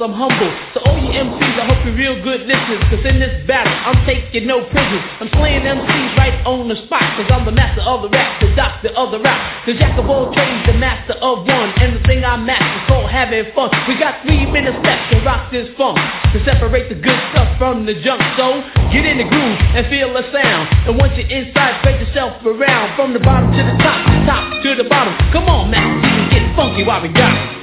I'm 0.00 0.16
humble. 0.16 0.48
so 0.72 0.80
all 0.88 0.96
you 0.96 1.12
MCs, 1.12 1.60
I 1.60 1.68
hope 1.68 1.84
you're 1.84 1.92
real 1.92 2.16
good 2.24 2.48
listeners. 2.48 2.80
Cause 2.88 3.04
in 3.04 3.20
this 3.20 3.44
battle, 3.44 3.68
I'm 3.68 4.00
taking 4.08 4.48
no 4.48 4.64
prisoners. 4.72 5.04
I'm 5.20 5.28
slaying 5.36 5.60
MCs 5.60 6.16
right 6.16 6.40
on 6.48 6.72
the 6.72 6.80
spot. 6.88 7.04
Cause 7.20 7.28
I'm 7.28 7.44
the 7.44 7.52
master 7.52 7.84
of 7.84 8.00
the 8.00 8.08
rap, 8.08 8.40
the 8.40 8.48
doctor 8.56 8.88
of 8.96 9.12
the 9.12 9.20
rap. 9.20 9.36
The 9.68 9.76
jack 9.76 10.00
of 10.00 10.08
all 10.08 10.32
trades, 10.32 10.64
the 10.64 10.80
master 10.80 11.20
of 11.20 11.44
one. 11.44 11.68
And 11.84 12.00
the 12.00 12.02
thing 12.08 12.24
I 12.24 12.40
master 12.40 12.64
is 12.64 12.84
called 12.88 13.12
having 13.12 13.44
fun. 13.52 13.68
We 13.84 14.00
got 14.00 14.24
three 14.24 14.48
minutes 14.48 14.80
left 14.80 15.12
to 15.12 15.20
rock 15.20 15.52
this 15.52 15.68
funk. 15.76 16.00
To 16.32 16.38
separate 16.48 16.88
the 16.88 16.96
good 16.96 17.20
stuff 17.36 17.60
from 17.60 17.84
the 17.84 18.00
junk. 18.00 18.24
So 18.40 18.64
get 18.88 19.04
in 19.04 19.20
the 19.20 19.28
groove 19.28 19.58
and 19.76 19.84
feel 19.92 20.16
the 20.16 20.24
sound. 20.32 20.64
And 20.88 20.96
once 20.96 21.12
you're 21.20 21.28
inside, 21.28 21.76
spread 21.84 22.00
yourself 22.00 22.40
around. 22.48 22.96
From 22.96 23.12
the 23.12 23.20
bottom 23.20 23.52
to 23.52 23.62
the 23.68 23.76
top, 23.84 24.00
top 24.24 24.48
to 24.64 24.80
the 24.80 24.88
bottom. 24.88 25.12
Come 25.28 25.44
on, 25.44 25.68
Master 25.68 26.08
get 26.32 26.56
funky 26.56 26.88
while 26.88 27.02
we 27.02 27.12
got 27.12 27.36
it. 27.36 27.59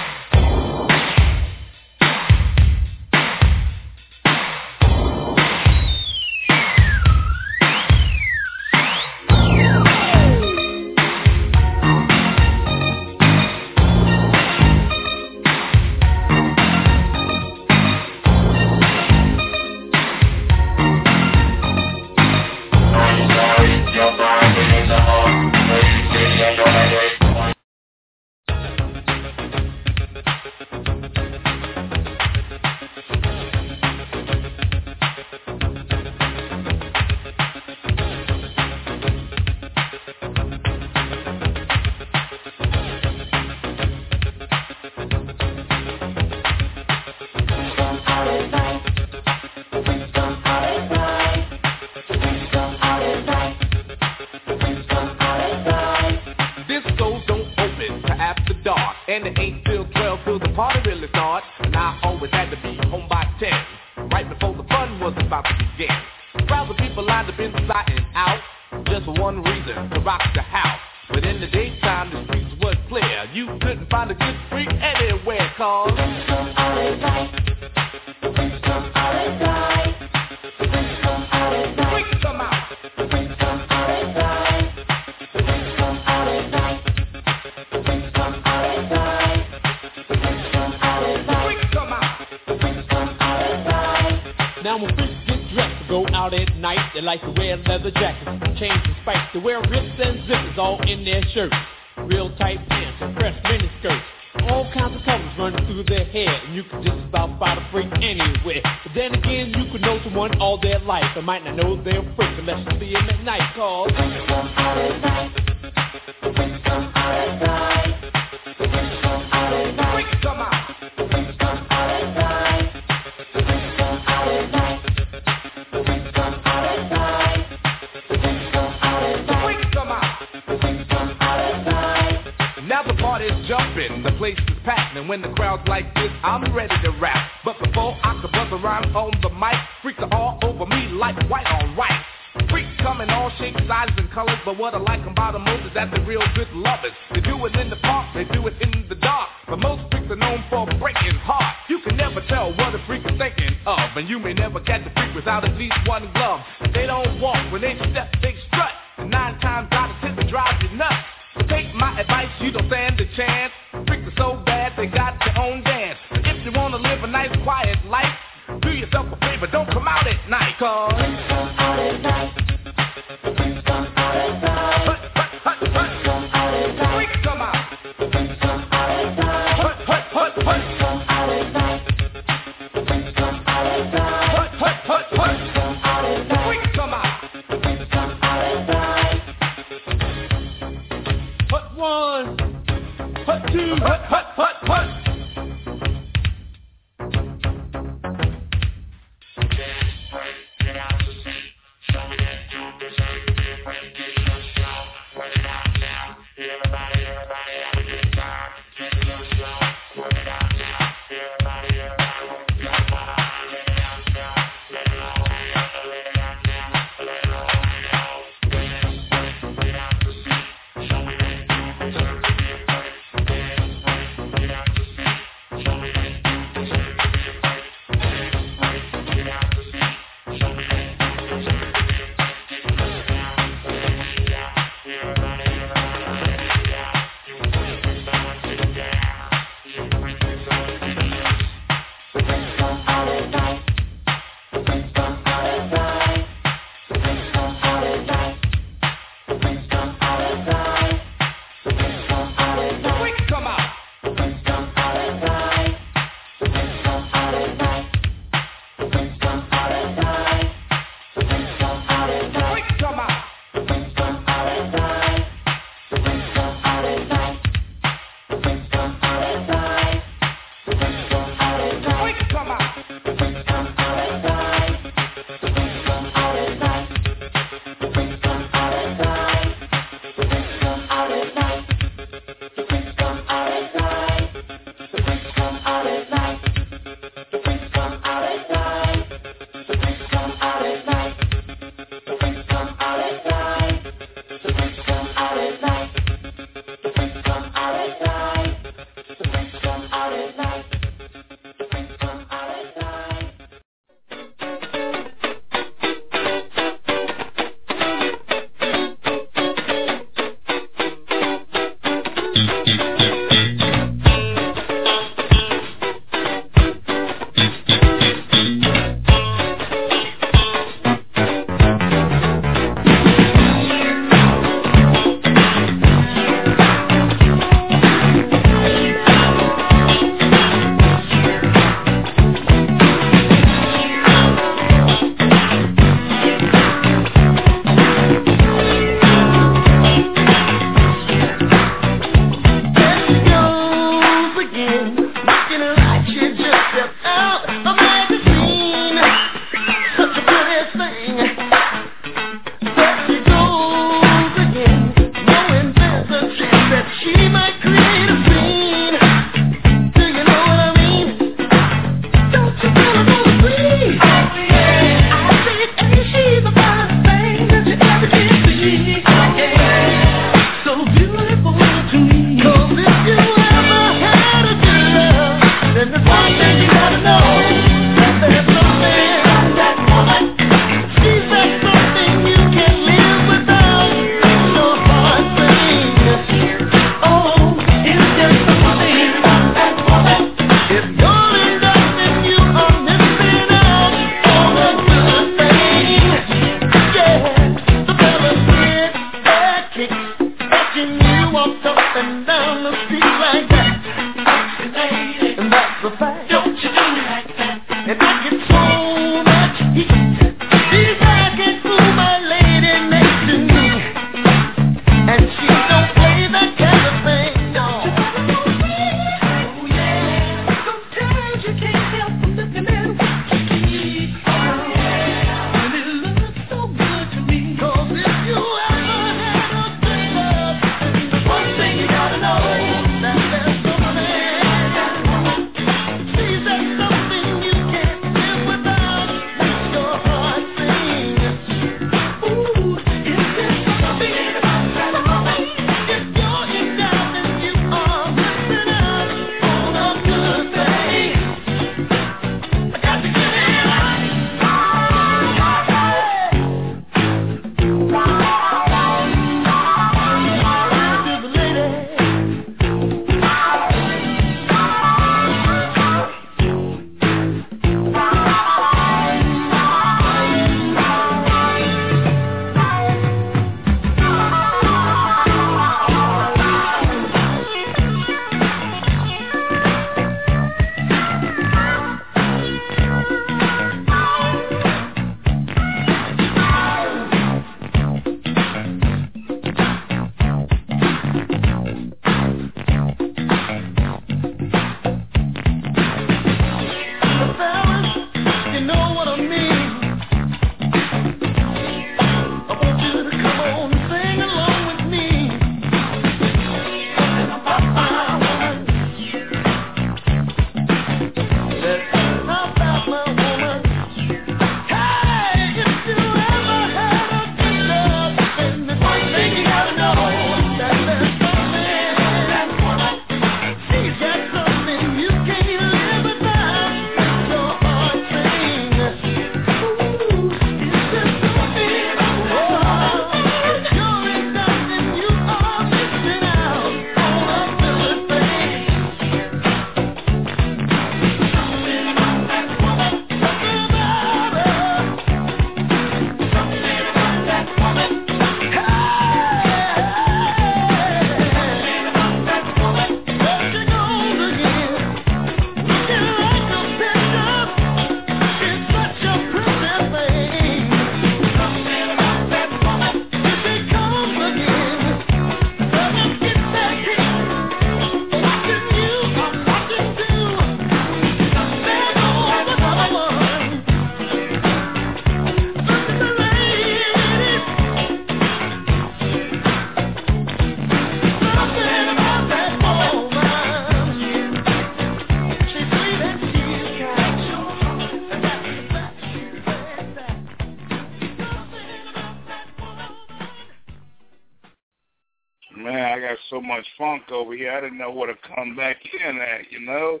Over 597.10 597.34
here. 597.34 597.52
I 597.52 597.60
didn't 597.60 597.78
know 597.78 597.90
where 597.90 598.12
to 598.12 598.34
come 598.34 598.56
back 598.56 598.76
in 599.06 599.18
at, 599.18 599.50
you 599.50 599.60
know. 599.60 600.00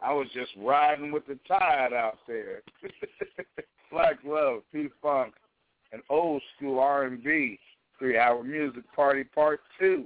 I 0.00 0.12
was 0.12 0.28
just 0.32 0.50
riding 0.56 1.10
with 1.10 1.26
the 1.26 1.38
tide 1.48 1.92
out 1.92 2.18
there. 2.26 2.62
Black 3.90 4.18
Love, 4.24 4.62
P-Funk, 4.72 5.34
and 5.92 6.02
old 6.08 6.42
school 6.56 6.78
R&B, 6.78 7.58
three-hour 7.98 8.44
music 8.44 8.84
party 8.94 9.24
part 9.24 9.60
two. 9.78 10.04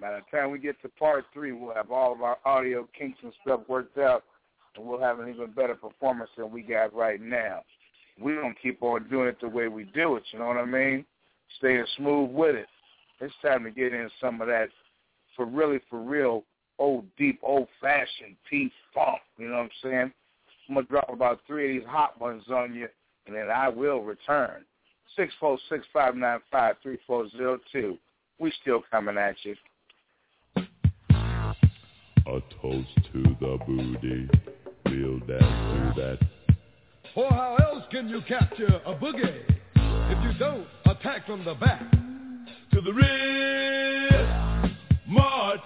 By 0.00 0.12
the 0.12 0.20
time 0.36 0.52
we 0.52 0.58
get 0.58 0.80
to 0.82 0.88
part 0.90 1.24
three, 1.32 1.52
we'll 1.52 1.74
have 1.74 1.90
all 1.90 2.12
of 2.12 2.22
our 2.22 2.38
audio 2.44 2.86
kinks 2.96 3.18
and 3.22 3.32
stuff 3.42 3.60
worked 3.66 3.98
out, 3.98 4.22
and 4.76 4.86
we'll 4.86 5.00
have 5.00 5.18
an 5.18 5.28
even 5.28 5.50
better 5.50 5.74
performance 5.74 6.30
than 6.36 6.52
we 6.52 6.62
got 6.62 6.94
right 6.94 7.20
now. 7.20 7.62
Going 8.22 8.54
to 8.54 8.60
keep 8.60 8.82
on 8.82 9.08
doing 9.08 9.28
it 9.28 9.40
the 9.40 9.48
way 9.48 9.68
we 9.68 9.84
do 9.84 10.16
it, 10.16 10.22
you 10.32 10.38
know 10.38 10.46
what 10.46 10.56
I 10.56 10.64
mean? 10.64 11.04
Staying 11.58 11.84
smooth 11.96 12.30
with 12.30 12.56
it. 12.56 12.66
It's 13.20 13.34
time 13.42 13.64
to 13.64 13.70
get 13.70 13.92
in 13.92 14.08
some 14.20 14.40
of 14.40 14.48
that 14.48 14.68
for 15.38 15.46
really, 15.46 15.78
for 15.88 16.00
real, 16.00 16.44
old, 16.80 17.04
deep, 17.16 17.38
old-fashioned 17.44 18.36
P-Funk. 18.50 19.20
You 19.38 19.48
know 19.48 19.54
what 19.54 19.62
I'm 19.62 19.70
saying? 19.82 20.12
I'm 20.68 20.74
going 20.74 20.84
to 20.84 20.90
drop 20.90 21.08
about 21.10 21.40
three 21.46 21.76
of 21.76 21.82
these 21.82 21.88
hot 21.88 22.20
ones 22.20 22.42
on 22.50 22.74
you, 22.74 22.88
and 23.26 23.34
then 23.34 23.48
I 23.48 23.68
will 23.68 24.02
return. 24.02 24.64
Six 25.16 25.32
four 25.40 25.58
six 25.70 25.86
five 25.92 26.14
nine 26.14 26.40
five 26.52 26.76
three 26.82 26.98
four 27.06 27.28
zero 27.30 27.58
two. 27.72 27.96
We 28.38 28.52
still 28.60 28.82
coming 28.90 29.16
at 29.16 29.36
you. 29.42 29.56
A 30.56 32.40
toast 32.60 32.88
to 33.12 33.22
the 33.40 33.58
booty. 33.66 34.28
We'll 34.84 35.18
dance 35.20 35.40
to 35.40 35.94
that. 35.96 36.18
For 37.14 37.28
how 37.30 37.56
else 37.56 37.84
can 37.90 38.08
you 38.08 38.20
capture 38.28 38.80
a 38.84 38.94
boogie 38.94 39.42
if 39.74 40.22
you 40.24 40.38
don't 40.38 40.66
attack 40.86 41.26
from 41.26 41.44
the 41.44 41.54
back 41.54 41.90
to 42.72 42.80
the 42.80 42.92
rear? 42.92 44.47
March. 45.08 45.60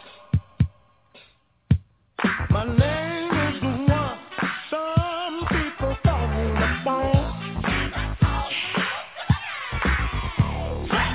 My 2.50 2.64
name 2.64 3.30
is 3.32 3.60
the 3.60 3.66
one. 3.92 4.18
Some 4.70 5.46
people 5.48 5.96
call 6.04 6.28
me 6.28 6.44
the 6.52 6.68
bone. 6.84 7.28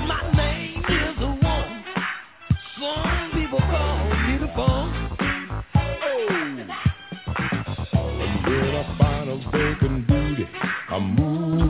My 0.06 0.30
name 0.36 0.84
is 0.84 1.18
the 1.18 1.26
one. 1.26 1.84
Some 2.78 3.30
people 3.32 3.60
call 3.60 3.98
me 4.26 4.38
the 4.38 4.46
bone. 4.54 4.92
Oh. 5.74 6.28
And 7.94 8.34
when 8.46 8.74
I 8.74 8.98
find 8.98 9.30
a 9.30 9.36
vacant 9.50 10.06
booty, 10.06 10.46
I 10.90 10.98
move. 10.98 11.67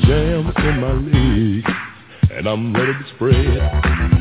Jam 0.00 0.52
in 0.56 0.80
my 0.80 0.92
legs, 0.92 1.70
and 2.30 2.48
I'm 2.48 2.72
ready 2.74 2.92
to 2.92 3.14
spread. 3.14 4.13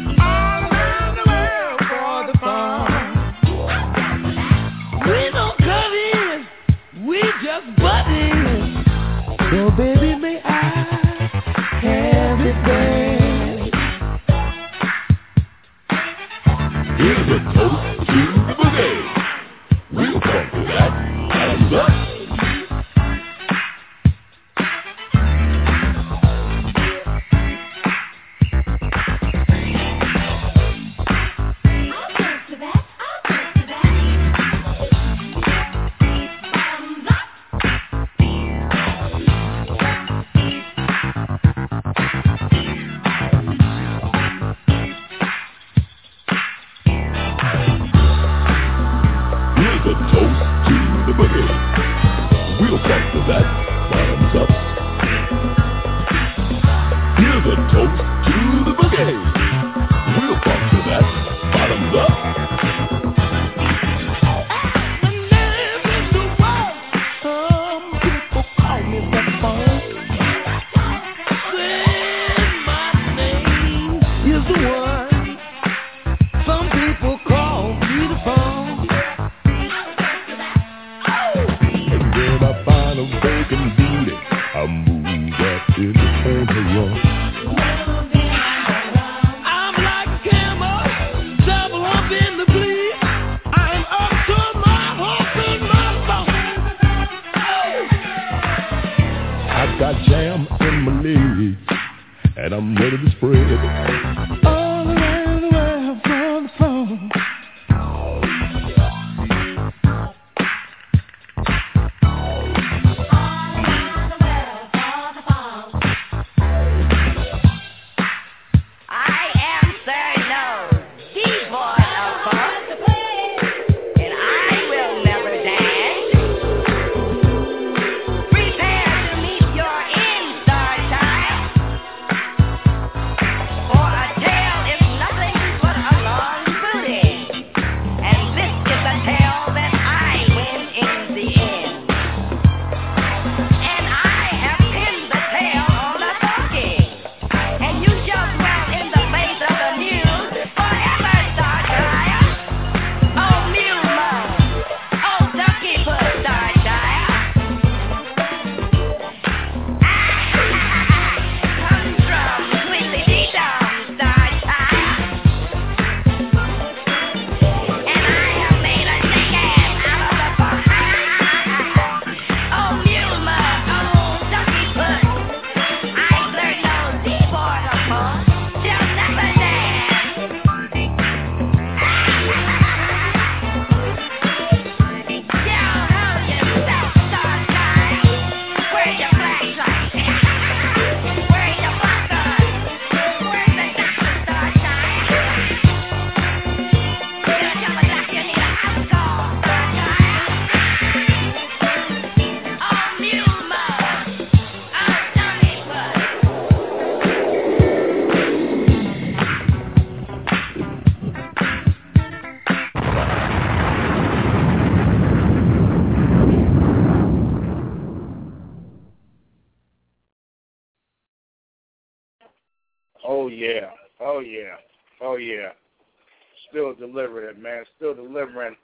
Still 227.93 228.05
delivering 228.05 228.55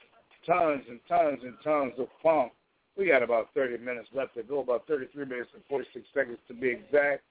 tons 0.46 0.84
and 0.90 1.00
tons 1.08 1.40
and 1.44 1.54
tons 1.64 1.94
of 2.00 2.08
funk. 2.24 2.52
We 2.98 3.08
got 3.08 3.24
about 3.24 3.50
30 3.54 3.78
minutes 3.84 4.10
left 4.14 4.36
to 4.36 4.44
go, 4.44 4.60
about 4.62 4.88
33 4.88 5.26
minutes 5.26 5.50
and 5.54 5.64
46 5.70 6.06
seconds 6.14 6.38
to 6.48 6.54
be 6.54 6.70
exact. 6.70 7.24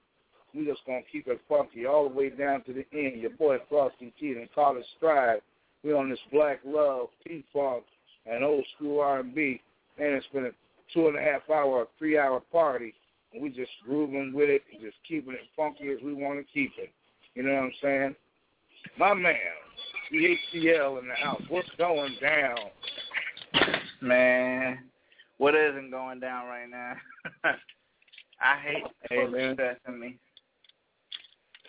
We 0.53 0.65
just 0.65 0.81
gonna 0.85 1.01
keep 1.11 1.27
it 1.27 1.39
funky 1.47 1.85
all 1.85 2.09
the 2.09 2.15
way 2.15 2.29
down 2.29 2.63
to 2.63 2.73
the 2.73 2.85
end. 2.93 3.21
Your 3.21 3.31
boy 3.31 3.57
Frosty 3.69 4.13
T 4.19 4.31
and 4.31 4.49
Carter 4.53 4.81
Stride. 4.97 5.41
We 5.83 5.93
on 5.93 6.09
this 6.09 6.19
Black 6.31 6.59
Love, 6.65 7.07
P 7.25 7.43
Funk, 7.53 7.83
and 8.25 8.43
old 8.43 8.65
school 8.75 8.99
R&B. 8.99 9.61
Man, 9.99 10.13
it's 10.13 10.25
been 10.33 10.45
a 10.45 10.51
two 10.93 11.07
and 11.07 11.17
a 11.17 11.21
half 11.21 11.49
hour, 11.49 11.87
three 11.97 12.17
hour 12.17 12.41
party, 12.51 12.93
and 13.33 13.43
we 13.43 13.49
just 13.49 13.71
grooving 13.85 14.33
with 14.33 14.49
it, 14.49 14.63
and 14.73 14.81
just 14.81 14.97
keeping 15.07 15.33
it 15.33 15.47
funky 15.55 15.89
as 15.89 15.99
we 16.03 16.13
want 16.13 16.39
to 16.39 16.53
keep 16.53 16.71
it. 16.77 16.91
You 17.35 17.43
know 17.43 17.53
what 17.53 17.63
I'm 17.63 17.71
saying? 17.81 18.15
My 18.97 19.13
man, 19.13 19.35
the 20.11 20.37
HCL 20.53 21.01
in 21.01 21.07
the 21.07 21.15
house. 21.15 21.41
What's 21.49 21.69
going 21.77 22.15
down? 22.21 22.57
Man, 24.01 24.79
what 25.37 25.55
isn't 25.55 25.91
going 25.91 26.19
down 26.19 26.47
right 26.47 26.69
now? 26.69 26.93
I 28.41 28.57
hate 28.59 28.83
Hey, 29.09 29.27
man. 29.27 29.55
stressing 29.55 29.99
me. 29.99 30.17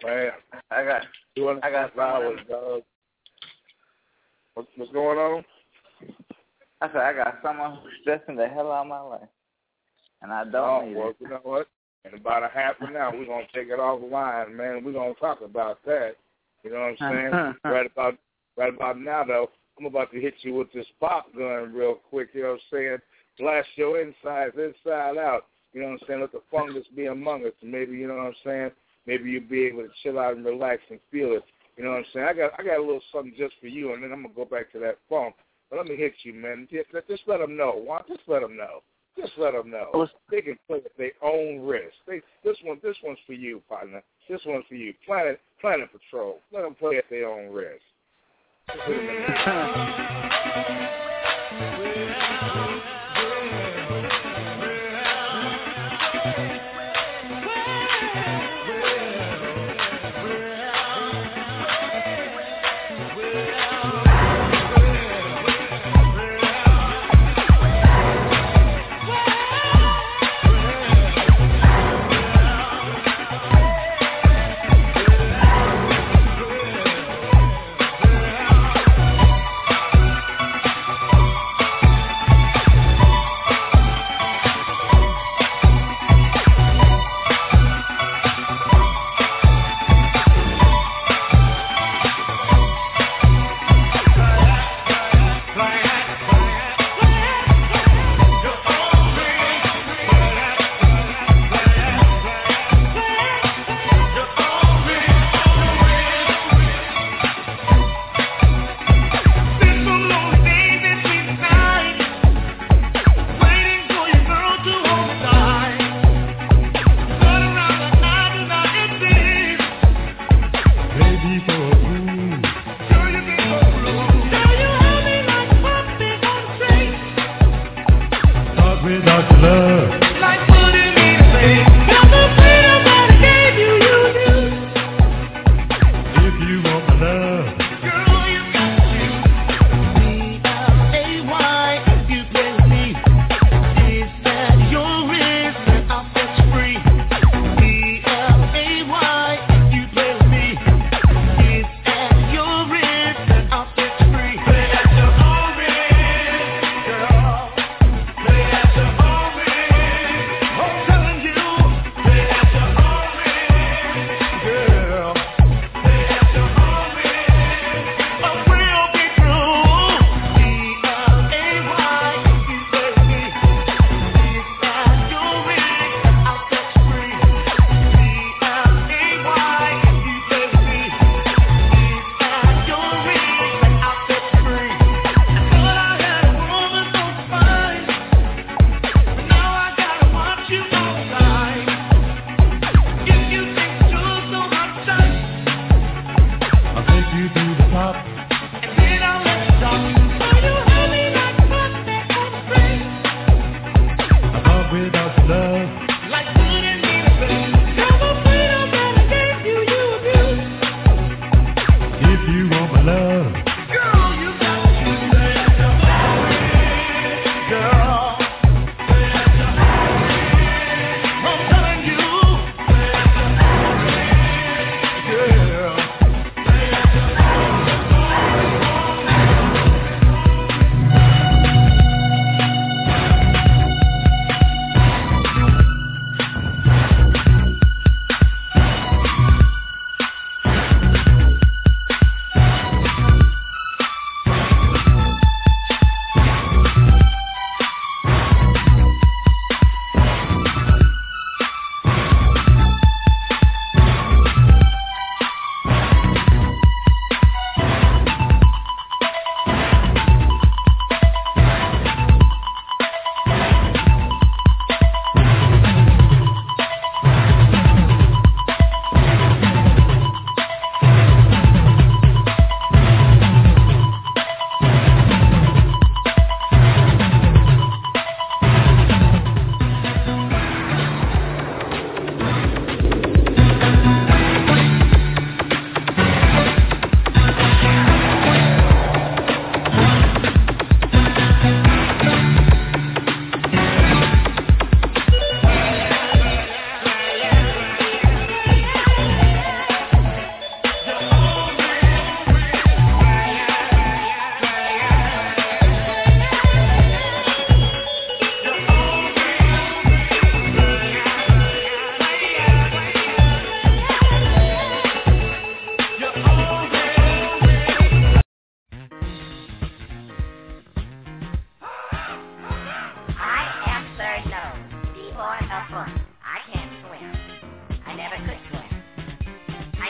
Man, 0.05 0.31
I 0.71 0.85
got 0.85 1.03
and 1.37 1.61
got 1.61 1.99
hours, 1.99 2.41
dog. 2.49 2.83
What's, 4.55 4.69
what's 4.77 4.93
going 4.93 5.19
on? 5.19 5.45
I 6.81 6.87
said 6.89 6.97
I 6.97 7.13
got 7.13 7.39
someone 7.43 7.79
who's 7.83 7.93
stressing 8.01 8.37
the 8.37 8.49
hell 8.49 8.73
out 8.73 8.83
of 8.83 8.89
my 8.89 9.01
life, 9.01 9.29
and 10.23 10.33
I 10.33 10.45
don't 10.45 10.55
oh, 10.55 10.87
need 10.87 10.97
well, 10.97 11.09
it. 11.11 11.17
you 11.21 11.29
know 11.29 11.41
what? 11.43 11.69
In 12.05 12.19
about 12.19 12.43
a 12.43 12.49
half 12.49 12.77
an 12.81 12.97
hour, 12.97 13.13
we're 13.13 13.27
gonna 13.27 13.45
take 13.55 13.69
it 13.69 13.79
offline, 13.79 14.55
man. 14.55 14.83
We're 14.83 14.93
gonna 14.93 15.15
talk 15.15 15.43
about 15.43 15.79
that. 15.85 16.13
You 16.65 16.73
know 16.73 16.81
what 16.81 17.03
I'm 17.03 17.15
saying? 17.15 17.55
right 17.73 17.87
about 17.87 18.17
right 18.57 18.75
about 18.75 19.01
now, 19.01 19.25
though, 19.25 19.51
I'm 19.79 19.87
about 19.87 20.13
to 20.13 20.21
hit 20.21 20.35
you 20.43 20.55
with 20.55 20.73
this 20.73 20.87
pop 21.01 21.33
gun 21.37 21.73
real 21.73 21.95
quick. 22.11 22.29
You 22.35 22.43
know 22.43 22.49
what 22.49 22.55
I'm 22.55 22.61
saying? 22.79 22.99
Blast 23.39 23.69
your 23.77 24.01
insides 24.01 24.57
inside 24.57 25.17
out. 25.17 25.47
You 25.73 25.81
know 25.81 25.89
what 25.89 26.01
I'm 26.03 26.07
saying? 26.07 26.21
Let 26.21 26.33
the 26.33 26.43
fungus 26.51 26.87
be 26.95 27.07
among 27.07 27.47
us. 27.47 27.53
Maybe 27.63 27.97
you 27.97 28.09
know 28.09 28.17
what 28.17 28.27
I'm 28.27 28.35
saying. 28.45 28.71
Maybe 29.07 29.31
you'll 29.31 29.49
be 29.49 29.65
able 29.65 29.83
to 29.83 29.89
chill 30.03 30.19
out 30.19 30.37
and 30.37 30.45
relax 30.45 30.83
and 30.91 31.01
feel 31.11 31.33
it. 31.33 31.45
You 31.77 31.85
know 31.85 31.91
what 31.91 31.99
I'm 31.99 32.05
saying? 32.13 32.27
I 32.29 32.35
got 32.35 32.53
I 32.59 32.63
got 32.63 32.79
a 32.79 32.83
little 32.83 33.01
something 33.13 33.33
just 33.39 33.55
for 33.61 33.69
you, 33.69 33.95
and 33.95 34.03
then 34.03 34.13
I'm 34.13 34.23
gonna 34.23 34.35
go 34.35 34.45
back 34.45 34.71
to 34.73 34.79
that 34.81 34.99
funk. 35.09 35.35
But 35.71 35.79
let 35.79 35.87
me 35.87 35.97
hit 35.97 36.13
you, 36.25 36.35
man. 36.35 36.69
Just, 36.71 36.91
just 37.09 37.23
let 37.27 37.39
them 37.39 37.57
know. 37.57 37.73
Why? 37.83 38.03
Just 38.09 38.21
let 38.27 38.43
them 38.43 38.57
know. 38.57 38.83
Just 39.17 39.33
let 39.39 39.53
them 39.53 39.71
know 39.71 40.07
they 40.31 40.41
can 40.41 40.59
play 40.67 40.79
at 40.79 40.97
their 40.97 41.13
own 41.23 41.61
risk. 41.61 41.95
They 42.07 42.21
this 42.45 42.57
one 42.63 42.79
this 42.83 42.97
one's 43.03 43.19
for 43.27 43.33
you, 43.33 43.63
partner. 43.69 44.03
This 44.29 44.41
one's 44.47 44.65
for 44.69 44.75
you. 44.75 44.95
Planet 45.07 45.41
Planet 45.61 45.89
Patrol. 45.93 46.39
Let 46.53 46.63
them 46.63 46.75
play 46.75 46.99
at 46.99 47.11
their 47.11 47.29
own 47.29 47.53
risk. 47.53 47.83
Yeah. 48.87 50.27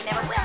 Never 0.06 0.22
will. 0.22 0.39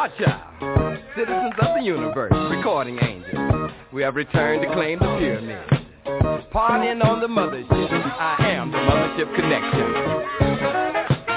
Watch 0.00 0.22
out, 0.26 1.04
citizens 1.14 1.52
of 1.60 1.74
the 1.76 1.82
universe, 1.84 2.32
recording 2.50 2.98
angels, 3.02 3.70
we 3.92 4.00
have 4.00 4.14
returned 4.14 4.62
to 4.62 4.72
claim 4.72 4.98
the 4.98 5.04
pyramid. 5.18 5.62
Partying 6.50 7.04
on 7.04 7.20
the 7.20 7.26
mothership, 7.26 7.68
I 8.18 8.48
am 8.48 8.70
the 8.72 8.78
mothership 8.78 9.36
connection. 9.36 9.92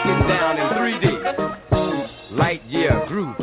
Get 0.05 0.27
down 0.29 0.57
in 0.59 0.67
3D, 0.79 2.31
light 2.31 2.63
year 2.63 3.03
groove. 3.09 3.42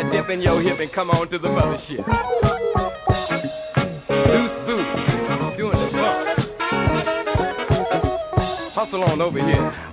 a 0.00 0.10
dip 0.10 0.30
in 0.30 0.40
your 0.40 0.62
hip 0.62 0.80
and 0.80 0.90
come 0.92 1.10
on 1.10 1.28
to 1.30 1.38
the 1.38 1.48
mothership. 1.48 2.06
Loose 4.08 4.56
boots, 4.66 5.56
doing 5.58 5.78
the 5.78 5.90
bump. 5.92 6.26
Hustle 8.72 9.04
on 9.04 9.20
over 9.20 9.38
here. 9.38 9.89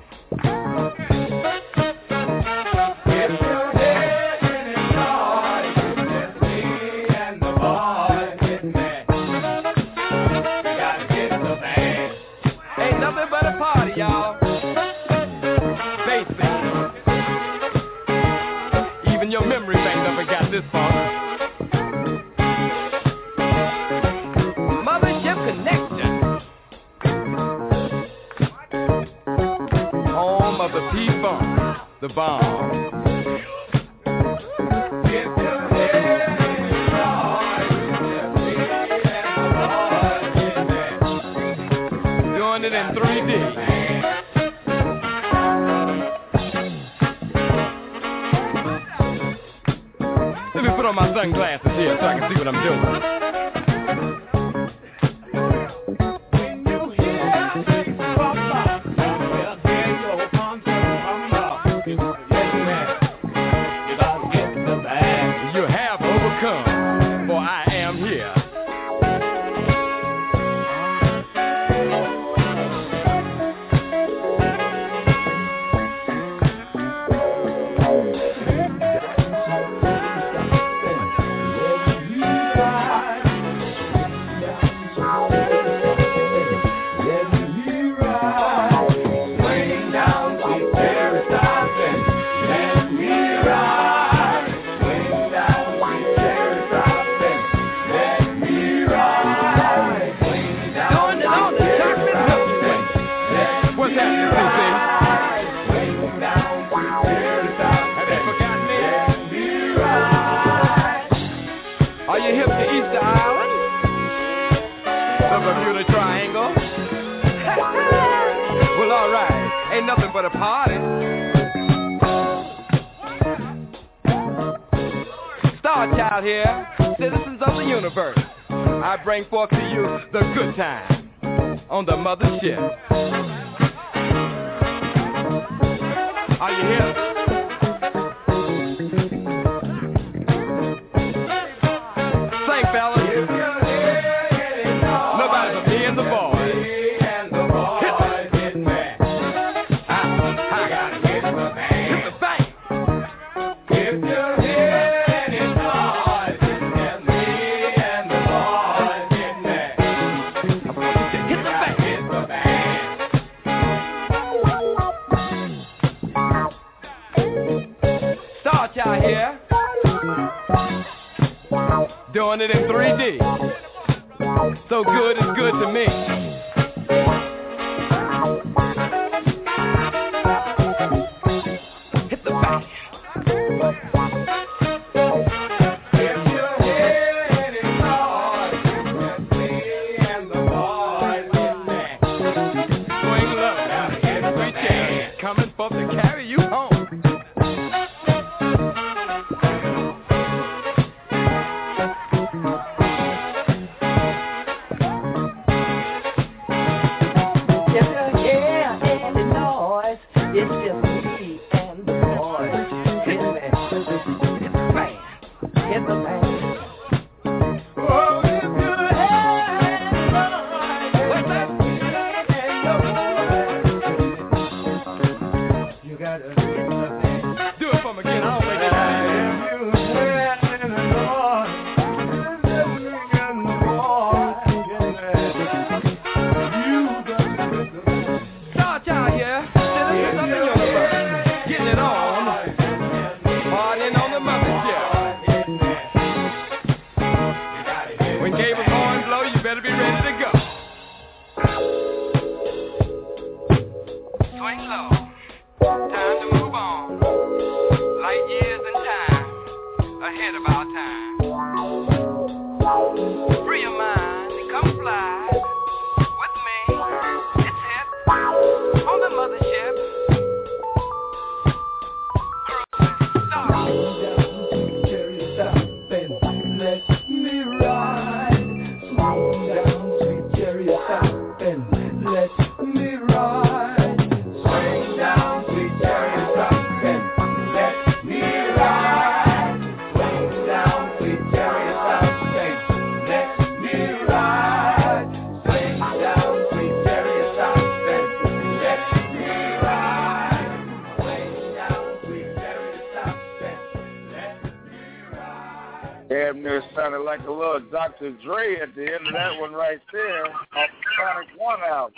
Dr. 308.00 308.11
Dre 308.24 308.59
at 308.61 308.76
the 308.76 308.84
end 308.84 309.08
of 309.08 309.14
that 309.14 309.40
one 309.40 309.53
right 309.53 309.80
there 309.92 310.26
off 310.26 310.34
the 310.53 310.67
Sonic 310.98 311.30
One 311.38 311.59
album. 311.64 311.93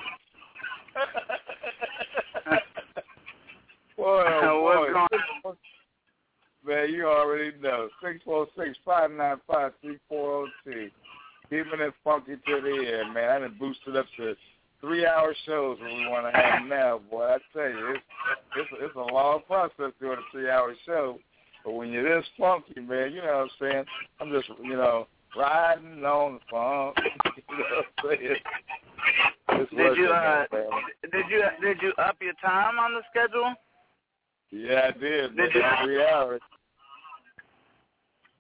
boy, 3.98 4.24
oh 4.44 4.92
boy. 5.44 5.52
Man, 6.66 6.94
you 6.94 7.08
already 7.08 7.52
know. 7.62 7.90
Six 8.04 8.20
four 8.24 8.48
six 8.58 8.78
five 8.86 9.12
nine 9.12 9.38
five 9.48 9.72
three 9.82 9.98
four 10.08 10.48
zero 10.64 10.88
two. 10.88 10.90
Keeping 11.50 11.80
it 11.80 11.94
funky 12.04 12.36
to 12.36 12.62
the 12.62 13.00
end, 13.00 13.14
man. 13.14 13.30
I 13.30 13.40
done 13.40 13.56
boosted 13.60 13.96
up 13.98 14.06
to 14.18 14.36
three 14.82 15.06
hour 15.06 15.34
shows 15.46 15.80
when 15.80 15.98
we 15.98 16.08
want 16.08 16.34
to 16.34 16.40
have 16.40 16.66
now, 16.68 17.02
boy. 17.10 17.24
I 17.24 17.38
tell 17.54 17.70
you, 17.70 17.96
it's 17.96 18.04
it's 18.56 18.70
it's 18.82 18.96
a 18.96 19.00
long 19.14 19.42
process 19.48 19.92
doing 20.00 20.18
a 20.18 20.32
three 20.32 20.50
hour 20.50 20.74
show. 20.86 21.20
But 21.66 21.74
when 21.74 21.90
you're 21.90 22.18
this 22.18 22.28
funky, 22.38 22.80
man, 22.80 23.12
you 23.12 23.22
know 23.22 23.48
what 23.60 23.64
I'm 23.64 23.72
saying? 23.72 23.86
I'm 24.22 24.32
just, 24.32 24.48
you 24.64 24.78
know, 24.78 25.08
riding 25.38 26.04
on 26.06 26.34
the 26.36 26.40
funk. 26.50 26.98
you 27.36 27.58
know 27.58 27.64
what 28.00 28.12
I'm 28.12 28.18
saying? 28.20 28.36
It's 29.50 29.72
Did 29.76 29.98
you 29.98 30.08
uh, 30.10 30.46
did 31.12 31.26
you 31.30 31.44
did 31.62 31.78
you 31.82 31.94
up 31.98 32.18
your 32.22 32.34
time 32.44 32.80
on 32.80 32.94
the 32.94 33.02
schedule? 33.10 33.54
Yeah, 34.52 34.90
I 34.90 35.00
did. 35.00 35.36
Did 35.36 35.54
you- 35.54 35.62
Three 35.84 36.04
hours. 36.04 36.42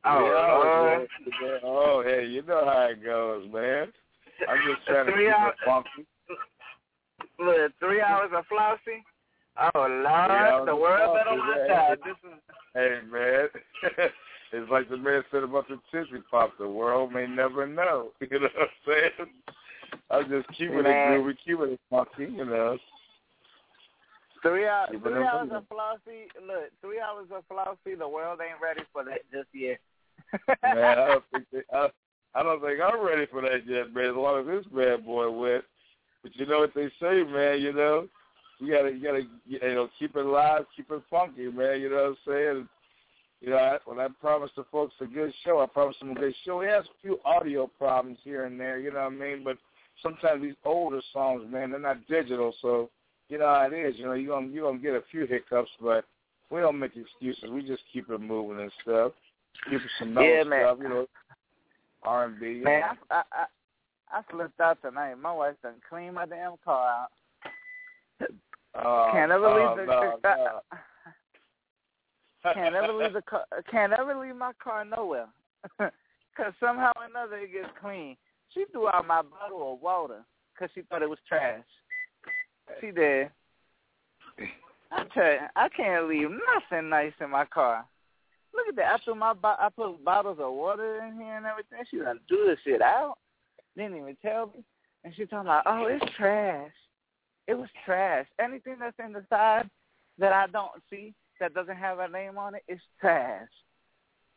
Oh, 0.06 0.10
hours, 0.10 1.10
man. 1.42 1.60
Oh, 1.64 2.02
hey, 2.06 2.26
you 2.26 2.42
know 2.44 2.64
how 2.66 2.88
it 2.90 3.04
goes, 3.04 3.46
man. 3.52 3.92
I'm 4.48 4.58
just 4.66 4.86
trying 4.88 5.08
to 5.08 5.12
keep 5.12 5.28
hours- 5.34 5.54
it 5.62 5.66
funky. 5.66 6.06
Look, 7.38 7.72
three 7.80 8.02
hours 8.02 8.32
of 8.34 8.46
flossy. 8.48 9.04
Oh 9.58 9.88
Lord, 9.88 10.68
the 10.68 10.76
world 10.76 11.18
better 11.18 11.38
watch 11.38 11.70
out. 11.70 11.98
This 12.06 12.16
is 12.24 12.40
Hey, 12.74 13.00
man. 13.12 13.50
it's 14.52 14.72
like 14.72 14.90
the 14.90 14.98
man 14.98 15.24
said 15.32 15.44
about 15.44 15.68
the 15.68 15.80
Tootsie 15.92 16.24
Pop. 16.30 16.58
The 16.58 16.68
world 16.68 17.12
may 17.12 17.28
never 17.28 17.68
know. 17.68 18.10
You 18.22 18.40
know 18.40 18.48
what 18.56 18.70
I'm 18.70 19.12
saying? 19.18 19.30
I'm 20.12 20.30
just 20.30 20.48
keeping 20.58 20.84
Man. 20.84 21.14
it 21.14 21.18
groovy, 21.20 21.36
keeping 21.46 21.74
it 21.74 21.80
funky, 21.90 22.24
you 22.24 22.46
know. 22.46 22.78
three 24.42 24.68
hours. 24.68 24.90
Three 25.02 25.24
hours 25.24 25.50
of 25.52 25.68
flossy. 25.68 26.28
Look, 26.46 26.72
three 26.82 27.00
hours 27.00 27.28
of 27.36 27.44
flossy. 27.48 27.96
The 27.98 28.08
world 28.08 28.40
ain't 28.42 28.62
ready 28.62 28.82
for 28.92 29.04
that 29.04 29.22
just 29.32 29.50
yet. 29.54 29.80
man, 30.64 30.78
I 30.78 31.08
don't 31.08 31.24
think 31.34 31.46
they, 31.52 31.62
I, 31.74 31.90
I 32.36 32.44
don't 32.44 32.62
think 32.62 32.80
I'm 32.82 33.06
ready 33.06 33.26
for 33.32 33.42
that 33.42 33.66
yet, 33.68 33.94
man. 33.94 34.10
As 34.12 34.16
long 34.16 34.42
as 34.42 34.46
this 34.48 34.66
bad 34.74 35.06
boy 35.06 35.30
went, 35.30 35.64
but 36.24 36.36
you 36.36 36.46
know 36.46 36.60
what 36.60 36.74
they 36.74 36.90
say, 37.02 37.24
man. 37.24 37.62
You 37.62 37.74
know, 37.74 38.08
you 38.60 38.74
gotta, 38.74 38.92
you 38.92 39.04
gotta, 39.04 39.24
you 39.46 39.60
know, 39.76 39.90
keep 39.98 40.16
it 40.16 40.26
live, 40.26 40.66
keep 40.76 40.92
it 40.92 41.02
funky, 41.10 41.50
man. 41.50 41.82
You 41.82 41.90
know 41.90 41.96
what 41.96 42.06
I'm 42.06 42.18
saying? 42.28 42.70
You 43.42 43.52
know, 43.52 43.58
I, 43.58 43.78
when 43.86 44.00
I 44.00 44.08
promised 44.20 44.56
the 44.58 44.66
folks 44.72 44.94
a 45.00 45.06
good 45.06 45.34
show, 45.46 45.62
I 45.62 45.66
promised 45.66 46.00
them 46.00 46.12
a 46.12 46.16
good 46.16 46.36
show. 46.46 46.58
We 46.60 46.66
had 46.66 46.80
a 46.80 46.84
few 47.02 47.20
audio 47.24 47.68
problems 47.78 48.18
here 48.24 48.46
and 48.46 48.60
there, 48.60 48.80
you 48.80 48.92
know 48.92 49.00
what 49.00 49.14
I 49.14 49.16
mean? 49.16 49.44
But 49.44 49.58
sometimes 50.04 50.42
these 50.42 50.56
older 50.66 51.02
songs, 51.14 51.44
man, 51.50 51.72
they're 51.72 51.80
not 51.80 52.06
digital, 52.08 52.54
so 52.62 52.90
you 53.30 53.38
know 53.38 53.46
how 53.48 53.70
it 53.72 53.74
is. 53.74 53.96
You 53.98 54.06
know, 54.06 54.14
you're 54.14 54.36
gonna 54.36 54.48
you're 54.48 54.70
gonna 54.70 54.84
get 54.84 54.94
a 54.94 55.04
few 55.12 55.26
hiccups, 55.26 55.70
but 55.82 56.04
we 56.52 56.60
don't 56.60 56.80
make 56.80 56.92
excuses. 56.96 57.50
We 57.50 57.62
just 57.62 57.84
keep 57.94 58.10
it 58.10 58.20
moving 58.20 58.62
and 58.62 58.72
stuff. 58.82 59.14
Keep 59.70 59.82
it 59.82 59.92
some 60.00 60.18
Yeah, 60.18 60.44
man. 60.44 60.66
stuff, 60.66 60.78
you 60.82 60.90
know, 60.90 61.06
R 62.04 62.26
and 62.26 62.40
B. 62.40 62.62
Man, 62.64 62.84
I, 63.10 63.16
I 63.16 63.24
I 63.32 63.46
I 64.12 64.22
slipped 64.32 64.60
out 64.60 64.82
tonight. 64.82 65.16
My 65.16 65.32
wife 65.32 65.56
done 65.62 65.76
cleaned 65.88 66.16
my 66.16 66.26
damn 66.26 66.56
car 66.66 66.90
out. 66.90 67.10
Uh, 68.76 69.12
Can't 69.12 69.32
ever 69.32 69.48
uh, 69.48 69.76
the, 69.76 69.86
no, 69.86 70.20
no. 70.24 70.60
Can't 72.44 72.76
ever 72.76 72.94
leave 72.94 73.14
the 73.14 73.22
car. 73.22 73.46
Can't 73.70 73.94
ever 73.94 74.16
leave 74.16 74.36
my 74.36 74.52
car 74.64 74.86
nowhere. 74.86 75.28
Cause 75.80 76.54
somehow 76.60 76.92
or 76.96 77.06
another 77.06 77.38
it 77.38 77.52
gets 77.52 77.68
clean. 77.82 78.16
She 78.54 78.66
threw 78.72 78.88
out 78.88 79.06
my 79.06 79.22
bottle 79.22 79.74
of 79.74 79.82
water 79.82 80.24
because 80.54 80.72
she 80.74 80.82
thought 80.84 81.02
it 81.02 81.10
was 81.10 81.20
trash. 81.28 81.64
She 82.80 82.92
did. 82.92 83.30
I 84.92 85.04
tell 85.14 85.32
you, 85.32 85.40
I 85.56 85.70
can't 85.70 86.08
leave 86.08 86.30
nothing 86.30 86.90
nice 86.90 87.12
in 87.20 87.30
my 87.30 87.46
car. 87.46 87.86
Look 88.54 88.68
at 88.70 88.76
that. 88.78 88.94
I 88.94 88.98
threw 89.04 89.16
my 89.16 89.34
bo- 89.34 89.56
I 89.60 89.70
put 89.76 90.04
bottles 90.04 90.40
of 90.40 90.54
water 90.54 91.04
in 91.04 91.16
here 91.16 91.38
and 91.38 91.46
everything. 91.46 91.80
She 91.90 91.98
done 91.98 92.20
do 92.28 92.46
this 92.48 92.58
shit 92.64 92.82
out. 92.82 93.18
Didn't 93.76 93.98
even 93.98 94.18
tell 94.22 94.48
me. 94.48 94.64
And 95.04 95.14
she 95.16 95.26
talking 95.26 95.48
about, 95.48 95.64
oh, 95.66 95.86
it's 95.86 96.06
trash. 96.18 96.72
It 97.48 97.54
was 97.54 97.70
trash. 97.86 98.28
Anything 98.40 98.76
that's 98.80 98.98
in 99.04 99.14
the 99.14 99.24
side 99.30 99.70
that 100.18 100.34
I 100.34 100.48
don't 100.48 100.72
see 100.90 101.14
that 101.40 101.54
doesn't 101.54 101.76
have 101.78 102.00
a 102.00 102.08
name 102.08 102.38
on 102.38 102.56
it 102.56 102.64
is 102.68 102.80
trash. 103.00 103.48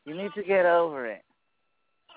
You 0.05 0.16
need 0.16 0.32
to 0.34 0.42
get 0.42 0.66
over 0.66 1.06
it. 1.06 1.22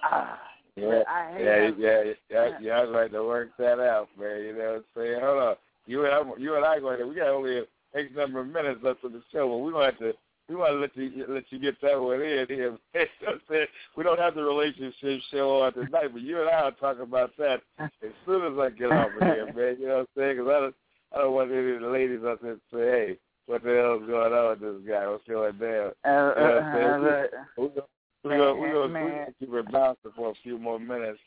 Ah, 0.03 0.39
Yeah, 0.75 1.03
I 1.07 1.31
hate 1.33 1.43
yeah, 1.45 1.59
that. 1.59 1.75
yeah, 1.79 2.13
yeah, 2.29 2.57
yeah. 2.61 2.81
I'd 2.81 2.89
like 2.89 3.11
to 3.11 3.23
work 3.23 3.49
that 3.57 3.79
out, 3.79 4.09
man. 4.19 4.41
You 4.41 4.53
know 4.57 4.65
what 4.65 4.75
I'm 4.75 4.83
saying? 4.97 5.19
Hold 5.21 5.41
on. 5.43 5.55
You 5.87 6.05
and 6.05 6.13
I, 6.13 6.21
you 6.39 6.55
and 6.55 6.65
I 6.65 6.79
going 6.79 6.99
to, 6.99 7.07
we 7.07 7.15
got 7.15 7.29
only 7.29 7.61
X 7.95 8.09
number 8.15 8.39
of 8.41 8.47
minutes 8.47 8.81
left 8.83 9.03
of 9.03 9.13
the 9.13 9.21
show, 9.31 9.47
but 9.47 9.57
we're 9.57 9.71
going 9.71 9.85
to 9.85 9.91
have 9.91 9.99
to, 9.99 10.13
we 10.49 10.55
want 10.55 10.73
to 10.73 10.79
let 10.79 10.95
you 10.97 11.25
let 11.27 11.43
you 11.49 11.59
get 11.59 11.79
that 11.81 11.99
one 11.99 12.21
in 12.21 12.45
here. 12.47 12.77
You 12.93 13.05
know 13.25 13.33
I'm 13.33 13.41
saying? 13.49 13.67
We 13.95 14.03
don't 14.03 14.19
have 14.19 14.35
the 14.35 14.43
relationship 14.43 15.21
show 15.31 15.61
on 15.61 15.73
tonight, 15.73 16.09
but 16.11 16.21
you 16.21 16.39
and 16.41 16.49
I 16.49 16.65
will 16.65 16.71
talk 16.73 16.99
about 16.99 17.31
that 17.37 17.61
as 17.79 17.89
soon 18.25 18.53
as 18.53 18.59
I 18.59 18.69
get 18.69 18.91
off 18.91 19.09
of 19.19 19.23
here, 19.27 19.45
man. 19.55 19.77
You 19.79 19.87
know 19.87 19.97
what 19.97 19.99
I'm 20.01 20.07
saying? 20.17 20.37
Because 20.37 20.49
I 20.51 20.59
don't, 20.59 20.75
I 21.15 21.17
don't 21.19 21.33
want 21.33 21.51
any 21.51 21.71
of 21.75 21.81
the 21.81 21.87
ladies 21.87 22.19
out 22.25 22.41
there 22.43 22.55
to 22.55 22.59
say, 22.71 22.77
hey, 22.77 23.17
what 23.47 23.63
the 23.63 23.69
hell's 23.69 24.07
going 24.09 24.33
on 24.33 24.49
with 24.49 24.59
this 24.59 24.89
guy? 24.91 25.07
What's 25.07 25.27
going 25.27 25.57
down? 25.57 25.91
Uh, 26.03 26.09
You 26.09 26.13
know 26.13 26.33
what 26.35 26.63
I'm 26.63 26.73
saying? 26.73 27.29
We're 27.57 27.67
gonna, 27.69 27.81
we're 28.23 28.37
gonna, 28.37 28.55
we're 28.55 28.73
gonna, 28.73 28.87
Man, 28.93 29.03
we're 29.03 29.09
gonna 29.11 29.33
keep 29.39 29.53
it 29.53 29.71
bouncing 29.71 30.11
for 30.15 30.31
a 30.31 30.33
few 30.41 30.57
more 30.57 30.79
minutes. 30.79 31.19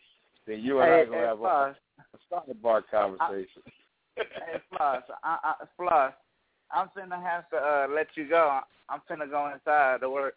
Then 0.47 0.61
you 0.61 0.81
and 0.81 0.91
I 0.91 0.95
are 0.95 1.05
gonna 1.05 1.17
hey, 1.19 1.23
have 1.25 1.39
a, 1.39 1.41
Floss, 1.41 1.77
a 1.99 2.19
solid 2.29 2.63
bar 2.63 2.83
conversation. 2.83 3.63
hey, 4.17 4.61
Floss, 4.71 5.03
I, 5.23 5.39
I, 5.45 5.55
Floss, 5.77 6.13
I'm 6.73 6.89
finna 6.97 7.23
have 7.23 7.49
to 7.51 7.57
uh, 7.57 7.87
let 7.95 8.09
you 8.15 8.29
go. 8.29 8.61
I'm 8.89 9.01
finna 9.09 9.31
go 9.31 9.53
inside 9.55 10.01
to 10.01 10.11
work. 10.11 10.35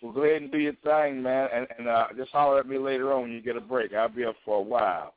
well, 0.00 0.12
go 0.12 0.22
ahead 0.22 0.42
and 0.42 0.52
do 0.52 0.58
your 0.58 0.74
thing, 0.84 1.22
man, 1.22 1.48
and, 1.52 1.66
and 1.78 1.88
uh, 1.88 2.06
just 2.16 2.30
holler 2.30 2.60
at 2.60 2.68
me 2.68 2.78
later 2.78 3.12
on 3.12 3.22
when 3.22 3.32
you 3.32 3.42
get 3.42 3.56
a 3.56 3.60
break. 3.60 3.92
I'll 3.92 4.08
be 4.08 4.24
up 4.24 4.36
for 4.44 4.58
a 4.58 4.62
while. 4.62 5.14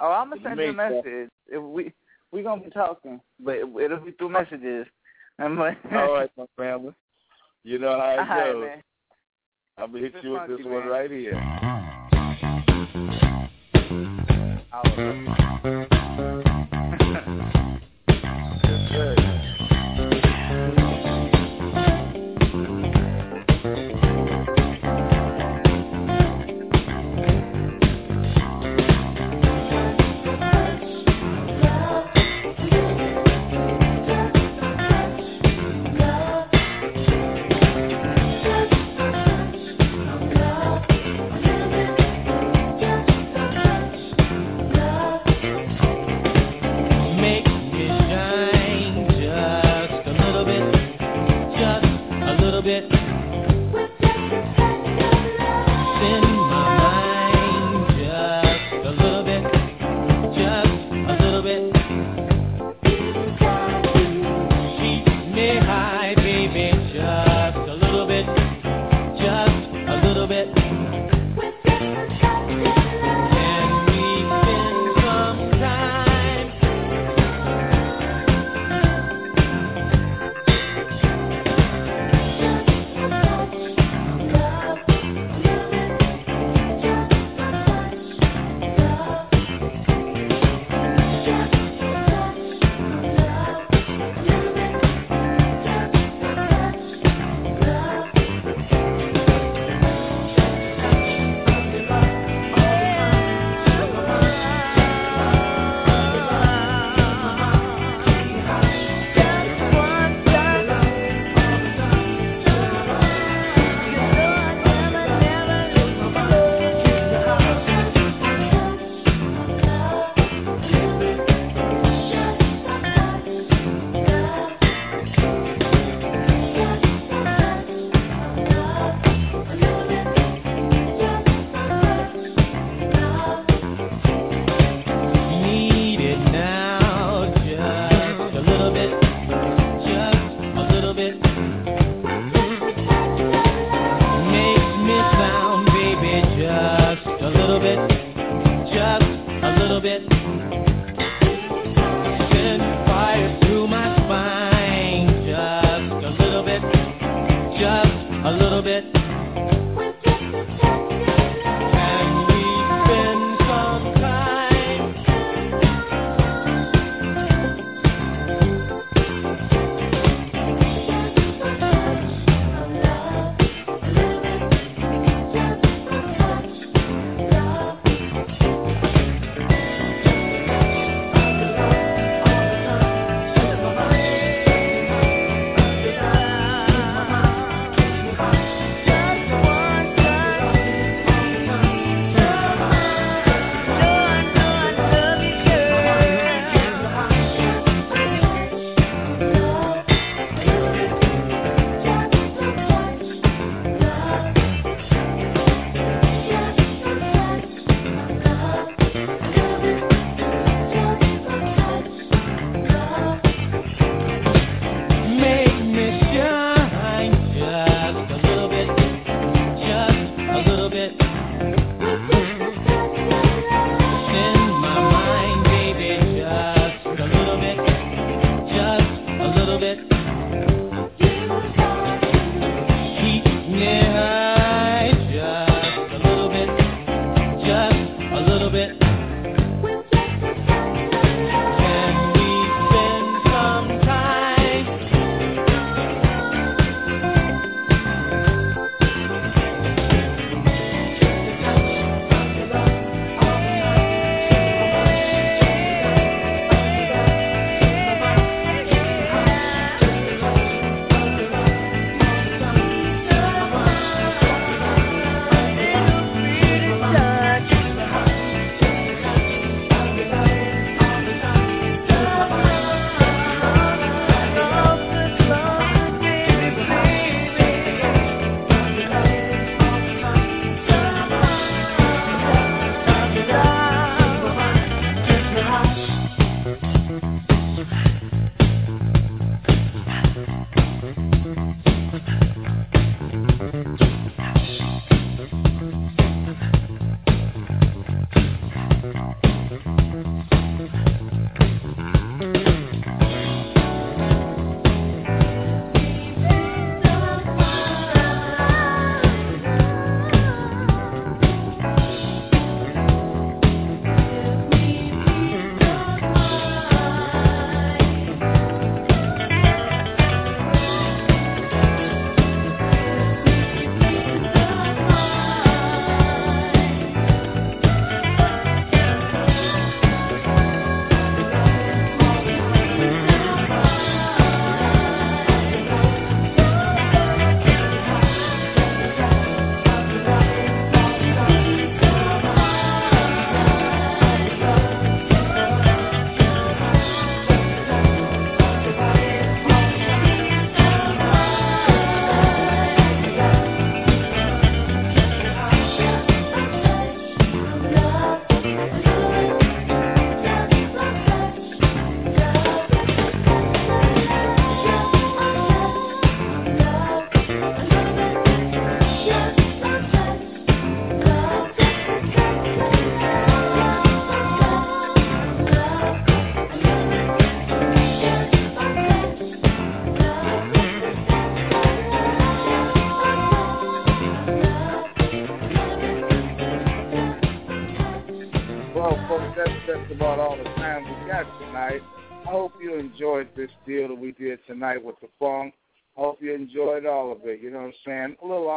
Oh, 0.00 0.10
I'm 0.10 0.30
gonna 0.30 0.40
send 0.42 0.58
you 0.58 0.66
you 0.66 0.70
a 0.70 0.74
message. 0.74 1.30
If 1.48 1.62
we 1.62 1.92
we 2.34 2.42
gonna 2.42 2.62
be 2.62 2.70
talking, 2.70 3.20
but 3.38 3.52
it, 3.54 3.66
it'll 3.80 4.00
be 4.00 4.10
through 4.10 4.30
messages. 4.30 4.86
I'm 5.38 5.56
like, 5.56 5.78
All 5.92 6.12
right, 6.14 6.30
my 6.36 6.46
family. 6.56 6.92
You 7.62 7.78
know 7.78 7.98
how 7.98 8.10
it 8.10 8.18
All 8.18 8.26
right, 8.26 8.52
goes. 8.52 8.60
man. 8.62 8.82
I'm 9.78 9.92
gonna 9.92 10.02
hit 10.04 10.12
This 10.14 10.24
you 10.24 10.32
with 10.32 10.40
funky, 10.40 10.56
this 10.56 10.66
one 10.66 10.80
man. 10.80 10.88
right 10.88 11.10
here. 11.10 11.32
Mm-hmm. 15.64 15.93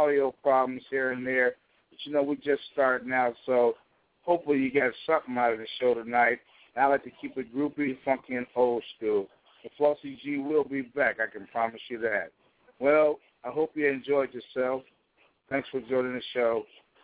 Audio 0.08 0.34
problems 0.42 0.82
here 0.90 1.12
and 1.12 1.26
there, 1.26 1.56
but 1.90 2.00
you 2.04 2.14
know 2.14 2.24
we're 2.24 2.36
just 2.36 2.62
starting 2.72 3.12
out, 3.12 3.34
so 3.46 3.74
hopefully 4.24 4.58
you 4.58 4.72
got 4.72 4.92
something 5.06 5.38
out 5.38 5.54
of 5.54 5.60
the 5.60 5.68
show 5.80 5.94
tonight. 5.94 6.40
And 6.76 6.86
I 6.86 6.88
like 6.88 7.04
to 7.04 7.12
keep 7.22 7.38
it 7.38 7.54
groupie, 7.54 7.98
funky, 8.06 8.36
and 8.36 8.48
old 8.56 8.84
school. 8.96 9.28
The 9.64 9.70
Flossy 9.78 10.18
G 10.24 10.38
will 10.38 10.64
be 10.64 10.82
back. 10.82 11.18
I 11.20 11.30
can 11.30 11.48
promise 11.48 11.82
you 11.90 12.00
that. 12.00 12.32
Well, 12.80 13.20
I 13.44 13.50
hope 13.50 13.72
you 13.76 13.88
enjoyed 13.88 14.30
yourself. 14.34 14.84
Thanks 15.50 15.68
for 15.72 15.82
joining 15.82 16.14
the 16.14 16.22
show. 16.34 16.64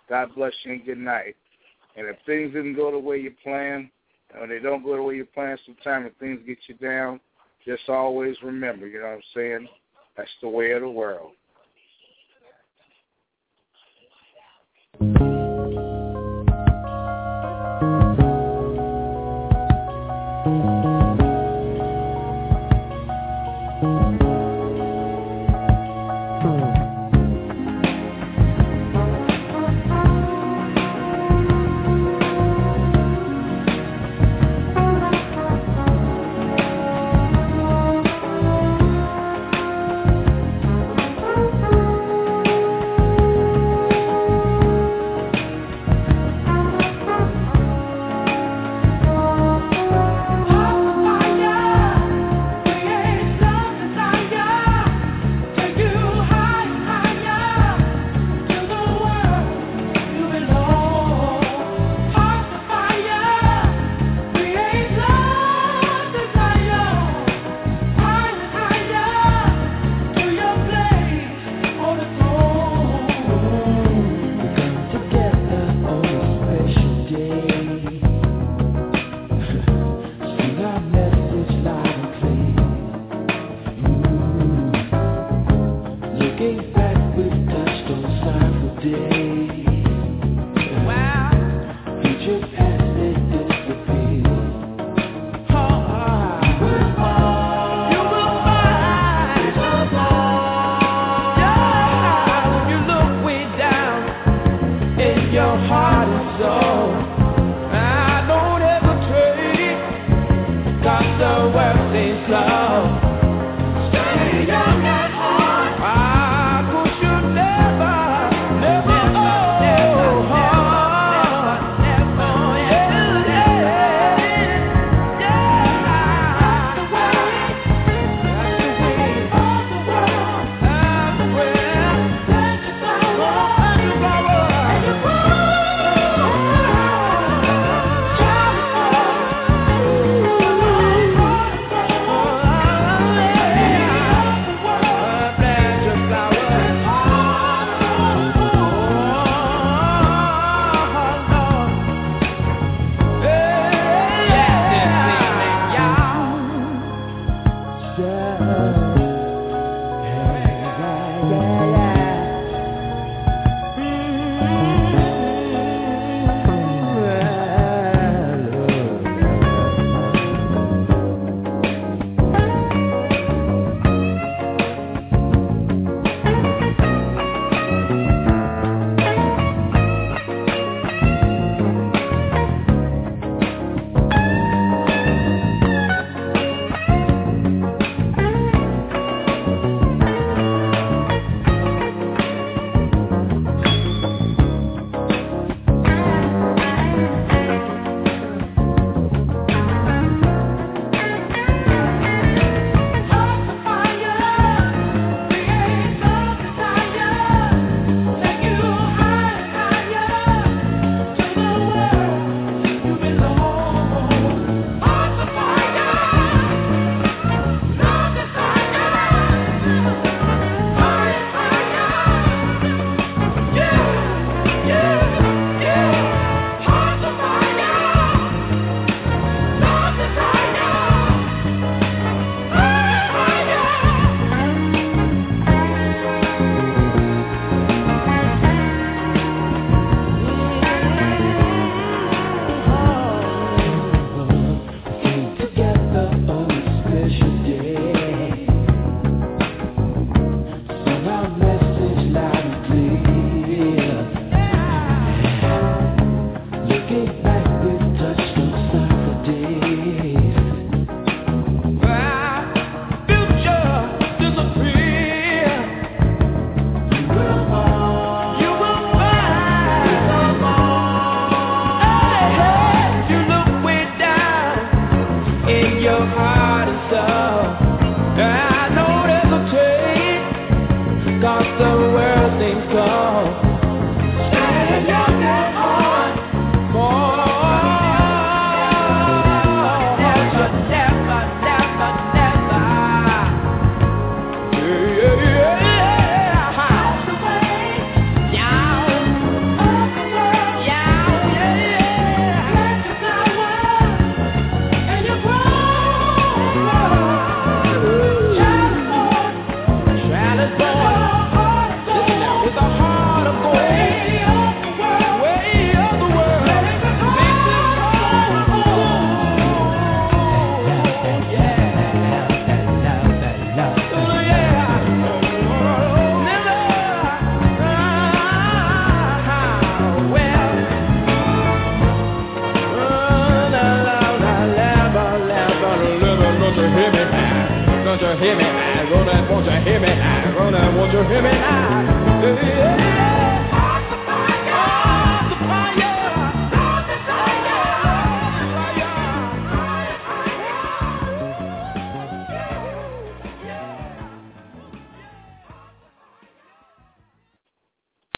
God 0.09 0.29
bless 0.35 0.53
you 0.63 0.73
and 0.73 0.85
good 0.85 0.97
night. 0.97 1.35
And 1.97 2.07
if 2.07 2.15
things 2.25 2.53
didn't 2.53 2.75
go 2.75 2.91
the 2.91 2.99
way 2.99 3.17
you 3.17 3.33
planned, 3.43 3.89
when 4.37 4.49
they 4.49 4.59
don't 4.59 4.83
go 4.83 4.95
the 4.95 5.03
way 5.03 5.15
you 5.15 5.25
plan, 5.25 5.57
sometimes 5.65 6.07
if 6.07 6.17
things 6.19 6.39
get 6.45 6.57
you 6.67 6.75
down, 6.75 7.19
just 7.65 7.87
always 7.89 8.35
remember, 8.43 8.87
you 8.87 8.99
know 8.99 9.05
what 9.05 9.13
I'm 9.13 9.21
saying? 9.35 9.67
That's 10.17 10.29
the 10.41 10.49
way 10.49 10.71
of 10.71 10.81
the 10.81 10.89
world. 10.89 11.31
Thank 15.03 15.19
you. 15.19 15.32